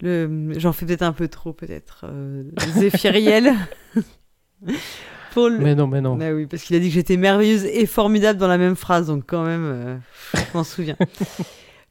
[0.00, 2.06] le, j'en fais peut-être un peu trop, peut-être.
[2.08, 2.42] Euh,
[2.74, 3.52] Zéphiriel.
[5.32, 6.16] Pour le- Mais non, mais non.
[6.16, 9.06] Bah oui, parce qu'il a dit que j'étais merveilleuse et formidable dans la même phrase,
[9.06, 9.96] donc quand même, euh,
[10.34, 10.96] je m'en souviens.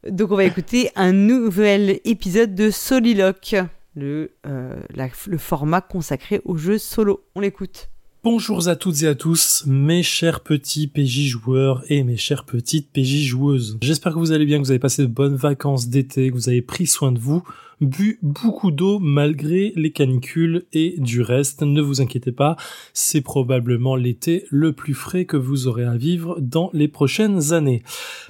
[0.10, 3.56] donc on va écouter un nouvel épisode de Soliloque,
[3.96, 7.24] le, euh, la- le format consacré au jeu solo.
[7.36, 7.90] On l'écoute.
[8.24, 12.92] Bonjour à toutes et à tous, mes chers petits PJ joueurs et mes chères petites
[12.92, 13.78] PJ joueuses.
[13.82, 16.50] J'espère que vous allez bien, que vous avez passé de bonnes vacances d'été, que vous
[16.50, 17.44] avez pris soin de vous,
[17.82, 21.62] bu beaucoup d'eau malgré les canicules et du reste.
[21.62, 22.56] Ne vous inquiétez pas,
[22.94, 27.84] c'est probablement l'été le plus frais que vous aurez à vivre dans les prochaines années.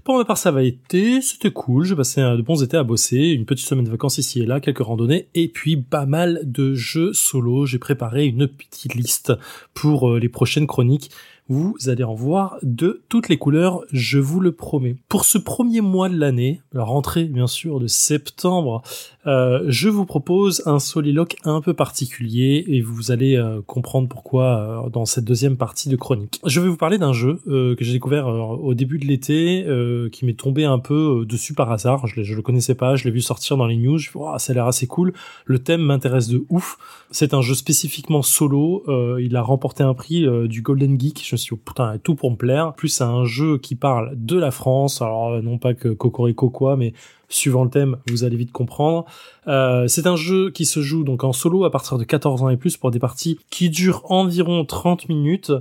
[0.03, 3.30] Pour ma part, ça va été, c'était cool, j'ai passé de bons étés à bosser,
[3.30, 6.73] une petite semaine de vacances ici et là, quelques randonnées, et puis pas mal de
[6.73, 7.65] jeux solo.
[7.65, 9.34] J'ai préparé une petite liste
[9.73, 11.11] pour euh, les prochaines chroniques.
[11.51, 14.97] Vous allez en voir de toutes les couleurs, je vous le promets.
[15.09, 18.84] Pour ce premier mois de l'année, la rentrée bien sûr de septembre,
[19.26, 24.85] euh, je vous propose un soliloque un peu particulier et vous allez euh, comprendre pourquoi
[24.85, 26.39] euh, dans cette deuxième partie de chronique.
[26.45, 29.65] Je vais vous parler d'un jeu que j'ai découvert au début de l'été,
[30.11, 32.05] qui m'est tombé un peu dessus par hasard.
[32.05, 33.97] Je, le connaissais pas, je l'ai vu sortir dans les news.
[33.97, 35.13] Je me ça a l'air assez cool.
[35.45, 36.77] Le thème m'intéresse de ouf.
[37.09, 38.84] C'est un jeu spécifiquement solo.
[39.19, 41.19] il a remporté un prix du Golden Geek.
[41.52, 42.74] Oh, putain, tout pour me plaire.
[42.74, 45.02] Plus c'est un jeu qui parle de la France.
[45.02, 46.94] Alors euh, non pas que Cocorico quoi, mais
[47.30, 49.06] suivant le thème, vous allez vite comprendre.
[49.47, 52.49] Euh, c'est un jeu qui se joue donc en solo à partir de 14 ans
[52.49, 55.51] et plus pour des parties qui durent environ 30 minutes.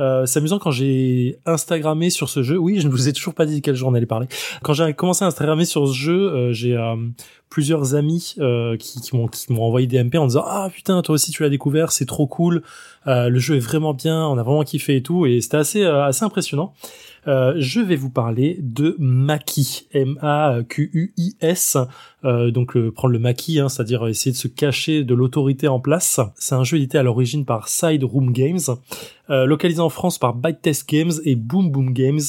[0.00, 2.56] Euh, c'est amusant quand j'ai Instagrammé sur ce jeu.
[2.56, 4.28] Oui, je ne vous ai toujours pas dit de quel jeu on allait parler.
[4.62, 6.94] Quand j'ai commencé à Instagrammer sur ce jeu, euh, j'ai euh,
[7.50, 11.00] plusieurs amis euh, qui, qui m'ont qui m'ont envoyé des MP en disant ah putain
[11.02, 12.62] toi aussi tu l'as découvert, c'est trop cool.
[13.06, 15.84] Euh, le jeu est vraiment bien, on a vraiment kiffé et tout et c'était assez
[15.84, 16.74] assez impressionnant.
[17.28, 21.76] Euh, je vais vous parler de Maki, M-A-Q-U-I-S,
[22.24, 25.78] euh, donc euh, prendre le maquis, hein, c'est-à-dire essayer de se cacher de l'autorité en
[25.78, 26.20] place.
[26.36, 28.58] C'est un jeu édité à l'origine par Side Room Games,
[29.28, 32.22] localisé en France par Byte Test Games et Boom Boom Games.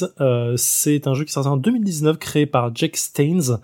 [0.57, 3.59] C'est un jeu qui sorti en 2019, créé par Jack Staines,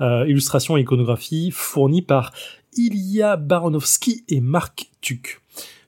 [0.00, 2.32] illustration et iconographie fournie par
[2.76, 5.40] Ilya Baronovsky et Mark Tuck.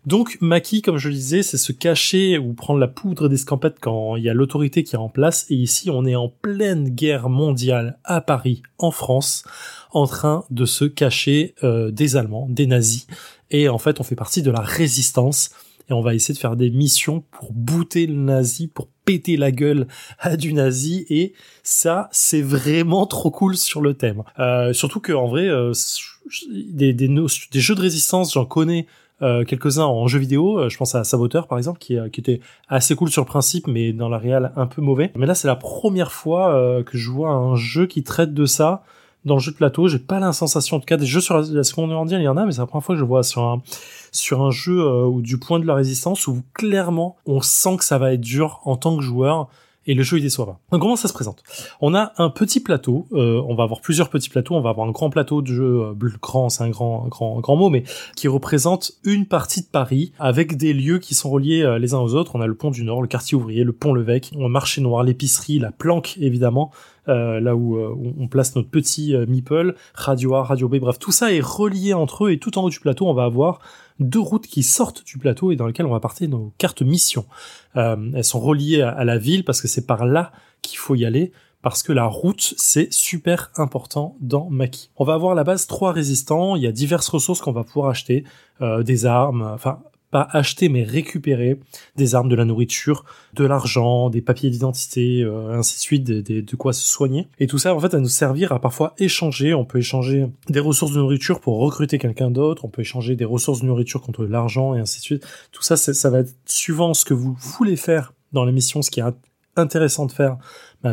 [0.06, 4.14] Donc Maki, comme je le disais, c'est se cacher ou prendre la poudre d'escampette quand
[4.14, 5.46] il y a l'autorité qui est en place.
[5.50, 9.44] Et ici, on est en pleine guerre mondiale à Paris, en France,
[9.90, 13.08] en train de se cacher euh, des Allemands, des nazis.
[13.50, 15.50] Et en fait, on fait partie de la résistance.
[15.88, 19.50] Et on va essayer de faire des missions pour booter le nazi, pour péter la
[19.50, 19.88] gueule
[20.18, 21.04] à du nazi.
[21.10, 21.32] Et
[21.64, 24.22] ça, c'est vraiment trop cool sur le thème.
[24.38, 25.72] Euh, surtout que en vrai, euh,
[26.50, 28.86] des, des, des jeux de résistance, j'en connais
[29.20, 30.58] quelques-uns en jeux vidéo.
[30.58, 33.26] Euh, Je pense à Saboteur par exemple, qui, euh, qui était assez cool sur le
[33.26, 35.12] principe, mais dans la réal un peu mauvais.
[35.16, 38.46] Mais là, c'est la première fois euh, que je vois un jeu qui traite de
[38.46, 38.82] ça
[39.24, 39.88] dans le jeu de plateau.
[39.88, 42.24] J'ai pas la sensation, en tout cas, des jeux sur la, Seconde Guerre mondiale, il
[42.24, 43.62] y en a, mais c'est la première fois que je vois sur un
[44.12, 47.84] sur un jeu euh, où du point de la résistance où clairement on sent que
[47.84, 49.48] ça va être dur en tant que joueur
[49.86, 50.60] et le jeu il déçoit pas.
[50.72, 51.42] Donc comment ça se présente?
[51.80, 54.86] On a un petit plateau, euh, on va avoir plusieurs petits plateaux, on va avoir
[54.88, 57.84] un grand plateau de jeu, euh, grand c'est un grand grand grand mot, mais
[58.16, 61.98] qui représente une partie de Paris avec des lieux qui sont reliés euh, les uns
[61.98, 62.32] aux autres.
[62.34, 64.48] On a le pont du Nord, le quartier ouvrier, le pont Levesque, on a le
[64.48, 66.70] marché noir, l'épicerie, la planque évidemment,
[67.08, 70.98] euh, là où, euh, on place notre petit euh, meeple, radio A, radio B, bref,
[70.98, 73.60] tout ça est relié entre eux et tout en haut du plateau, on va avoir
[74.00, 77.24] deux routes qui sortent du plateau et dans lesquelles on va partir nos cartes mission.
[77.74, 81.32] Elles sont reliées à, la ville parce que c'est par là qu'il faut y aller
[81.62, 84.90] parce que la route c'est super important dans Maki.
[84.96, 87.64] On va avoir à la base trois résistants, il y a diverses ressources qu'on va
[87.64, 88.24] pouvoir acheter,
[88.60, 89.80] des armes, enfin
[90.22, 91.58] acheter mais récupérer
[91.96, 96.56] des armes, de la nourriture, de l'argent, des papiers d'identité, euh, ainsi de suite, de
[96.56, 97.28] quoi se soigner.
[97.38, 99.54] Et tout ça, en fait, à nous servir à parfois échanger.
[99.54, 102.64] On peut échanger des ressources de nourriture pour recruter quelqu'un d'autre.
[102.64, 105.26] On peut échanger des ressources de nourriture contre de l'argent et ainsi de suite.
[105.52, 108.90] Tout ça, ça va être suivant ce que vous voulez faire dans la mission, ce
[108.90, 109.14] qui est int-
[109.56, 110.36] intéressant de faire,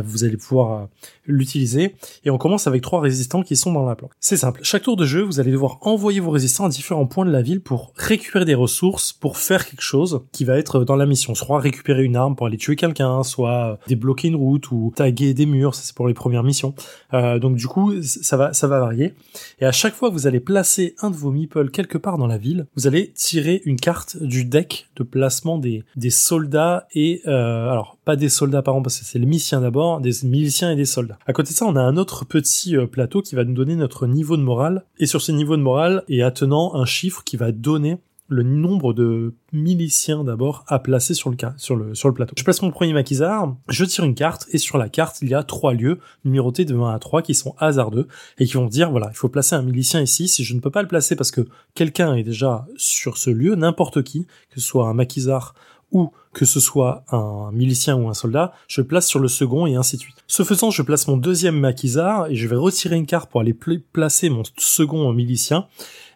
[0.01, 0.85] vous allez pouvoir euh,
[1.25, 1.95] l'utiliser.
[2.25, 4.11] Et on commence avec trois résistants qui sont dans la planque.
[4.19, 4.59] C'est simple.
[4.63, 7.41] Chaque tour de jeu, vous allez devoir envoyer vos résistants à différents points de la
[7.41, 11.35] ville pour récupérer des ressources, pour faire quelque chose qui va être dans la mission.
[11.35, 15.33] Soit récupérer une arme pour aller tuer quelqu'un, soit euh, débloquer une route ou taguer
[15.33, 15.75] des murs.
[15.75, 16.73] Ça, c'est pour les premières missions.
[17.13, 19.13] Euh, donc du coup, ça va, varier.
[19.59, 22.27] Et à chaque fois que vous allez placer un de vos meeples quelque part dans
[22.27, 27.97] la ville, vous allez tirer une carte du deck de placement des, soldats et alors
[28.05, 30.85] pas des soldats par exemple parce que c'est les miliciens d'abord, des miliciens et des
[30.85, 31.19] soldats.
[31.26, 33.76] À côté de ça, on a un autre petit euh, plateau qui va nous donner
[33.76, 37.38] notre niveau de morale et sur ce niveau de morale est attenant un chiffre qui
[37.38, 37.97] va donner
[38.30, 42.34] le nombre de miliciens d'abord à placer sur le, sur le plateau.
[42.38, 45.34] Je place mon premier maquisard, je tire une carte, et sur la carte, il y
[45.34, 48.07] a trois lieux numérotés de 1 à 3 qui sont hasardeux,
[48.39, 50.72] et qui vont dire, voilà, il faut placer un milicien ici, si je ne peux
[50.72, 51.41] pas le placer parce que
[51.76, 55.53] quelqu'un est déjà sur ce lieu, n'importe qui, que ce soit un maquisard
[55.93, 59.75] ou que ce soit un milicien ou un soldat, je place sur le second et
[59.75, 60.17] ainsi de suite.
[60.27, 63.53] Ce faisant, je place mon deuxième maquisard et je vais retirer une carte pour aller
[63.53, 65.67] pl- placer mon second milicien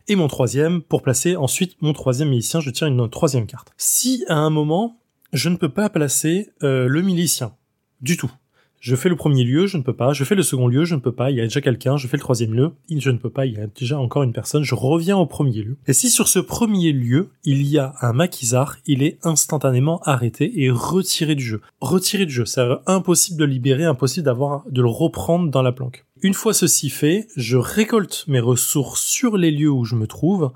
[0.07, 2.59] et mon troisième pour placer ensuite mon troisième milicien.
[2.59, 3.71] Je tire une troisième carte.
[3.77, 4.97] Si à un moment
[5.33, 7.53] je ne peux pas placer euh, le milicien
[8.01, 8.31] du tout.
[8.79, 10.13] Je fais le premier lieu, je ne peux pas.
[10.13, 11.31] Je fais le second lieu, je ne peux pas.
[11.31, 11.97] Il y a déjà quelqu'un.
[11.97, 13.45] Je fais le troisième lieu, je ne peux pas.
[13.45, 14.63] Il y a déjà encore une personne.
[14.63, 15.77] Je reviens au premier lieu.
[15.87, 20.63] Et si sur ce premier lieu, il y a un maquisard, il est instantanément arrêté
[20.63, 21.61] et retiré du jeu.
[21.81, 22.45] Retiré du jeu.
[22.45, 26.05] C'est impossible de libérer, impossible d'avoir, de le reprendre dans la planque.
[26.21, 30.51] Une fois ceci fait, je récolte mes ressources sur les lieux où je me trouve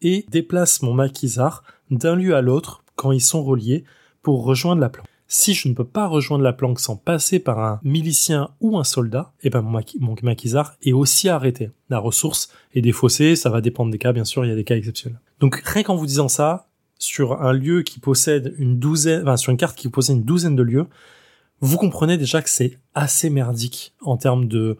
[0.00, 3.84] et déplace mon maquisard d'un lieu à l'autre quand ils sont reliés
[4.22, 5.06] pour rejoindre la planque.
[5.34, 8.84] Si je ne peux pas rejoindre la planque sans passer par un milicien ou un
[8.84, 11.70] soldat, eh ben mon maquisard est aussi arrêté.
[11.88, 14.64] La ressource est défaussée, ça va dépendre des cas, bien sûr, il y a des
[14.64, 15.18] cas exceptionnels.
[15.40, 16.68] Donc rien qu'en vous disant ça,
[16.98, 20.54] sur un lieu qui possède une douzaine, enfin sur une carte qui possède une douzaine
[20.54, 20.86] de lieux,
[21.60, 24.76] vous comprenez déjà que c'est assez merdique en termes de,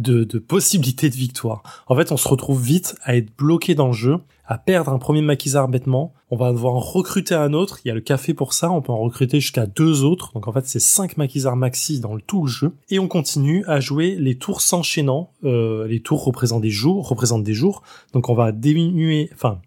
[0.00, 1.62] de, de possibilités de victoire.
[1.86, 4.16] En fait, on se retrouve vite à être bloqué dans le jeu,
[4.46, 6.12] à perdre un premier maquisard bêtement.
[6.30, 7.78] On va devoir en recruter un autre.
[7.84, 8.70] Il y a le café pour ça.
[8.70, 10.32] On peut en recruter jusqu'à deux autres.
[10.34, 12.72] Donc en fait, c'est cinq maquisards maxi dans le tout le jeu.
[12.88, 15.32] Et on continue à jouer les tours s'enchaînant.
[15.44, 17.82] Euh, les tours représentent des jours, représentent des jours.
[18.12, 19.60] Donc on va diminuer, enfin,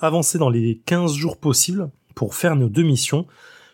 [0.00, 3.26] avancer dans les 15 jours possibles pour faire nos deux missions.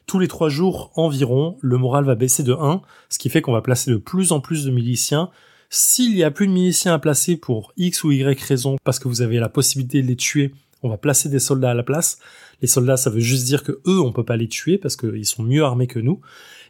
[0.06, 3.52] Tous les trois jours environ, le moral va baisser de 1, ce qui fait qu'on
[3.52, 5.30] va placer de plus en plus de miliciens.
[5.74, 9.08] S'il y a plus de miliciens à placer pour X ou Y raison, parce que
[9.08, 12.18] vous avez la possibilité de les tuer, on va placer des soldats à la place.
[12.60, 15.24] Les soldats, ça veut juste dire que eux, on peut pas les tuer parce qu'ils
[15.24, 16.20] sont mieux armés que nous.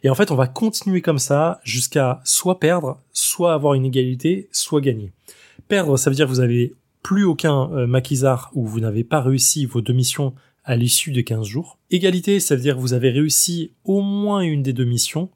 [0.03, 4.47] Et en fait, on va continuer comme ça jusqu'à soit perdre, soit avoir une égalité,
[4.53, 5.11] soit gagner.
[5.67, 9.19] Perdre, ça veut dire que vous avez plus aucun euh, maquisard ou vous n'avez pas
[9.19, 11.77] réussi vos deux missions à l'issue de 15 jours.
[11.91, 15.29] Égalité, ça veut dire que vous avez réussi au moins une des deux missions.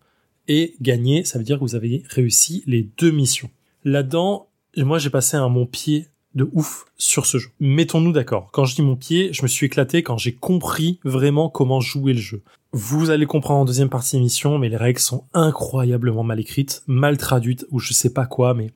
[0.48, 3.49] Et gagner, ça veut dire que vous avez réussi les deux missions.
[3.84, 4.48] Là-dedans,
[4.78, 7.49] moi j'ai passé un mon pied de ouf sur ce jeu.
[7.60, 8.49] Mettons-nous d'accord.
[8.52, 12.14] Quand je dis mon pied, je me suis éclaté quand j'ai compris vraiment comment jouer
[12.14, 12.44] le jeu.
[12.74, 17.18] Vous allez comprendre en deuxième partie d'émission, mais les règles sont incroyablement mal écrites, mal
[17.18, 18.72] traduites, ou je sais pas quoi, mais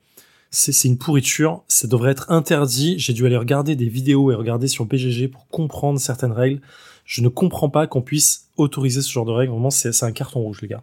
[0.50, 1.62] c'est une pourriture.
[1.68, 2.98] Ça devrait être interdit.
[2.98, 6.60] J'ai dû aller regarder des vidéos et regarder sur PGG pour comprendre certaines règles.
[7.04, 9.50] Je ne comprends pas qu'on puisse autoriser ce genre de règles.
[9.52, 10.82] Vraiment, c'est un carton rouge, les gars.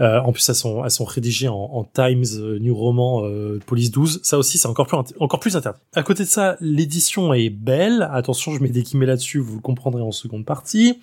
[0.00, 3.60] Euh, en plus, elles sont, elles sont rédigées en, en Times euh, New Roman euh,
[3.66, 4.20] Police 12.
[4.24, 5.78] Ça aussi, c'est encore plus, encore plus interdit.
[5.94, 8.08] À côté de ça, l'édition est belle.
[8.12, 9.38] Attention, je mets des guillemets là-dessus.
[9.38, 10.98] Vous le comprendrez en seconde partie.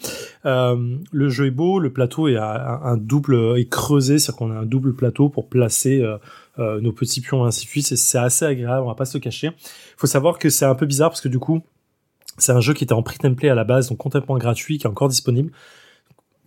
[0.45, 1.79] Euh, le jeu est beau.
[1.79, 5.47] Le plateau est à, un double est creusé, c'est-à-dire qu'on a un double plateau pour
[5.47, 6.17] placer euh,
[6.57, 7.85] euh, nos petits pions et ainsi de suite.
[7.87, 8.83] C'est- C'est assez agréable.
[8.83, 9.51] On va pas se le cacher.
[9.95, 11.61] Faut savoir que c'est un peu bizarre parce que du coup,
[12.39, 14.89] c'est un jeu qui était en prix-template à la base, donc complètement gratuit, qui est
[14.89, 15.51] encore disponible.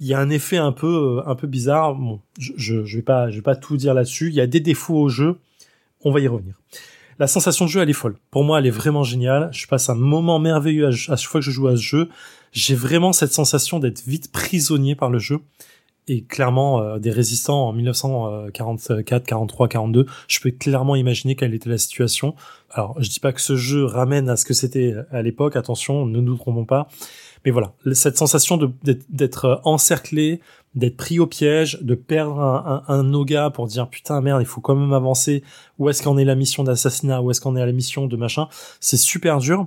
[0.00, 1.96] Il y a un effet un peu, euh, un peu bizarre.
[2.38, 4.28] Je vais pas, je vais pas tout dire là-dessus.
[4.28, 5.38] Il y a des défauts au jeu.
[6.04, 6.54] On va y revenir.
[7.18, 8.16] La sensation de jeu, elle est folle.
[8.30, 9.50] Pour moi, elle est vraiment géniale.
[9.52, 12.08] Je passe un moment merveilleux à, à chaque fois que je joue à ce jeu.
[12.52, 15.38] J'ai vraiment cette sensation d'être vite prisonnier par le jeu.
[16.08, 21.70] Et clairement, euh, des résistants en 1944, 43, 42, je peux clairement imaginer quelle était
[21.70, 22.34] la situation.
[22.70, 26.06] Alors, je dis pas que ce jeu ramène à ce que c'était à l'époque, attention,
[26.06, 26.88] ne nous trompons pas.
[27.44, 30.40] Mais voilà, cette sensation d'être d'être encerclé,
[30.74, 34.76] d'être pris au piège, de perdre un, un, pour dire putain merde, il faut quand
[34.76, 35.42] même avancer.
[35.78, 37.20] Où est-ce qu'en est la mission d'assassinat?
[37.20, 38.48] Où est-ce qu'en est la mission de machin?
[38.80, 39.66] C'est super dur.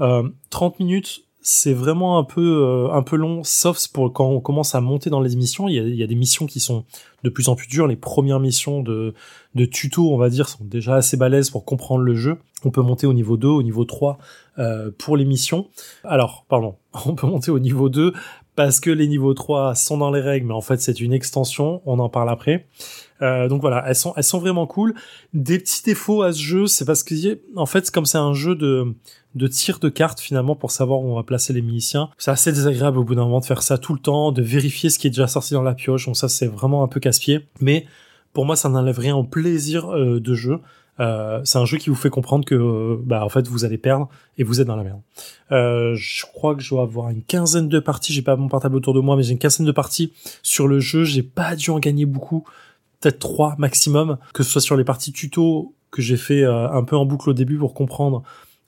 [0.00, 4.38] Euh, 30 minutes, c'est vraiment un peu euh, un peu long, sauf pour quand on
[4.38, 5.66] commence à monter dans les missions.
[5.66, 6.84] Il y a, des missions qui sont
[7.24, 7.86] de plus en plus dures.
[7.86, 9.14] Les premières missions de
[9.54, 12.36] de tuto, on va dire, sont déjà assez balèzes pour comprendre le jeu.
[12.66, 14.18] On peut monter au niveau 2, au niveau 3
[14.58, 15.70] euh, pour les missions.
[16.04, 16.76] Alors, pardon,
[17.06, 18.12] on peut monter au niveau 2
[18.54, 21.80] parce que les niveaux 3 sont dans les règles, mais en fait c'est une extension,
[21.86, 22.66] on en parle après.
[23.22, 24.94] Euh, donc voilà, elles sont, elles sont vraiment cool.
[25.34, 27.14] Des petits défauts à ce jeu, c'est parce que
[27.56, 28.94] en fait comme c'est un jeu de
[29.34, 32.50] de tir de cartes finalement pour savoir où on va placer les miliciens, c'est assez
[32.50, 35.06] désagréable au bout d'un moment de faire ça tout le temps, de vérifier ce qui
[35.06, 36.06] est déjà sorti dans la pioche.
[36.06, 37.86] Donc ça c'est vraiment un peu casse-pied, mais
[38.32, 40.60] pour moi ça n'enlève rien au plaisir euh, de jeu.
[41.00, 43.78] Euh, c'est un jeu qui vous fait comprendre que euh, bah en fait vous allez
[43.78, 45.00] perdre et vous êtes dans la merde.
[45.52, 48.76] Euh, je crois que je dois avoir une quinzaine de parties, j'ai pas mon portable
[48.76, 50.12] autour de moi mais j'ai une quinzaine de parties
[50.42, 52.44] sur le jeu, j'ai pas dû en gagner beaucoup,
[53.00, 56.84] peut-être trois maximum, que ce soit sur les parties tuto que j'ai fait euh, un
[56.84, 58.22] peu en boucle au début pour comprendre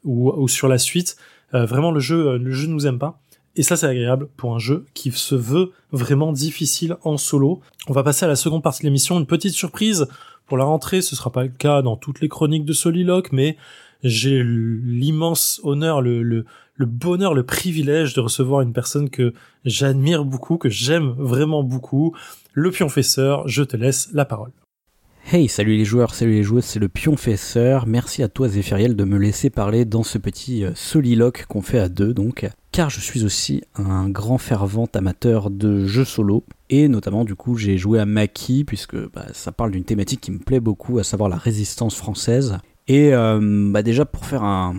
[0.05, 1.16] ou, sur la suite.
[1.52, 3.20] Euh, vraiment, le jeu, euh, le jeu nous aime pas.
[3.57, 7.61] Et ça, c'est agréable pour un jeu qui se veut vraiment difficile en solo.
[7.89, 9.19] On va passer à la seconde partie de l'émission.
[9.19, 10.07] Une petite surprise
[10.47, 11.02] pour la rentrée.
[11.02, 13.57] Ce sera pas le cas dans toutes les chroniques de Soliloque, mais
[14.02, 16.47] j'ai l'immense honneur, le, le,
[16.77, 19.35] le bonheur, le privilège de recevoir une personne que
[19.65, 22.16] j'admire beaucoup, que j'aime vraiment beaucoup.
[22.52, 24.51] Le pionfesseur, je te laisse la parole.
[25.32, 27.86] Hey, salut les joueurs, salut les joueuses, c'est le pionfesseur.
[27.86, 31.78] Merci à toi Zéphiriel de me laisser parler dans ce petit euh, soliloque qu'on fait
[31.78, 32.48] à deux donc.
[32.72, 36.43] Car je suis aussi un grand fervent amateur de jeux solo.
[36.70, 40.32] Et notamment du coup j'ai joué à Maki puisque bah, ça parle d'une thématique qui
[40.32, 42.59] me plaît beaucoup, à savoir la résistance française.
[42.89, 44.74] Et euh, bah déjà pour faire un,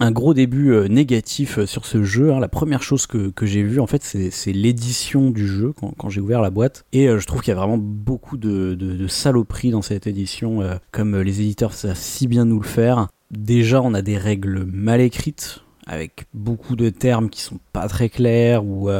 [0.00, 2.32] un gros début euh, négatif euh, sur ce jeu.
[2.32, 2.40] Hein.
[2.40, 6.20] La première chose que, que j'ai vue, en fait, c'est l'édition du jeu quand, j'ai
[6.20, 6.84] ouvert la boîte.
[6.92, 10.06] Et euh, je trouve qu'il y a vraiment beaucoup de, de, de saloperies dans cette
[10.06, 10.60] édition,
[10.90, 13.08] comme les éditeurs savent si bien nous le faire.
[13.30, 18.08] Déjà, on a des règles mal écrites, avec beaucoup de termes qui sont pas très
[18.08, 18.90] clairs, ou,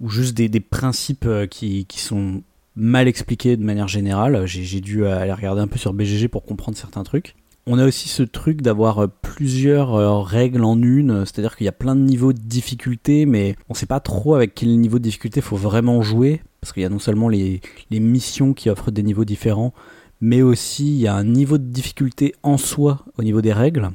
[0.00, 2.42] ou juste des, des principes qui, qui sont
[2.74, 4.46] mal expliqués de manière générale.
[4.46, 7.36] J'ai dû aller regarder un peu sur BGG pour comprendre certains trucs.
[7.68, 11.68] On a aussi ce truc d'avoir euh, plusieurs euh, règles en une, c'est-à-dire qu'il y
[11.68, 15.02] a plein de niveaux de difficulté, mais on sait pas trop avec quel niveau de
[15.02, 17.60] difficulté faut vraiment jouer, parce qu'il y a non seulement les,
[17.90, 19.74] missions qui offrent des niveaux différents,
[20.20, 23.90] mais aussi il y a un niveau de difficulté en soi au niveau des règles.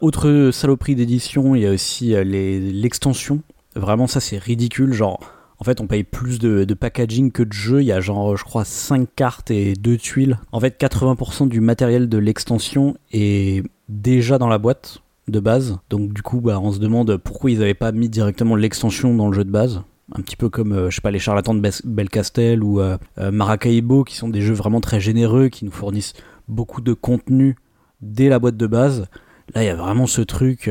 [0.00, 3.42] Autre saloperie d'édition, il y a aussi euh, l'extension.
[3.74, 5.18] Vraiment ça c'est ridicule, genre
[5.58, 7.82] en fait, on paye plus de, packaging que de jeu.
[7.82, 10.38] Il y a genre, je crois, 5 cartes et 2 tuiles.
[10.52, 15.78] En fait, 80% du matériel de l'extension est déjà dans la boîte de base.
[15.90, 19.28] Donc du coup, bah, on se demande pourquoi ils n'avaient pas mis directement l'extension dans
[19.28, 19.82] le jeu de base.
[20.14, 23.32] Un petit peu comme, euh, je sais pas, les charlatans de Belcastel ou euh, euh,
[23.32, 26.12] Maracaibo, qui sont des jeux vraiment très généreux, qui nous fournissent
[26.46, 27.56] beaucoup de contenu
[28.02, 29.08] dès la boîte de base.
[29.54, 30.70] Là, il y a vraiment ce truc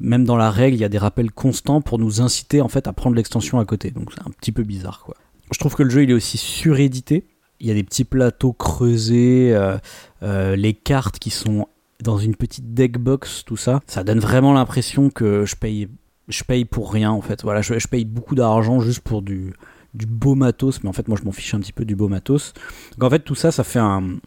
[0.00, 2.86] même dans la règle, il y a des rappels constants pour nous inciter en fait
[2.86, 3.90] à prendre l'extension à côté.
[3.90, 5.16] Donc c'est un petit peu bizarre quoi.
[5.52, 7.26] Je trouve que le jeu il est aussi surédité.
[7.60, 9.78] Il y a des petits plateaux creusés, euh,
[10.22, 11.66] euh, les cartes qui sont
[12.02, 13.80] dans une petite deck box, tout ça.
[13.86, 15.88] Ça donne vraiment l'impression que je paye,
[16.28, 17.42] je paye pour rien en fait.
[17.42, 19.54] Voilà, je, paye beaucoup d'argent juste pour du,
[19.94, 22.08] du beau matos, mais en fait moi je m'en fiche un petit peu du beau
[22.08, 22.52] matos.
[22.98, 24.18] Donc en fait tout ça, ça fait un,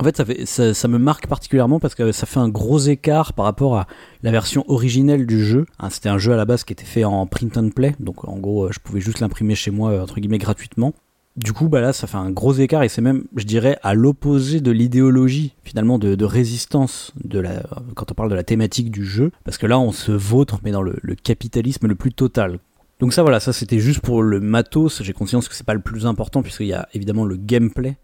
[0.00, 3.76] en fait ça, me marque particulièrement parce que ça fait un gros écart par rapport
[3.76, 3.86] à
[4.22, 5.66] la version originelle du jeu.
[5.78, 8.26] Hein, c'était un jeu à la base qui était fait en print and play, donc
[8.26, 10.94] en gros je pouvais juste l'imprimer chez moi entre guillemets gratuitement.
[11.36, 13.94] Du coup, bah là, ça fait un gros écart et c'est même, je dirais, à
[13.94, 17.64] l'opposé de l'idéologie finalement de, résistance de la,
[17.96, 20.70] quand on parle de la thématique du jeu, parce que là, on se vautre mais
[20.70, 22.60] dans le, le capitalisme le plus total.
[23.00, 25.02] Donc ça, voilà, ça c'était juste pour le matos.
[25.02, 27.96] J'ai conscience que c'est pas le plus important puisqu'il y a évidemment le gameplay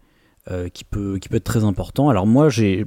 [0.49, 2.09] euh, qui, peut, qui peut être très important.
[2.09, 2.85] Alors moi, je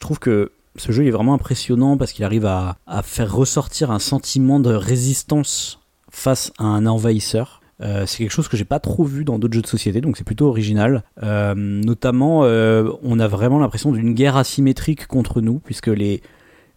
[0.00, 3.98] trouve que ce jeu est vraiment impressionnant parce qu'il arrive à, à, faire ressortir un
[3.98, 5.80] sentiment de résistance
[6.10, 7.60] face à un envahisseur.
[7.80, 10.16] Euh, c'est quelque chose que j'ai pas trop vu dans d'autres jeux de société, donc
[10.16, 11.04] c'est plutôt original.
[11.22, 16.22] Euh, notamment, on a vraiment l'impression d'une guerre asymétrique contre nous, puisque les,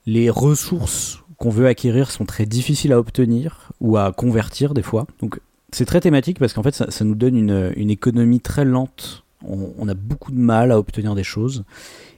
[0.05, 5.07] les ressources qu'on veut acquérir sont très difficiles à obtenir ou à convertir des fois.
[5.21, 5.39] Donc
[5.71, 9.23] c'est très thématique parce qu'en fait ça, ça, nous donne une, une économie très lente
[9.45, 11.63] on, a beaucoup de mal à obtenir des choses.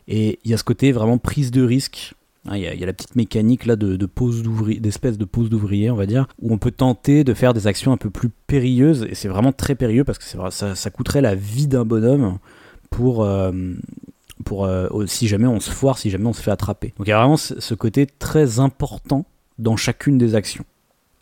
[0.08, 2.14] Et il y a ce côté vraiment prise de risque.
[2.48, 5.50] Hein, il y, a, la petite mécanique là de, de pose d'ouvrier, d'espèce de pose
[5.50, 8.30] d'ouvrier, on va dire, où on peut tenter de faire des actions un peu plus
[8.48, 9.06] périlleuses.
[9.10, 12.40] Et c'est vraiment très périlleux parce que ça, ça coûterait la vie d'un bonhomme
[12.92, 13.52] pour, euh,
[14.46, 16.94] pour euh, si jamais on se foire, si jamais on se fait attraper.
[16.98, 19.26] Donc il y a vraiment ce, côté très important
[19.58, 20.66] dans chacune des actions.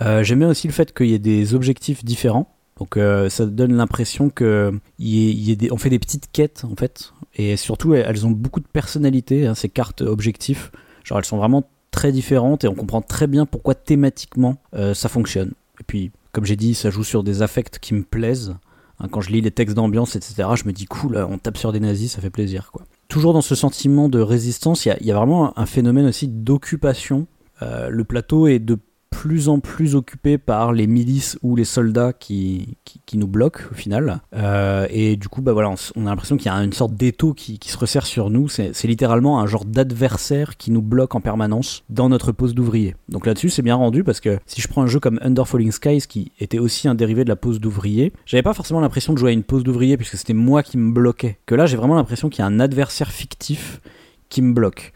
[0.02, 2.54] Euh, J'aime bien aussi le fait qu'il y ait des objectifs différents.
[2.80, 8.26] Donc euh, ça donne l'impression que fait des petites quêtes en fait, et surtout elles
[8.26, 10.72] ont beaucoup de personnalité, hein, ces cartes objectifs.
[11.04, 15.10] Genre elles sont vraiment très différentes et on comprend très bien pourquoi thématiquement euh, ça
[15.10, 15.52] fonctionne.
[15.82, 18.56] Et puis comme j'ai dit, ça joue sur des affects qui me plaisent.
[19.00, 21.72] Hein, quand je lis les textes d'ambiance, etc., je me dis cool, on tape sur
[21.72, 22.72] des nazis, ça fait plaisir.
[23.08, 27.28] Toujours dans ce sentiment de résistance, il y, a vraiment un phénomène aussi d'occupation.
[27.62, 28.78] Euh, le plateau est de
[29.20, 33.76] plus en plus occupé par les milices ou les soldats qui, qui, nous bloquent au
[33.76, 34.22] final.
[34.34, 37.34] Euh, et du coup, bah voilà, on, a l'impression qu'il y a une sorte d'étau
[37.34, 38.48] qui, qui, se resserre sur nous.
[38.48, 42.96] C'est littéralement un genre d'adversaire qui nous bloque en permanence dans notre pose d'ouvrier.
[43.10, 45.74] Donc là-dessus, c'est bien rendu parce que si je prends un jeu comme Under Falling
[45.74, 49.18] Skies, qui était aussi un dérivé de la pose d'ouvrier, j'avais pas forcément l'impression de
[49.18, 51.40] jouer à une pose d'ouvrier puisque c'était moi qui me bloquais.
[51.46, 53.82] Que là, j'ai vraiment l'impression qu'il y a un adversaire fictif
[54.30, 54.94] qui me bloque.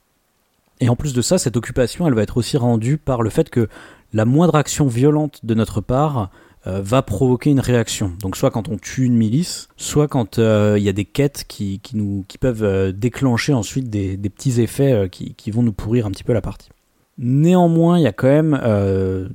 [0.79, 3.49] Et en plus de ça, cette occupation, elle va être aussi rendue par le fait
[3.49, 3.69] que
[4.13, 6.29] la moindre action violente de notre part
[6.65, 8.13] euh, va provoquer une réaction.
[8.21, 11.43] Donc soit quand on tue une milice, soit quand euh, il y a des quêtes
[11.47, 16.23] qui, qui peuvent euh, déclencher ensuite des, petits effets qui, vont nous pourrir un petit
[16.23, 16.69] peu la partie.
[17.17, 18.59] Néanmoins, il y a quand même,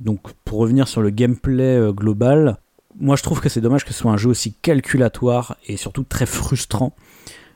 [0.01, 2.57] donc pour revenir sur le gameplay global,
[2.99, 6.03] moi je trouve que c'est dommage que ce soit un jeu aussi calculatoire et surtout
[6.03, 6.93] très frustrant.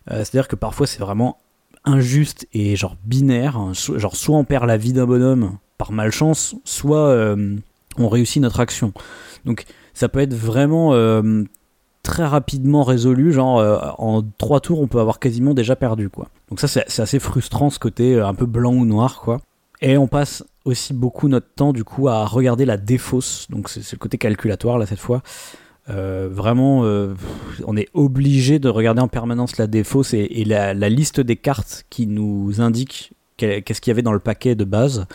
[0.08, 1.40] C'est-à-dire que parfois c'est vraiment
[1.84, 3.58] injuste et genre binaire.
[3.58, 3.74] hein.
[3.74, 7.56] Genre soit on perd la vie d'un bonhomme par malchance, soit euh,
[7.98, 8.94] on réussit notre action.
[9.46, 11.44] Donc ça peut être vraiment euh,
[12.04, 16.30] très rapidement résolu, genre euh, en trois tours on peut avoir quasiment déjà perdu quoi.
[16.50, 19.42] Donc ça c'est assez frustrant ce côté un peu blanc ou noir quoi.
[19.82, 23.92] Et on passe aussi beaucoup notre temps du coup à regarder la défausse, donc c'est
[23.92, 25.22] le côté calculatoire là cette fois.
[25.88, 26.84] Vraiment,
[27.68, 32.08] on est obligé de regarder en permanence la défausse et, la, liste des cartes qui
[32.08, 35.06] nous indique qu'est- qu'est-ce qu'il y avait dans le paquet de base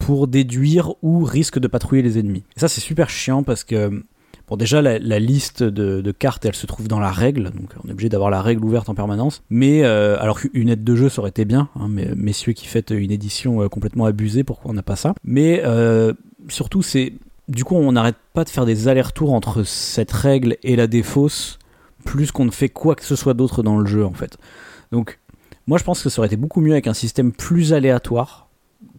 [0.00, 2.42] pour déduire où risque de patrouiller les ennemis.
[2.56, 4.02] Ça c'est super chiant parce que
[4.50, 7.88] Bon, déjà, la, liste de, de cartes, elle se trouve dans la règle, donc on
[7.88, 9.44] est obligé d'avoir la règle ouverte en permanence.
[9.48, 12.66] Mais, euh, alors qu'une aide de jeu, ça aurait été bien, hein, mais, messieurs qui
[12.66, 15.14] faites une édition euh, complètement abusée, pourquoi on n'a pas ça?
[15.22, 16.14] Mais euh,
[16.48, 17.12] surtout, c'est.
[17.46, 21.60] Du coup, on n'arrête pas de faire des allers-retours entre cette règle et la défausse,
[22.04, 24.36] plus qu'on ne fait quoi que ce soit d'autre dans le jeu, en fait.
[24.90, 25.20] Donc,
[25.68, 28.48] moi, je pense que ça aurait été beaucoup mieux avec un système plus aléatoire,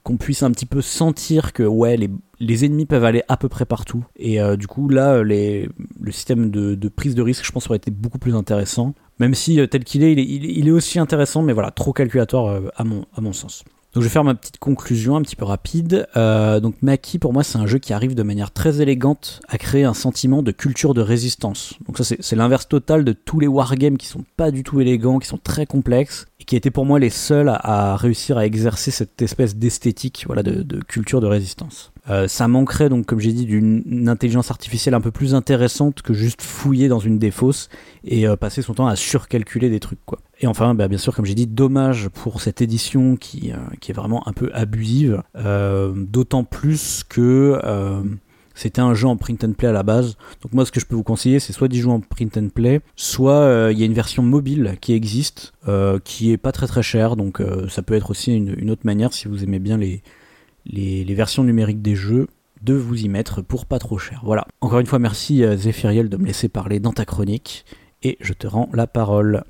[0.03, 2.09] qu'on puisse un petit peu sentir que ouais les,
[2.39, 5.69] les ennemis peuvent aller à peu près partout et euh, du coup là euh, les,
[5.99, 9.59] le système de, prise de risque je pense aurait été beaucoup plus intéressant même si
[9.59, 13.21] euh, tel qu'il est il, est aussi intéressant mais voilà trop calculatoire à mon à
[13.21, 13.63] mon sens
[13.93, 16.07] donc je vais faire ma petite conclusion un petit peu rapide.
[16.15, 19.83] Donc Maki pour moi c'est un jeu qui arrive de manière très élégante à créer
[19.83, 21.73] un sentiment de culture de résistance.
[21.87, 25.19] Donc ça c'est l'inverse total de tous les wargames qui sont pas du tout élégants,
[25.19, 28.89] qui sont très complexes et qui étaient pour moi les seuls à, réussir à exercer
[28.89, 31.93] cette espèce d'esthétique voilà de, culture de résistance.
[32.09, 36.01] Euh, ça manquerait donc comme j'ai dit d'une une intelligence artificielle un peu plus intéressante
[36.01, 37.69] que juste fouiller dans une défausse
[38.03, 40.19] et euh, passer son temps à surcalculer des trucs quoi.
[40.43, 43.57] Et enfin, bah, bien sûr, comme j'ai dit, dommage pour cette édition qui, euh,
[43.87, 47.61] est vraiment un peu abusive, d'autant plus que
[48.61, 50.17] c'était un jeu en print and play à la base.
[50.43, 52.49] Donc moi, ce que je peux vous conseiller, c'est soit d'y jouer en print and
[52.53, 56.51] play, soit euh, il y a une version mobile qui existe, euh, qui est pas
[56.51, 59.57] très très chère, donc euh, ça peut être aussi une, autre manière si vous aimez
[59.57, 60.03] bien les,
[60.67, 62.27] les, versions numériques des jeux
[62.61, 64.21] de vous y mettre pour pas trop cher.
[64.23, 64.45] Voilà.
[64.61, 67.65] Encore une fois, merci Zéphiriel de me laisser parler dans ta chronique
[68.03, 69.43] et je te rends la parole.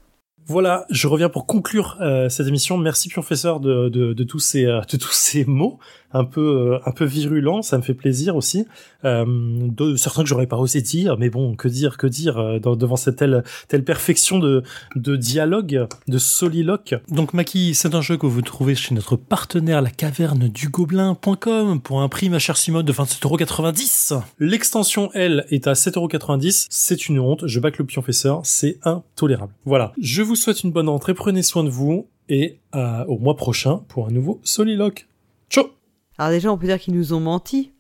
[0.46, 1.98] Voilà, je reviens pour conclure
[2.30, 2.78] cette émission.
[2.78, 5.80] Merci professeur de tous ces mots
[6.14, 6.42] un peu
[6.74, 8.66] euh, un peu virulents, ça me fait plaisir aussi.
[9.06, 12.60] Euh, de, certains que j'aurais pas osé dire, mais bon, que dire que dire euh,
[12.60, 14.64] dans- devant cette telle telle perfection de
[14.96, 16.96] de dialogue, de soliloque.
[17.10, 21.82] Donc Maki, c'est un jeu que vous trouvez chez notre partenaire la caverne du gobelin.com
[21.82, 24.22] pour un prix ma chère Simone de 27,90€.
[24.40, 26.68] L'extension elle est à 7,90€.
[26.70, 27.48] C'est une honte.
[27.48, 28.42] Je back le pionfesseur.
[28.44, 29.54] C'est intolérable.
[29.66, 29.94] Voilà.
[30.02, 31.14] Je vous souhaite une bonne rentrée.
[31.14, 35.08] Prenez soin de vous et euh, au mois prochain pour un nouveau Soliloque.
[35.50, 35.81] Ciao
[36.18, 37.72] Alors déjà, on peut dire qu'ils nous ont menti.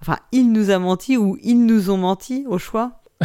[0.00, 3.00] Enfin, il nous a menti ou ils nous ont menti au choix.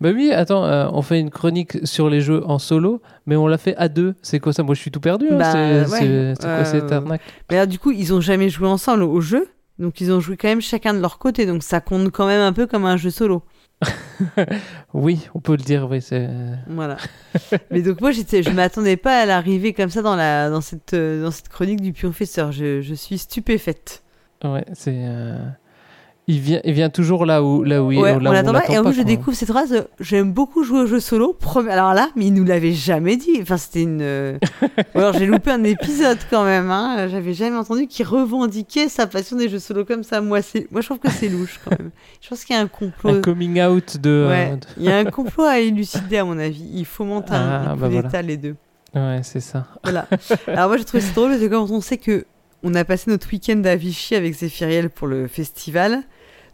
[0.00, 3.46] Bah oui, attends, euh, on fait une chronique sur les jeux en solo, mais on
[3.46, 4.14] l'a fait à deux.
[4.22, 4.62] C'est quoi ça?
[4.62, 5.26] Moi, je suis tout perdu.
[5.30, 5.38] hein.
[5.38, 6.34] Bah, c'est ouais.
[6.38, 7.22] quoi Euh, cette arnaque?
[7.50, 9.46] Mais alors, du coup, ils ont jamais joué ensemble au jeu.
[9.78, 11.46] Donc, ils ont joué quand même chacun de leur côté.
[11.46, 13.42] Donc, ça compte quand même un peu comme un jeu solo.
[14.94, 15.88] Oui, on peut le dire.
[15.90, 16.28] Oui, c'est.
[16.66, 16.96] Voilà.
[17.70, 20.94] Mais donc, moi, j'étais, je m'attendais pas à l'arrivée comme ça dans, la, dans, cette,
[20.94, 22.52] euh, dans cette chronique du pionfesseur.
[22.52, 24.02] Je, je suis stupéfaite.
[24.44, 24.94] Ouais, c'est.
[24.96, 25.36] euh,
[26.32, 28.52] Il vient, il vient toujours là où, là où il Ouais, là on où l'attend
[28.52, 28.62] pas.
[28.68, 29.86] Et en plus, je découvre cette phrase.
[29.98, 31.36] J'aime beaucoup jouer aux jeux solo.
[31.68, 33.38] Alors là, mais il nous l'avait jamais dit.
[33.42, 34.00] Enfin, c'était une.
[34.00, 34.38] euh,
[34.94, 36.70] alors, j'ai loupé un épisode quand même.
[36.70, 37.08] Hein.
[37.08, 40.20] J'avais jamais entendu qu'il revendiquait sa passion des jeux solo comme ça.
[40.20, 40.38] Moi.
[40.70, 41.90] Moi, je trouve que c'est louche quand même.
[42.20, 43.10] Je pense qu'il y a un complot.
[43.10, 44.26] Un coming out de.
[44.28, 46.64] Ouais, euh, de- il y a un complot à élucider à mon avis.
[46.72, 47.36] Il faut monter un,
[47.66, 48.22] Ah, un bah voilà.
[48.22, 48.54] les deux.
[48.94, 49.66] Ouais, c'est ça.
[49.82, 50.06] Voilà.
[50.46, 52.24] Alors moi j'ai trouvé ça drôle parce que quand on sait que
[52.62, 56.02] on a passé notre week-end à Vichy avec Zéphiriel pour le festival,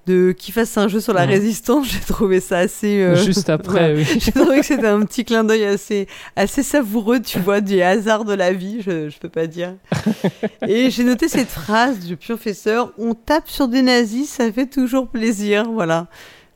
[0.06, 1.30] de qu'il fasse un jeu sur la Mhm.
[1.32, 3.02] résistance, j'ai trouvé ça assez.
[3.02, 4.06] euh, Juste après, oui.
[4.20, 6.06] J'ai trouvé que c'était un petit clin d'œil assez
[6.36, 9.74] assez savoureux, tu vois, du hasard de la vie, je, je peux pas dire.
[10.68, 15.08] Et j'ai noté cette phrase du professeur on tape sur des nazis, ça fait toujours
[15.08, 16.06] plaisir, voilà.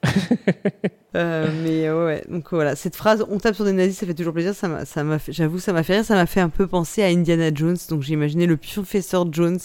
[1.17, 4.15] Euh, mais euh, ouais, donc voilà, cette phrase on tape sur des nazis, ça fait
[4.15, 6.49] toujours plaisir, ça m'a, ça m'a j'avoue, ça m'a fait rire, ça m'a fait un
[6.49, 9.59] peu penser à Indiana Jones, donc j'ai imaginé le professeur Jones,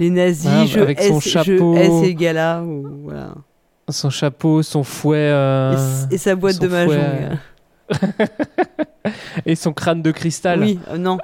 [0.00, 1.74] les nazis, Ah, je avec son S, je chapeau.
[1.76, 3.34] S égale ou voilà.
[3.88, 5.18] Son chapeau, son fouet.
[5.18, 5.76] euh,
[6.10, 6.98] Et sa boîte de mahjong.
[6.98, 7.34] euh,
[9.46, 10.60] Et son crâne de cristal.
[10.60, 11.18] Oui, euh, non.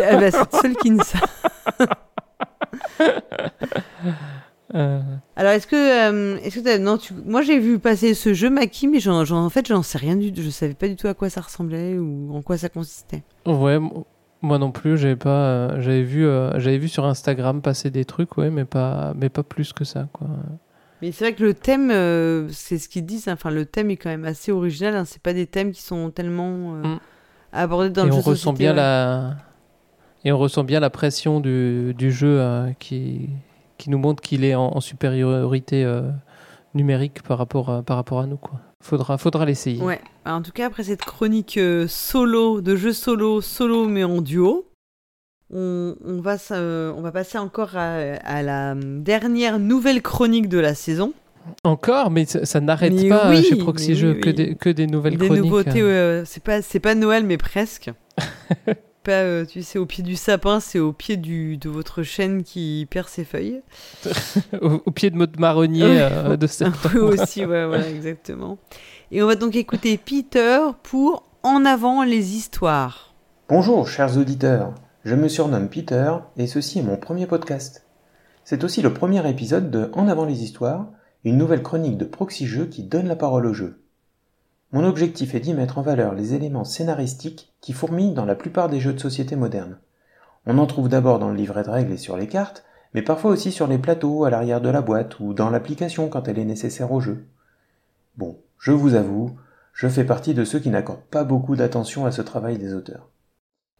[0.00, 1.18] Ah bah, c'est qui ne ça.
[4.74, 5.00] Euh,
[5.34, 8.86] Alors, est-ce que, euh, est-ce que non, tu, moi j'ai vu passer ce jeu Maki,
[8.86, 11.14] mais j'en, j'en- en fait, j'en sais rien du, je savais pas du tout à
[11.14, 13.22] quoi ça ressemblait ou en quoi ça consistait.
[13.46, 13.78] Ouais,
[14.40, 18.04] Moi non plus, j'avais pas, euh, j'avais vu, euh, j'avais vu sur Instagram passer des
[18.04, 20.28] trucs, ouais, mais pas, mais pas plus que ça, quoi.
[21.02, 23.28] Mais c'est vrai que le thème, euh, c'est ce qu'ils disent.
[23.28, 24.94] hein, Enfin, le thème est quand même assez original.
[24.96, 26.98] Hein, c'est pas des thèmes qui sont tellement Mm.
[27.52, 28.76] abordés dans Et le on jeu ressent société, bien ouais.
[28.76, 29.36] la,
[30.24, 32.40] et on ressent bien la pression du, du jeu
[32.78, 33.28] qui,
[33.76, 35.84] qui nous montre qu'il est en, en supériorité
[36.74, 38.60] numérique par rapport à, par rapport à nous, quoi.
[38.82, 39.82] Faudra, faudra l'essayer.
[39.82, 40.00] Ouais.
[40.24, 44.20] Alors, en tout cas, après cette chronique euh, solo, de jeu solo, solo mais en
[44.22, 44.68] duo,
[45.52, 50.58] on, on va, euh, on va passer encore à, à la dernière nouvelle chronique de
[50.58, 51.12] la saison.
[51.64, 54.20] Encore, mais ça, ça n'arrête pas oui, chez Proxy Jeux, oui.
[54.20, 55.44] que des, que des nouvelles Des chroniques.
[55.44, 55.84] nouveautés, euh.
[55.86, 57.90] ouais, euh, c'est pas, c'est pas Noël, mais presque.
[59.02, 62.42] pas, euh, tu sais, au pied du sapin, c'est au pied du, de votre chêne
[62.42, 63.62] qui perd ses feuilles.
[64.60, 66.90] au, au pied de mode marronnier euh, de Un septembre.
[66.90, 68.58] peu aussi, ouais, voilà, exactement.
[69.10, 73.14] Et on va donc écouter Peter pour En avant les histoires.
[73.48, 77.86] Bonjour chers auditeurs, je me surnomme Peter et ceci est mon premier podcast.
[78.44, 80.86] C'est aussi le premier épisode de En avant les histoires,
[81.24, 83.82] une nouvelle chronique de Proxy Jeux qui donne la parole au jeu.
[84.72, 88.68] Mon objectif est d'y mettre en valeur les éléments scénaristiques qui fourmillent dans la plupart
[88.68, 89.78] des jeux de société modernes.
[90.46, 93.30] On en trouve d'abord dans le livret de règles et sur les cartes, mais parfois
[93.30, 96.44] aussi sur les plateaux, à l'arrière de la boîte ou dans l'application quand elle est
[96.44, 97.26] nécessaire au jeu.
[98.16, 99.38] Bon, je vous avoue,
[99.72, 103.08] je fais partie de ceux qui n'accordent pas beaucoup d'attention à ce travail des auteurs.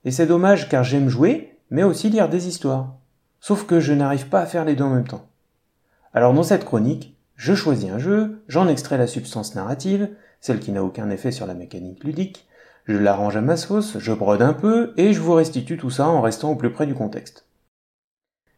[0.04, 2.94] Et c'est dommage car j'aime jouer, mais aussi lire des histoires.
[3.40, 5.28] Sauf que je n'arrive pas à faire les deux en même temps.
[6.14, 10.08] Alors dans cette chronique, je choisis un jeu, j'en extrais la substance narrative,
[10.40, 12.46] celle qui n'a aucun effet sur la mécanique ludique,
[12.86, 16.08] je l'arrange à ma sauce, je brode un peu, et je vous restitue tout ça
[16.08, 17.44] en restant au plus près du contexte.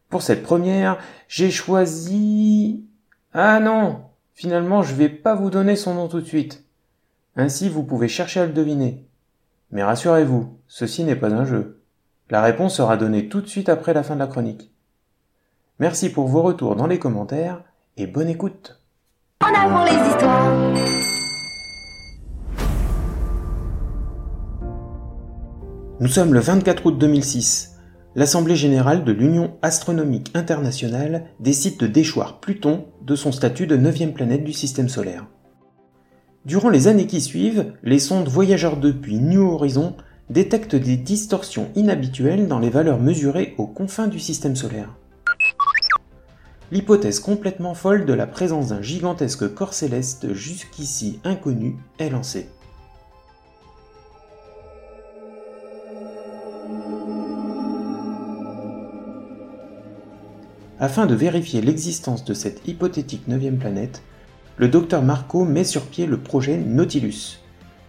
[0.08, 0.98] Pour cette première,
[1.28, 2.84] j'ai choisi...
[3.32, 4.02] Ah non
[4.34, 6.64] Finalement, je vais pas vous donner son nom tout de suite.
[7.36, 9.06] Ainsi, vous pouvez chercher à le deviner.
[9.70, 11.80] Mais rassurez-vous, ceci n'est pas un jeu.
[12.30, 14.72] La réponse sera donnée tout de suite après la fin de la chronique.
[15.78, 17.62] Merci pour vos retours dans les commentaires
[17.96, 18.80] et bonne écoute.
[26.00, 27.72] Nous sommes le 24 août 2006.
[28.14, 34.14] L'Assemblée générale de l'Union astronomique internationale décide de déchoir Pluton de son statut de neuvième
[34.14, 35.26] planète du système solaire.
[36.46, 39.94] Durant les années qui suivent, les sondes Voyager 2 puis New Horizon
[40.30, 44.96] détectent des distorsions inhabituelles dans les valeurs mesurées aux confins du système solaire.
[46.72, 52.48] L'hypothèse complètement folle de la présence d'un gigantesque corps céleste jusqu'ici inconnu est lancée.
[60.82, 64.02] Afin de vérifier l'existence de cette hypothétique neuvième planète,
[64.56, 67.38] le docteur Marco met sur pied le projet Nautilus.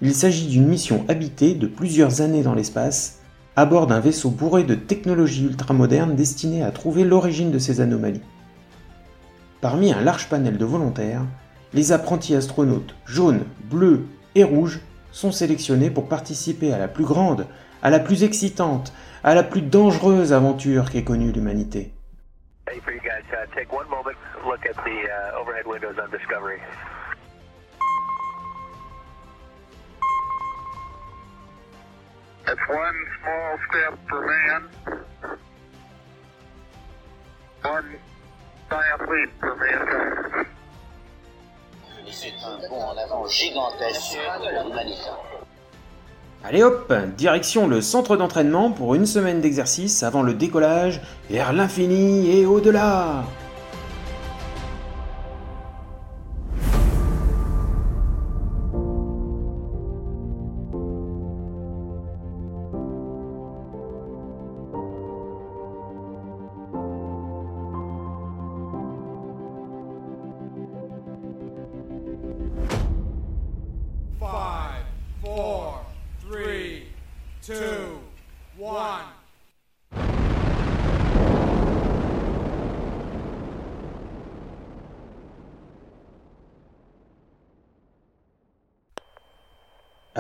[0.02, 3.20] Il s'agit d'une mission habitée de plusieurs années dans l'espace,
[3.56, 8.24] à bord d'un vaisseau bourré de technologies ultramodernes destinées à trouver l'origine de ces anomalies.
[9.62, 11.26] Parmi un large panel de volontaires,
[11.74, 14.06] les apprentis astronautes jaunes, bleus
[14.36, 14.82] et rouges
[15.14, 17.48] sont sélectionnés pour participer à la plus grande,
[17.84, 18.92] à la plus excitante,
[19.24, 21.94] à la plus dangereuse aventure qu'ait connue l'humanité.
[22.72, 24.16] Hey, for you guys, uh, take one moment,
[24.48, 26.62] look at the uh, overhead windows on Discovery.
[32.46, 34.70] That's one small step for man,
[37.62, 37.96] one
[38.70, 40.46] giant leap for mankind.
[42.08, 45.10] Et c'est un bond en avant gigantesque de l'humanité.
[46.44, 51.00] Allez hop, direction le centre d'entraînement pour une semaine d'exercice avant le décollage
[51.30, 53.24] vers l'infini et au-delà.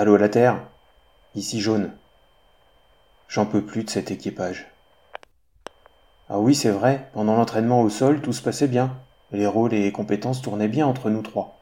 [0.01, 0.57] Allô la Terre?
[1.35, 1.91] Ici jaune.
[3.27, 4.65] J'en peux plus de cet équipage.
[6.27, 8.97] Ah oui, c'est vrai, pendant l'entraînement au sol, tout se passait bien.
[9.31, 11.59] Les rôles et les compétences tournaient bien entre nous trois.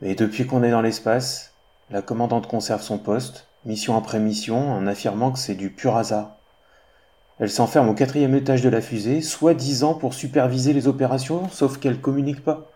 [0.00, 1.52] Mais depuis qu'on est dans l'espace,
[1.90, 6.36] la commandante conserve son poste, mission après mission, en affirmant que c'est du pur hasard.
[7.40, 12.00] Elle s'enferme au quatrième étage de la fusée, soi-disant pour superviser les opérations, sauf qu'elle
[12.00, 12.70] communique pas.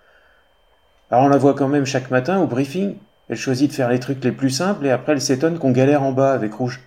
[1.10, 2.98] Alors on la voit quand même chaque matin au briefing.
[3.28, 6.02] Elle choisit de faire les trucs les plus simples et après elle s'étonne qu'on galère
[6.02, 6.80] en bas avec Rouge.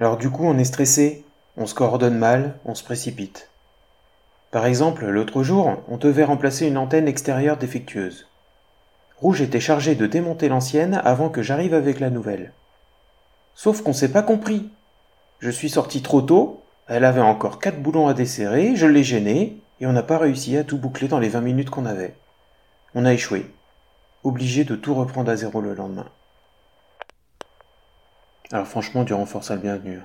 [0.00, 1.24] Alors du coup, on est stressé,
[1.56, 3.50] on se coordonne mal, on se précipite.
[4.50, 8.28] Par exemple, l'autre jour, on devait remplacer une antenne extérieure défectueuse.
[9.16, 12.52] Rouge était chargé de démonter l'ancienne avant que j'arrive avec la nouvelle.
[13.54, 14.70] Sauf qu'on s'est pas compris.
[15.38, 19.62] Je suis sorti trop tôt, elle avait encore quatre boulons à desserrer, je l'ai gênée,
[19.80, 22.14] et on n'a pas réussi à tout boucler dans les 20 minutes qu'on avait.
[22.94, 23.46] On a échoué.
[24.24, 26.06] Obligé de tout reprendre à zéro le lendemain.
[28.52, 30.00] Alors franchement, du renfort ça le bienvenu.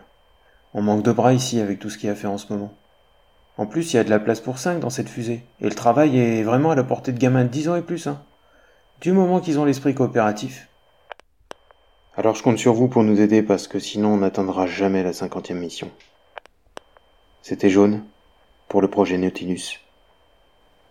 [0.73, 2.73] On manque de bras ici avec tout ce qu'il a fait en ce moment.
[3.57, 5.43] En plus, il y a de la place pour 5 dans cette fusée.
[5.59, 8.07] Et le travail est vraiment à la portée de gamins de 10 ans et plus.
[8.07, 8.23] Hein.
[9.01, 10.67] Du moment qu'ils ont l'esprit coopératif.
[12.15, 15.13] Alors je compte sur vous pour nous aider parce que sinon on n'atteindra jamais la
[15.13, 15.91] cinquantième mission.
[17.43, 18.03] C'était jaune
[18.67, 19.79] pour le projet Nautilus.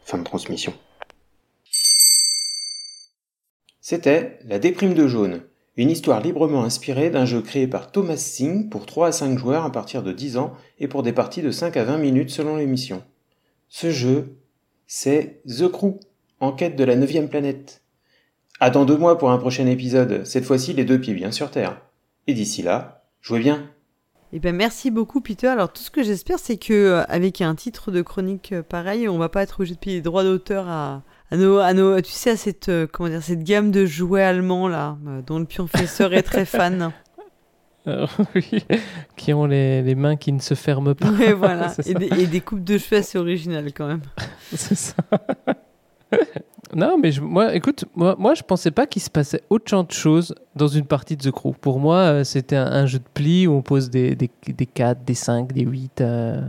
[0.04, 0.72] Fin de transmission.
[3.88, 5.42] C'était La déprime de jaune,
[5.76, 9.64] une histoire librement inspirée d'un jeu créé par Thomas Singh pour 3 à 5 joueurs
[9.64, 12.56] à partir de 10 ans et pour des parties de 5 à 20 minutes selon
[12.56, 13.04] l'émission.
[13.68, 14.38] Ce jeu,
[14.88, 16.00] c'est The Crew,
[16.40, 17.84] enquête de la neuvième planète.
[18.58, 21.52] À dans deux mois pour un prochain épisode, cette fois-ci les deux pieds bien sur
[21.52, 21.80] Terre.
[22.26, 23.70] Et d'ici là, jouez bien.
[24.32, 25.46] Eh ben merci beaucoup Peter.
[25.46, 29.08] Alors tout ce que j'espère c'est que euh, avec un titre de chronique euh, pareil,
[29.08, 32.00] on va pas être obligé de payer les droits d'auteur à, à nos, à nos,
[32.00, 35.38] tu sais à cette euh, comment dire cette gamme de jouets allemands là euh, dont
[35.38, 36.92] le pionfesseur est très fan.
[37.88, 38.04] Euh,
[38.34, 38.64] oui,
[39.16, 41.08] qui ont les, les mains qui ne se ferment pas.
[41.08, 41.68] Ouais, voilà.
[41.76, 44.00] C'est Et des, et des coupes de cheveux assez originales quand même.
[44.52, 44.94] C'est ça.
[46.74, 49.92] non, mais je- moi, écoute, moi, moi, je pensais pas qu'il se passait autant de
[49.92, 51.52] choses dans une partie de The Crew.
[51.60, 55.04] Pour moi, c'était un, un jeu de pli où on pose des, des, des 4,
[55.04, 56.00] des 5, des 8.
[56.00, 56.40] euh.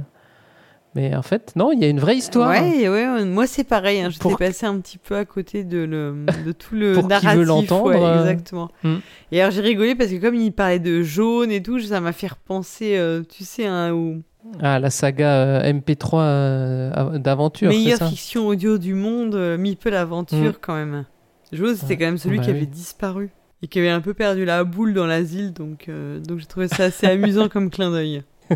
[0.98, 2.50] Mais en fait, non, il y a une vraie histoire.
[2.50, 4.02] Ouais, ouais, moi c'est pareil.
[4.02, 7.08] Hein, J'étais Pour- passé un petit peu à côté de, le, de tout le Pour
[7.08, 7.46] narratif.
[7.46, 8.70] l'entendre, ouais, euh, exactement.
[8.84, 8.96] hmm.
[9.32, 12.14] Et alors j'ai rigolé parce que comme il parlait de jaune et tout, ça m'a
[12.14, 14.16] fait repenser, euh, tu sais, hein, au
[14.60, 17.70] Ah, la saga euh, MP3 euh, d'aventure.
[17.70, 18.08] meilleure ça?
[18.08, 20.60] fiction audio du monde, Meeple Aventure Hmm.
[20.60, 21.06] quand même.
[21.52, 21.98] Jaune, c'était Ouais.
[21.98, 22.68] quand même celui Bah qui avait oui.
[22.68, 23.30] disparu
[23.62, 25.90] et qui avait un peu perdu la boule dans l'asile, donc,
[26.28, 28.24] donc j'ai trouvé ça assez amusant comme clin d'œil.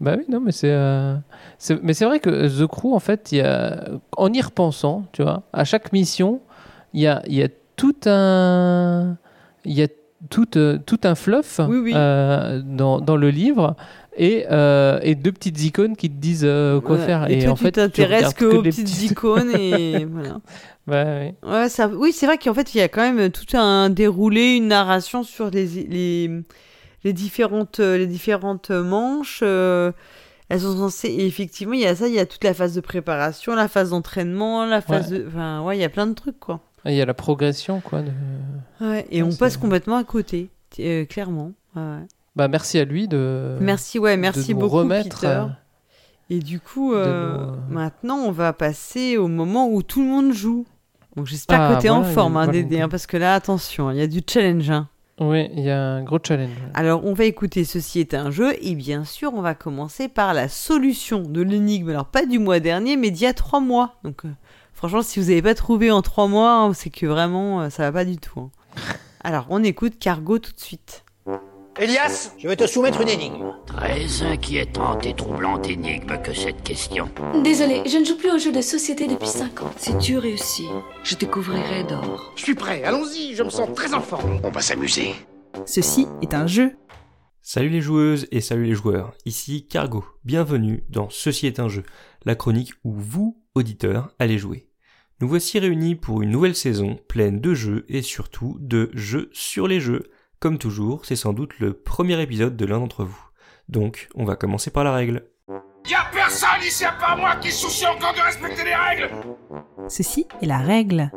[0.00, 0.70] Bah oui, non, mais c'est.
[0.70, 1.16] euh,
[1.58, 3.88] c'est- Mais c'est vrai que The Crew, en fait, y a...
[4.16, 6.40] en y repensant, tu vois, à chaque mission,
[6.92, 9.16] il y a, y a tout un.
[9.64, 9.88] Il y a
[10.30, 13.76] tout, euh, tout un fluff euh, dans, dans le livre
[14.16, 14.46] et,
[15.02, 16.48] et deux petites icônes qui te disent
[16.84, 17.30] quoi faire.
[17.30, 20.38] Et, toi, en tu fait, t'intéresses que que aux petites icônes et voilà.
[20.88, 21.34] Oui.
[21.50, 24.56] Ouais, ça, oui, c'est vrai qu'en fait, il y a quand même tout un déroulé,
[24.56, 26.30] une narration sur les, les,
[27.04, 29.40] les, différentes, euh, les différentes manches.
[29.42, 29.92] euh,
[30.48, 31.08] elles sont censées.
[31.08, 33.66] Et effectivement, il y a ça, il y a toute la phase de préparation, la
[33.68, 35.18] phase d'entraînement, la phase Ouais.
[35.20, 35.26] de.
[35.28, 36.60] Enfin, ouais, il y a plein de trucs, quoi.
[36.84, 38.02] Il y a la progression, quoi.
[38.02, 38.12] de-
[38.80, 41.52] Ouais, et Ouais, on passe complètement à côté, euh, clairement.
[41.74, 41.98] Ouais.
[42.36, 43.56] Bah, merci à lui de.
[43.60, 45.26] Merci, ouais, de merci nous beaucoup, remettre, Peter.
[45.26, 45.46] euh,
[46.30, 50.32] Et du coup, euh, nous, maintenant, on va passer au moment où tout le monde
[50.32, 50.64] joue.
[51.16, 53.90] Donc j'espère Ah, que tu es en forme, hein, Dédé, hein, parce que là, attention,
[53.90, 54.70] il y a du challenge.
[54.70, 54.88] hein.
[55.18, 56.50] Oui, il y a un gros challenge.
[56.74, 60.34] Alors, on va écouter Ceci est un jeu, et bien sûr, on va commencer par
[60.34, 61.88] la solution de l'énigme.
[61.88, 63.94] Alors, pas du mois dernier, mais d'il y a trois mois.
[64.04, 64.30] Donc, euh,
[64.74, 67.84] franchement, si vous n'avez pas trouvé en trois mois, hein, c'est que vraiment, euh, ça
[67.84, 68.40] va pas du tout.
[68.40, 68.50] hein.
[69.24, 71.05] Alors, on écoute Cargo tout de suite.
[71.78, 73.52] Elias, je vais te soumettre une énigme.
[73.66, 77.10] Très inquiétante et troublante énigme que cette question.
[77.44, 79.70] Désolé, je ne joue plus aux jeux de société depuis 5 ans.
[79.76, 80.68] Si tu réussis,
[81.04, 82.32] je te couvrirai d'or.
[82.34, 84.40] Je suis prêt, allons-y, je me sens très en forme.
[84.42, 85.14] On va s'amuser.
[85.66, 86.76] Ceci est un jeu.
[87.42, 91.82] Salut les joueuses et salut les joueurs, ici Cargo, bienvenue dans Ceci est un jeu,
[92.24, 94.70] la chronique où vous, auditeurs, allez jouer.
[95.20, 99.68] Nous voici réunis pour une nouvelle saison pleine de jeux et surtout de jeux sur
[99.68, 100.10] les jeux.
[100.46, 103.20] Comme toujours, c'est sans doute le premier épisode de l'un d'entre vous.
[103.68, 105.28] Donc, on va commencer par la règle.
[105.90, 109.10] Y'a personne ici à part moi qui soucie encore de respecter les règles
[109.88, 111.10] Ceci est la règle.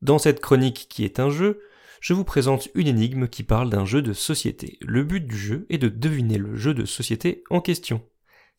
[0.00, 1.60] Dans cette chronique qui est un jeu,
[2.00, 4.78] je vous présente une énigme qui parle d'un jeu de société.
[4.80, 8.00] Le but du jeu est de deviner le jeu de société en question.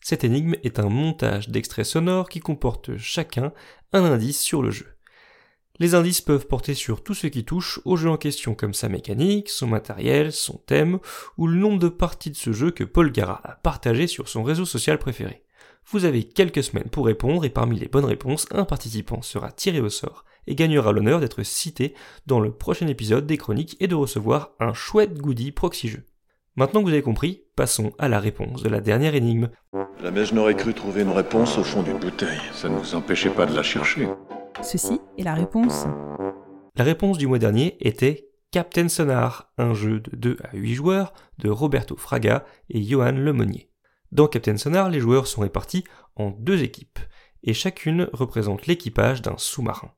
[0.03, 3.53] Cette énigme est un montage d'extraits sonores qui comporte chacun
[3.91, 4.95] un indice sur le jeu.
[5.77, 8.88] Les indices peuvent porter sur tout ce qui touche au jeu en question, comme sa
[8.88, 10.99] mécanique, son matériel, son thème,
[11.38, 14.43] ou le nombre de parties de ce jeu que Paul Gara a partagé sur son
[14.43, 15.43] réseau social préféré.
[15.88, 19.81] Vous avez quelques semaines pour répondre et parmi les bonnes réponses, un participant sera tiré
[19.81, 21.93] au sort et gagnera l'honneur d'être cité
[22.26, 26.06] dans le prochain épisode des chroniques et de recevoir un chouette goodie proxy jeu.
[26.56, 29.49] Maintenant que vous avez compris, passons à la réponse de la dernière énigme.
[30.02, 32.39] Jamais je n'aurais cru trouver une réponse au fond d'une bouteille.
[32.53, 34.07] Ça ne vous empêchait pas de la chercher.
[34.61, 35.86] Ceci est la réponse.
[36.76, 41.14] La réponse du mois dernier était Captain Sonar, un jeu de 2 à 8 joueurs
[41.40, 43.69] de Roberto Fraga et Johan Lemonnier.
[44.11, 45.84] Dans Captain Sonar, les joueurs sont répartis
[46.15, 46.99] en deux équipes,
[47.44, 49.91] et chacune représente l'équipage d'un sous-marin.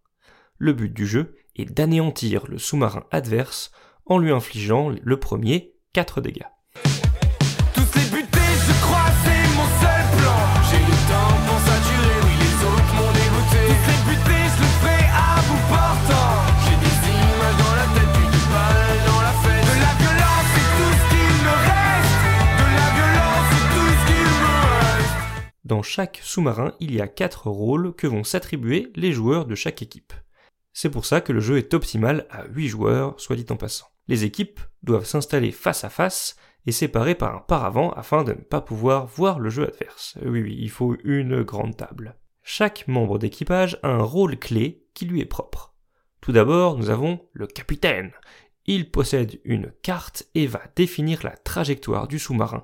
[0.57, 3.71] Le but du jeu est d'anéantir le sous-marin adverse
[4.05, 6.47] en lui infligeant le premier 4 dégâts.
[7.73, 9.06] Tous les butés, je crois,
[25.67, 29.81] Dans chaque sous-marin, il y a 4 rôles que vont s'attribuer les joueurs de chaque
[29.81, 30.13] équipe.
[30.71, 33.87] C'est pour ça que le jeu est optimal à 8 joueurs, soit dit en passant.
[34.07, 38.37] Les équipes doivent s'installer face à face et séparées par un paravent afin de ne
[38.37, 40.17] pas pouvoir voir le jeu adverse.
[40.25, 42.15] Oui, oui, il faut une grande table.
[42.43, 45.75] Chaque membre d'équipage a un rôle clé qui lui est propre.
[46.21, 48.13] Tout d'abord, nous avons le capitaine.
[48.67, 52.63] Il possède une carte et va définir la trajectoire du sous-marin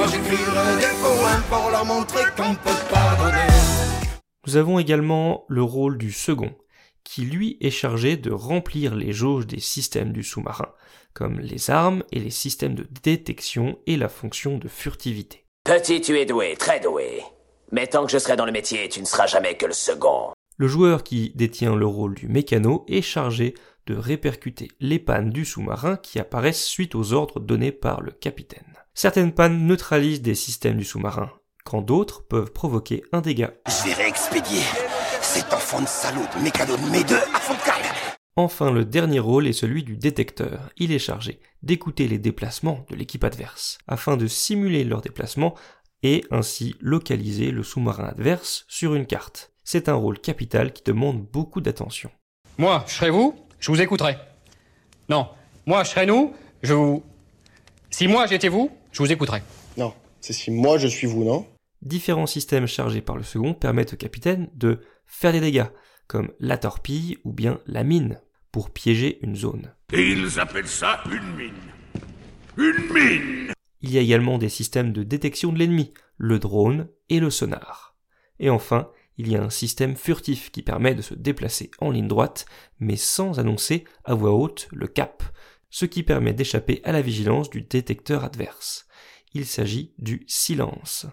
[0.00, 3.52] Moi j'écrirai des poèmes pour leur montrer qu'on peut pardonner.
[4.46, 6.54] Nous avons également le rôle du second,
[7.04, 10.72] qui lui est chargé de remplir les jauges des systèmes du sous-marin,
[11.12, 15.44] comme les armes et les systèmes de détection et la fonction de furtivité.
[15.64, 17.20] Petit, tu es doué, très doué.
[17.70, 20.30] Mais tant que je serai dans le métier, tu ne seras jamais que le second.
[20.56, 23.52] Le joueur qui détient le rôle du mécano est chargé
[23.86, 28.79] de répercuter les pannes du sous-marin qui apparaissent suite aux ordres donnés par le capitaine.
[28.94, 31.30] Certaines pannes neutralisent des systèmes du sous-marin,
[31.64, 33.52] quand d'autres peuvent provoquer un dégât.
[33.66, 34.62] Je vais réexpédier
[35.22, 37.84] cet enfant de salaud de mécano de mes deux à fond de cale.
[38.36, 40.70] Enfin, le dernier rôle est celui du détecteur.
[40.76, 45.54] Il est chargé d'écouter les déplacements de l'équipe adverse, afin de simuler leurs déplacements
[46.02, 49.52] et ainsi localiser le sous-marin adverse sur une carte.
[49.62, 52.10] C'est un rôle capital qui demande beaucoup d'attention.
[52.58, 54.18] Moi, je serais vous, je vous écouterais.
[55.08, 55.28] Non,
[55.66, 57.04] moi, je serais nous, je vous...
[57.90, 59.42] Si moi j'étais vous, je vous écouterais.
[59.76, 61.46] Non, c'est si moi je suis vous, non
[61.82, 65.68] Différents systèmes chargés par le second permettent au capitaine de faire des dégâts,
[66.06, 68.20] comme la torpille ou bien la mine,
[68.52, 69.72] pour piéger une zone.
[69.92, 71.52] Et ils appellent ça une mine.
[72.58, 77.20] Une mine Il y a également des systèmes de détection de l'ennemi, le drone et
[77.20, 77.96] le sonar.
[78.38, 82.08] Et enfin, il y a un système furtif qui permet de se déplacer en ligne
[82.08, 82.46] droite,
[82.78, 85.22] mais sans annoncer à voix haute le cap,
[85.70, 88.86] ce qui permet d'échapper à la vigilance du détecteur adverse.
[89.32, 91.06] Il s'agit du silence.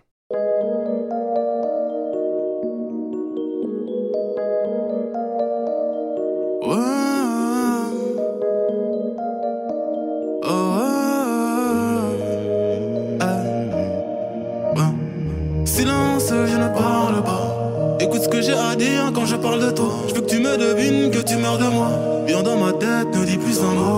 [15.65, 17.97] Silence, je ne parle pas.
[17.99, 19.91] Écoute ce que j'ai à dire quand je parle de toi.
[20.07, 21.91] Je veux que tu me devines que tu meurs de moi.
[22.25, 23.96] Viens dans ma tête, ne dis plus un mot.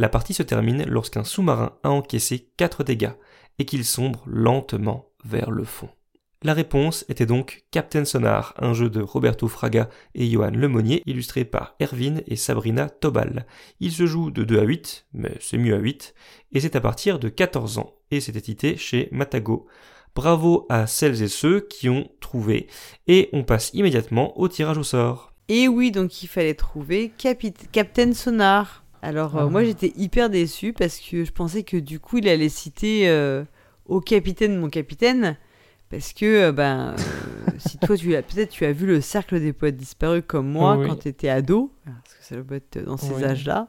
[0.00, 3.12] La partie se termine lorsqu'un sous-marin a encaissé 4 dégâts
[3.58, 5.90] et qu'il sombre lentement vers le fond.
[6.42, 11.44] La réponse était donc Captain Sonar, un jeu de Roberto Fraga et Johan Lemonnier, illustré
[11.44, 13.44] par Erwin et Sabrina Tobal.
[13.78, 16.14] Il se joue de 2 à 8, mais c'est mieux à 8,
[16.52, 19.66] et c'est à partir de 14 ans, et c'est édité chez Matago.
[20.14, 22.68] Bravo à celles et ceux qui ont trouvé,
[23.06, 25.34] et on passe immédiatement au tirage au sort.
[25.50, 28.79] Et oui, donc il fallait trouver Captain Sonar.
[29.02, 29.50] Alors euh, Ah.
[29.50, 33.44] moi j'étais hyper déçue parce que je pensais que du coup il allait citer euh,
[33.86, 35.36] au capitaine mon capitaine
[35.90, 39.40] parce que euh, ben euh, si toi tu as peut-être tu as vu le cercle
[39.40, 40.86] des poètes disparus comme moi Oui.
[40.88, 43.24] quand tu étais ado parce que ça doit être dans ces Oui.
[43.24, 43.68] âges-là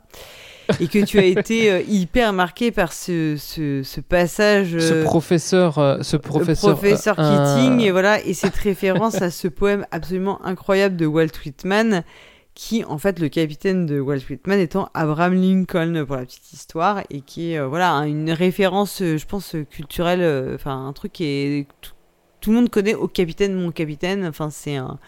[0.79, 6.15] et que tu as été hyper marqué par ce, ce, ce passage Ce professeur, ce
[6.17, 11.27] professeur, professeur Keating, et voilà, et cette référence à ce poème absolument incroyable de Walt
[11.45, 12.03] Whitman,
[12.53, 17.01] qui, en fait, le capitaine de Walt Whitman étant Abraham Lincoln, pour la petite histoire,
[17.09, 20.93] et qui est, euh, voilà, un- une référence, euh, je pense, culturelle, euh, enfin, un
[20.93, 21.67] truc qui est.
[21.81, 21.91] Tout,
[22.41, 24.99] tout le monde connaît au capitaine, mon capitaine, enfin, c'est un.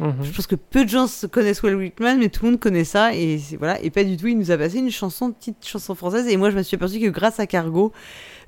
[0.00, 0.14] Mhm.
[0.22, 2.84] Je pense que peu de gens se connaissent Walt Whitman, mais tout le monde connaît
[2.84, 4.26] ça, et voilà, et pas du tout.
[4.26, 6.98] Il nous a passé une chanson, petite chanson française, et moi je me suis aperçu
[7.00, 7.92] que grâce à Cargo,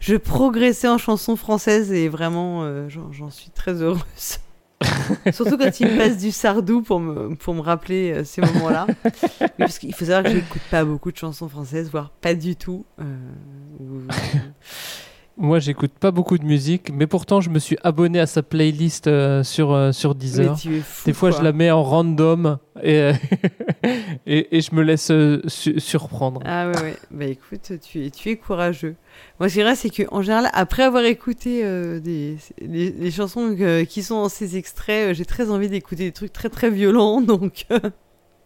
[0.01, 4.39] je progressais en chanson française, et vraiment, j'en suis très heureuse.
[5.32, 8.86] Surtout quand il me passe du Sardou pour me, pour me rappeler euh, ces moments-là.
[9.05, 9.11] Oui,
[9.59, 12.85] parce qu'il faut savoir que j'écoute pas beaucoup de chansons françaises, voire pas du tout.
[13.01, 13.05] euh,
[13.81, 14.03] ou-
[15.38, 19.06] Moi, j'écoute pas beaucoup de musique, mais pourtant, je me suis abonné à sa playlist
[19.06, 20.52] euh, sur, euh, sur Deezer.
[20.52, 21.38] Mais tu es fou, Des fois, quoi.
[21.40, 23.12] je la mets en random et, euh,
[24.26, 26.40] et, et je me laisse euh, su- surprendre.
[26.46, 26.96] Ah ouais, ouais.
[27.10, 28.96] Bah écoute, tu es, tu es courageux.
[29.38, 33.54] Moi, ce qui est vrai, c'est qu'en général, après avoir écouté euh, des, les chansons
[33.86, 37.66] qui sont dans ces extraits, j'ai très envie d'écouter des trucs très très violents, donc.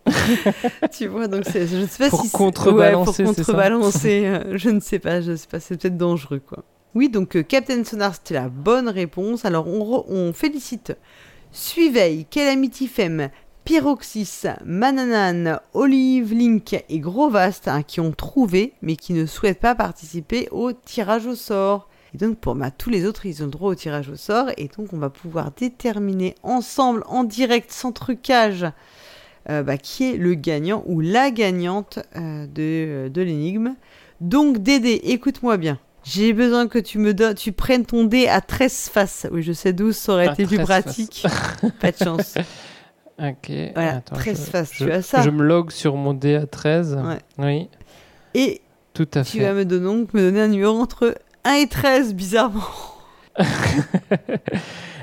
[0.92, 4.70] tu vois, donc je ne sais pas Pour si c'est- contrebalancer, ouais, pour contrebalancer, je
[4.70, 6.64] ne sais pas, je sais pas, c'est peut-être dangereux quoi.
[6.94, 9.44] Oui, donc euh, Captain Sonar, c'était la bonne réponse.
[9.44, 10.96] Alors on, on félicite
[11.52, 13.28] Suiveil, Calamity Femme,
[13.64, 19.76] Pyroxys, Mananan, Olive Link et Grovast hein, qui ont trouvé mais qui ne souhaitent pas
[19.76, 21.88] participer au tirage au sort.
[22.12, 24.68] Et donc pour bah, tous les autres, ils ont droit au tirage au sort et
[24.76, 28.66] donc on va pouvoir déterminer ensemble en direct sans trucage
[29.48, 33.76] euh, bah, qui est le gagnant ou la gagnante euh, de, de l'énigme.
[34.20, 35.78] Donc Dédé, écoute-moi bien.
[36.04, 39.26] J'ai besoin que tu me donnes, tu prennes ton dé à 13 faces.
[39.30, 41.26] Oui, je sais 12, ça aurait À été plus 13 pratique.
[41.80, 42.34] pas de chance.
[43.22, 43.52] Ok.
[43.74, 46.36] Voilà, attends, 13 je- faces, je- tu as ça Je me log sur mon dé
[46.36, 46.98] à 13.
[47.04, 47.18] Ouais.
[47.36, 47.68] Oui.
[48.32, 48.62] Et
[48.94, 49.44] Tout à tu fait.
[49.44, 51.14] vas me donner, donc me donner un numéro entre
[51.44, 52.62] 1 et 13, bizarrement.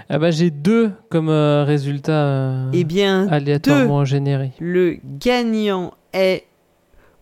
[0.10, 4.54] Ah bah j'ai deux comme euh, résultat euh, Eh bien, aléatoirement généré.
[4.60, 6.46] Le gagnant est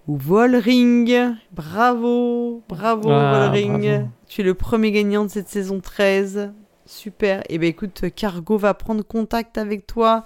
[0.08, 1.36] Volring.
[1.52, 3.82] Bravo, bravo Ah, Volring.
[3.82, 4.08] bravo.
[4.28, 6.52] Tu es le premier gagnant de cette saison 13.
[6.86, 7.42] Super.
[7.50, 10.24] Et ben écoute, Cargo va prendre contact avec toi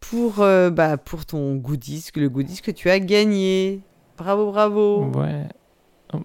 [0.00, 3.80] pour, euh, bah, pour ton goodies, le goodies que tu as gagné.
[4.18, 5.04] Bravo, bravo.
[5.14, 5.46] Ouais.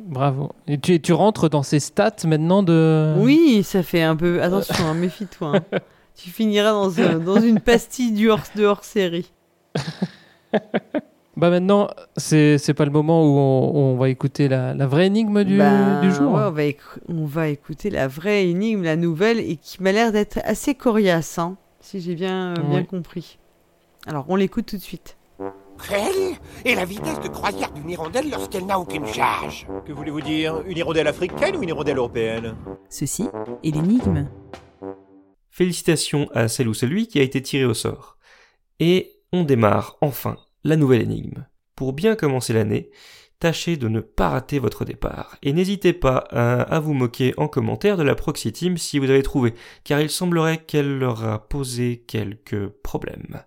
[0.06, 0.52] Bravo.
[0.68, 3.16] Et tu, tu rentres dans ces stats maintenant de.
[3.18, 4.42] Oui, ça fait un peu.
[4.42, 5.54] Attention, hein, méfie-toi.
[5.58, 5.80] hein.
[6.16, 9.32] tu finiras dans, un- dans une pastille du hors, de hors série.
[11.40, 15.08] Bah maintenant, c'est c'est pas le moment où on, on va écouter la, la vraie
[15.08, 16.34] énigme du, Ben, du jour.
[16.34, 16.64] ouais, on, va
[17.08, 21.38] on va écouter la vraie énigme, la nouvelle, et qui m'a l'air d'être assez coriace,
[21.40, 22.86] hein, si j'ai bien, euh, bien Oui.
[22.86, 23.40] compris.
[24.06, 25.16] Alors, on l'écoute tout de suite.
[25.90, 26.36] Elle
[26.66, 29.66] est la vitesse de croisière d'une hirondelle lorsqu'elle n'a aucune charge.
[29.86, 30.62] Que voulez-vous dire?
[30.68, 32.56] Une hirondelle africaine ou une hirondelle européenne?
[32.90, 33.30] Ceci
[33.64, 34.28] est l'énigme.
[35.50, 38.18] Félicitations à celle ou celui qui a été tiré au sort.
[38.82, 41.46] Et on démarre enfin la nouvelle énigme.
[41.76, 42.90] Pour bien commencer l'année,
[43.40, 45.38] tâchez de ne pas rater votre départ.
[45.44, 49.10] Et n'hésitez pas à, à vous moquer en commentaire de la Proxy Team si vous
[49.10, 49.54] avez trouvé,
[49.84, 53.42] car il semblerait qu'elle leur a posé quelques problèmes.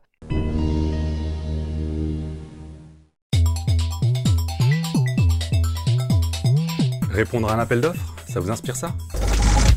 [7.10, 8.94] Répondre à un appel d'offres, ça vous inspire ça?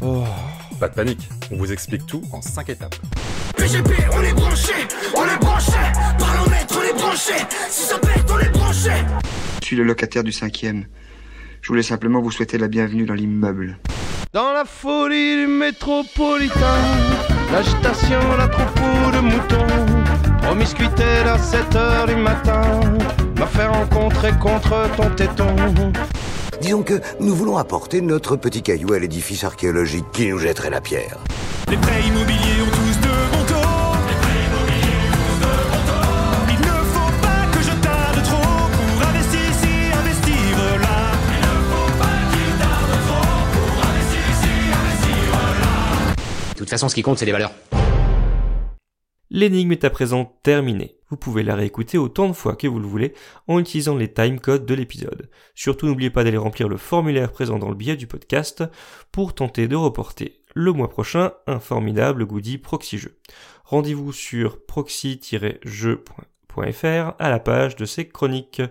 [0.02, 0.24] Oh,
[0.80, 2.96] pas de panique, on vous explique tout en 5 étapes.
[3.58, 4.74] PGP, on est branché,
[5.18, 5.72] on est branché,
[7.16, 7.34] parlomètre, on est branché,
[7.70, 8.92] si ça pète, on est branché.
[9.62, 10.86] Je suis le locataire du cinquième.
[11.62, 13.80] Je voulais simplement vous souhaiter la bienvenue dans l'immeuble.
[14.34, 16.82] Dans la folie du métropolitain,
[17.52, 22.62] l'agitation, la troupeau de moutons, promiscuité à 7 heures du matin,
[23.40, 25.56] m'a fait rencontrer contre ton téton.
[26.62, 30.82] Disons que nous voulons apporter notre petit caillou à l'édifice archéologique qui nous jetterait la
[30.82, 31.18] pierre.
[31.70, 32.45] Les prêts immobiliers
[46.66, 47.54] toute façon, ce qui compte, c'est les valeurs.
[49.32, 51.00] L'énigme est à présent terminée.
[51.10, 53.14] Vous pouvez la réécouter autant de fois que vous le voulez
[53.48, 55.30] en utilisant les timecodes de l'épisode.
[55.56, 58.64] Surtout n'oubliez pas d'aller remplir le formulaire présent dans le billet du podcast
[59.12, 63.20] pour tenter de reporter le mois prochain un formidable goodie proxy jeu.
[63.66, 68.62] Rendez-vous sur proxy-jeu.fr à la page de ces chroniques.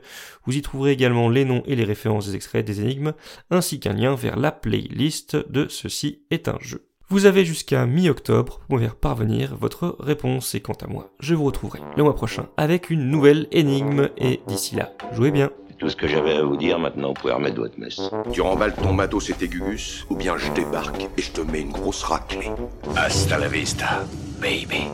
[0.44, 3.12] Vous y trouverez également les noms et les références des extraits des énigmes
[3.50, 6.88] ainsi qu'un lien vers la playlist de Ceci est un jeu.
[7.08, 11.34] Vous avez jusqu'à mi-octobre pour me faire parvenir votre réponse et quant à moi, je
[11.34, 15.50] vous retrouverai le mois prochain avec une nouvelle énigme et d'ici là, jouez bien.
[15.78, 18.00] Tout ce que j'avais à vous dire, maintenant vous pouvez remettre votre messe.
[18.32, 21.60] Tu remballes ton matos et tes gugus, ou bien je débarque et je te mets
[21.60, 22.50] une grosse raclée.
[22.96, 24.04] Hasta la vista,
[24.40, 24.84] baby.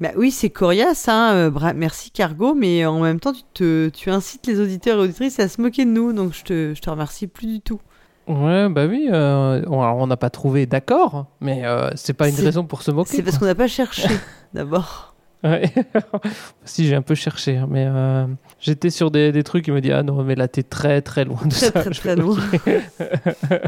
[0.00, 1.32] Bah oui, c'est coriace, hein.
[1.34, 5.02] euh, bra- merci Cargo, mais en même temps, tu, te, tu incites les auditeurs et
[5.04, 7.80] auditrices à se moquer de nous, donc je te, je te remercie plus du tout.
[8.28, 9.08] Ouais, bah oui.
[9.12, 12.64] euh, on alors, on n'a pas trouvé d'accord, mais euh, c'est pas une C'est- raison
[12.64, 13.10] pour se moquer.
[13.16, 14.08] C'est parce qu'on n'a pas cherché,
[14.54, 15.08] d'abord.
[15.44, 15.72] Ouais.
[16.64, 18.26] si j'ai un peu cherché, hein, mais euh,
[18.60, 19.66] j'étais sur des, des trucs.
[19.66, 21.72] Il me dit ah non mais là t'es très très loin de Très, ça.
[21.72, 22.36] très, Je très fais, loin.
[22.52, 22.70] ok.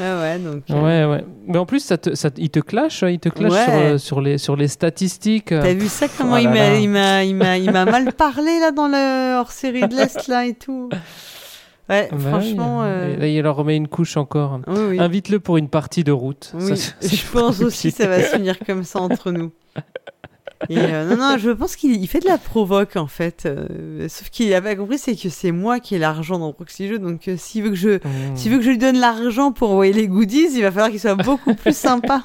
[0.00, 0.62] Ah ouais, donc.
[0.70, 1.24] euh, ouais ouais.
[1.46, 3.64] Mais en plus ça te, ça, te- il te clash, il te clash Ouais.
[3.64, 5.46] sur, euh, sur les sur les statistiques.
[5.46, 6.76] T'as vu ça comment Oh il là m'a là.
[6.78, 10.28] il m'a il m'a il m'a mal parlé là dans le hors série de l'Est
[10.28, 10.90] là et tout.
[11.90, 12.80] Ouais, Bah franchement.
[12.80, 14.60] oui, euh, Là, il leur remet une couche encore.
[14.66, 15.00] Oui, oui.
[15.00, 16.52] Invite-le pour une partie de route.
[16.58, 19.52] Oui, Ça, je pense aussi que ça va se finir comme ça entre nous.
[20.70, 23.42] Et euh, non, non, je pense qu'il il fait de la provoque en fait.
[23.44, 26.88] euh, sauf qu'il n'a pas compris, c'est que c'est moi qui ai l'argent dans Proxy
[26.88, 26.98] Jeux.
[26.98, 28.00] Donc euh, s'il veut, que je, Mmh.
[28.36, 31.00] s'il veut que je lui donne l'argent pour envoyer les goodies, il va falloir qu'il
[31.00, 32.22] soit beaucoup plus sympa.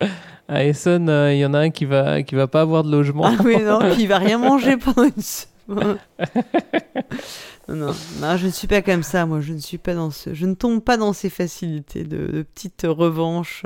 [0.48, 3.24] À Essen, il y en a un qui va qui va pas avoir de logement.
[3.24, 5.96] Ah oui, non, puis il va rien manger pendant une semaine.
[7.74, 9.40] non, non, je ne suis pas comme ça, moi.
[9.40, 12.42] Je ne suis pas dans ce, je ne tombe pas dans ces facilités de, de
[12.42, 13.64] petites revanches.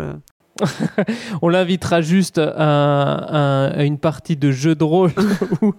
[0.63, 0.67] Euh.
[1.43, 5.11] On l'invitera juste à, à- à une partie de jeu de rôle.
[5.63, 5.73] où-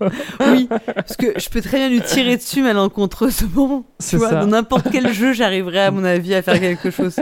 [0.52, 3.86] Oui, parce que je peux très bien lui tirer dessus malencontreusement.
[4.08, 4.40] Tu vois, ça.
[4.42, 7.16] dans n'importe quel jeu, j'arriverai à mon avis à faire quelque chose.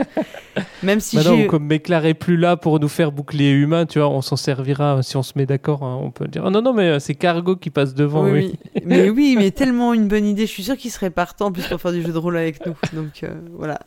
[0.82, 1.46] Même si j'ai.
[1.46, 5.02] comme Méclar est plus là pour nous faire bouclier humain, tu vois, on s'en servira
[5.02, 5.82] si on se met d'accord.
[5.82, 6.42] hein, on peut dire.
[6.46, 8.24] Ah non, non, mais euh, c'est Cargo qui passe devant.
[8.24, 8.58] Oui, oui.
[8.76, 8.82] oui.
[8.84, 10.46] mais oui, mais tellement une bonne idée.
[10.46, 12.74] Je suis sûr qu'il serait partant plus pour faire du jeu de rôle avec nous.
[12.92, 13.78] Donc euh, voilà.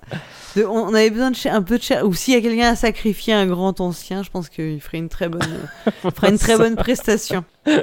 [0.57, 2.05] De- on, avait besoin de cher- un peu de cher.
[2.05, 5.09] Ou s'il y a quelqu'un à sacrifier un grand ancien, je pense qu'il ferait une
[5.09, 5.41] très bonne,
[6.15, 7.43] ferait une très bonne prestation.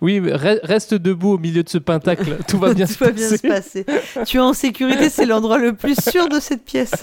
[0.00, 2.38] Oui, mais re- reste debout au milieu de ce pentacle.
[2.46, 3.36] Tout va bien, Tout se, va bien passer.
[3.38, 4.24] se passer.
[4.24, 6.94] Tu es en sécurité, c'est l'endroit le plus sûr de cette pièce.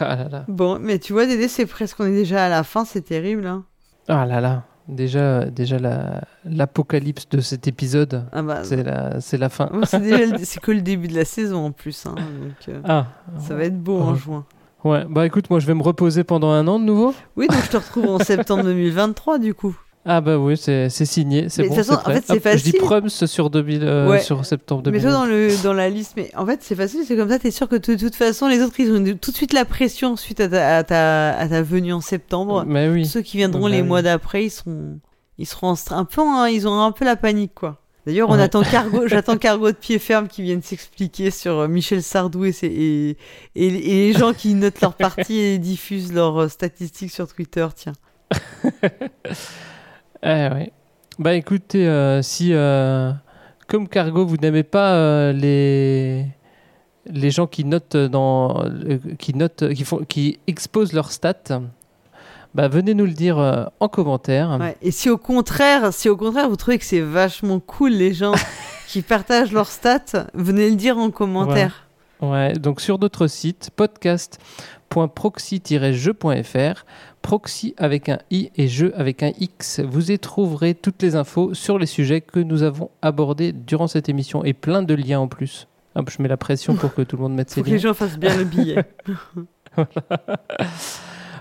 [0.00, 0.44] Ah là là.
[0.48, 3.46] Bon, mais tu vois, Dédé, c'est presque, on est déjà à la fin, c'est terrible.
[3.46, 3.64] Hein.
[4.08, 4.64] Ah là là.
[4.88, 8.82] Déjà, déjà la- l'apocalypse de cet épisode, Ah bah, c'est
[9.38, 9.70] la, fin.
[9.84, 12.04] C'est que le début de la saison en plus.
[12.06, 13.06] hein, donc, euh, Ah.
[13.38, 14.18] Ça va être beau en Ouais.
[14.18, 14.44] juin.
[14.84, 17.14] Ouais, bah écoute, moi je vais me reposer pendant un an de nouveau.
[17.36, 19.76] Oui, donc je te retrouve en septembre 2023 du coup.
[20.04, 22.38] Ah bah oui, c'est c'est signé, c'est Mais bon, façon, c'est en fait, c'est Hop,
[22.56, 22.78] Je dis facile.
[22.80, 24.20] Prums sur, 2000, euh, Ouais.
[24.20, 25.02] sur septembre Mais 2000.
[25.02, 27.52] toi dans, le, dans la liste, mais en fait c'est facile, c'est comme ça, t'es
[27.52, 30.40] sûr que de toute façon les autres ils ont tout de suite la pression suite
[30.40, 32.64] à ta, à ta, à ta venue en septembre.
[32.66, 33.06] Mais oui.
[33.06, 33.86] Ceux qui viendront Bah les oui.
[33.86, 34.98] mois d'après, ils seront,
[35.38, 37.78] ils seront un peu, en- ils auront un peu la panique quoi.
[38.04, 38.42] D'ailleurs, on Ouais.
[38.42, 42.50] attend Cargo, j'attends Cargo de pied ferme qui vienne s'expliquer sur euh, Michel Sardou et,
[42.50, 43.10] ses- et,
[43.54, 47.68] et, et les gens qui notent leur partie et diffusent leurs euh, statistiques sur Twitter,
[47.76, 47.92] tiens.
[50.22, 50.72] Eh ouais.
[51.18, 53.12] Bah écoutez, euh, si euh,
[53.68, 56.26] comme Cargo, vous n'aimez pas euh, les
[57.06, 58.64] les gens qui notent dans
[59.18, 61.60] qui notent qui font qui exposent leurs stats,
[62.54, 64.58] bah venez nous le dire en commentaire.
[64.60, 64.76] Ouais.
[64.80, 68.34] Et si au contraire, si au contraire vous trouvez que c'est vachement cool les gens
[68.86, 71.88] qui partagent leurs stats, venez le dire en commentaire.
[72.20, 73.70] Ouais, donc sur notre site
[74.92, 76.84] podcast.proxy-jeu.fr,
[77.22, 81.54] proxy avec un i et jeu avec un x, vous y trouverez toutes les infos
[81.54, 85.28] sur les sujets que nous avons abordés durant cette émission et plein de liens en
[85.28, 85.66] plus.
[85.94, 87.76] Hop, je mets la pression pour que tout le monde mette ses Faut que liens.
[87.76, 88.84] les gens fassent bien le billet.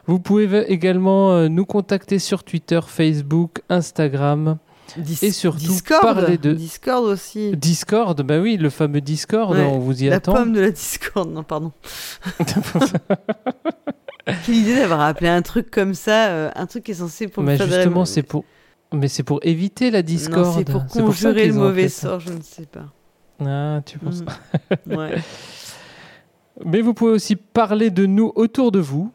[0.07, 4.57] Vous pouvez également euh, nous contacter sur Twitter, Facebook, Instagram
[4.97, 7.55] Dis- et surtout Discord, parler de Discord aussi.
[7.55, 8.21] Discord.
[8.23, 10.33] Bah oui, le fameux Discord, Ouais, on vous y la attend.
[10.33, 11.71] pomme de la Discord, non pardon.
[14.45, 17.43] Quelle idée d'avoir appelé un truc comme ça, euh, un truc qui est censé pour
[17.43, 18.45] Mais justement, c'est pour
[18.93, 20.53] mais c'est pour éviter la Discord.
[20.57, 22.85] C'est pour conjurer le mauvais sort, je ne sais pas.
[23.45, 24.21] Ah, tu penses
[24.85, 24.95] Mm.
[24.95, 25.15] Ouais.
[26.65, 29.11] Mais vous pouvez aussi parler de nous autour de vous,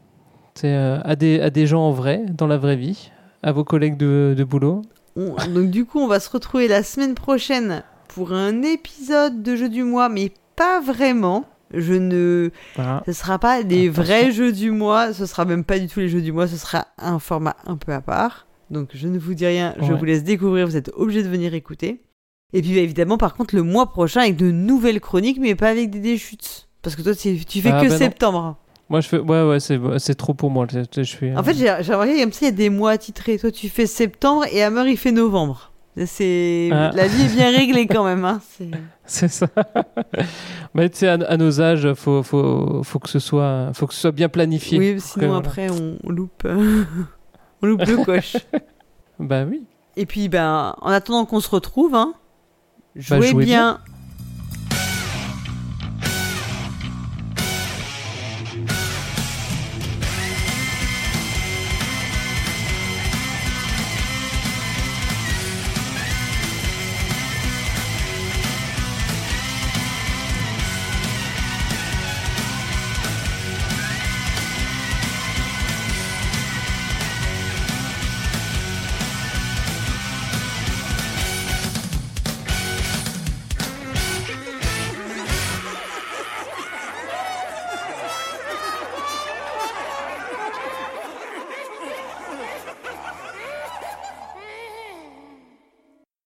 [0.55, 3.11] c'est euh, à, des, à des gens en vrai, dans la vraie vie,
[3.45, 4.83] à vos collègues de, de boulot.
[5.17, 9.57] On- donc du coup, on va se retrouver la semaine prochaine pour un épisode de
[9.57, 11.45] jeu du mois, mais pas vraiment.
[11.75, 12.51] Je ne,
[13.07, 16.09] ce sera pas des vrais jeux du mois, ce sera même pas du tout les
[16.09, 18.47] jeux du mois, ce sera un format un peu à part.
[18.71, 21.55] Donc je ne vous dis rien, je vous laisse découvrir, vous êtes obligés de venir
[21.55, 22.03] écouter.
[22.53, 25.69] Et puis bah, évidemment, par contre, le mois prochain avec de nouvelles chroniques, mais pas
[25.71, 26.69] avec des déchutes.
[26.83, 27.99] Parce que toi, tu fais Ah, que bah non.
[28.89, 29.19] Moi, je fais.
[29.19, 30.67] Ouais, ouais, c'est, c'est trop pour moi.
[30.71, 33.39] Je, suis, En fait, j'ai j'ai remarqué comme ça, il y a des mois titrés.
[33.39, 35.73] Toi, tu fais septembre et Hammer, il fait novembre.
[36.05, 36.91] C'est Ah.
[36.95, 38.25] La vie est bien réglée quand même.
[38.25, 38.41] Hein.
[38.59, 38.71] C'est-
[39.07, 39.47] C'est ça.
[40.75, 43.95] Mais tu sais, à, à nos âges, faut, faut, faut, que ce soit, faut que
[43.95, 44.79] ce soit bien planifié.
[44.79, 46.85] Oui, sinon après, on, on loupe, euh,
[47.63, 48.37] on loupe le coche.
[49.19, 49.65] Bah oui.
[49.97, 52.13] Et puis, ben, en attendant qu'on se retrouve, hein,
[52.95, 53.79] Bah, jouez, jouez bien.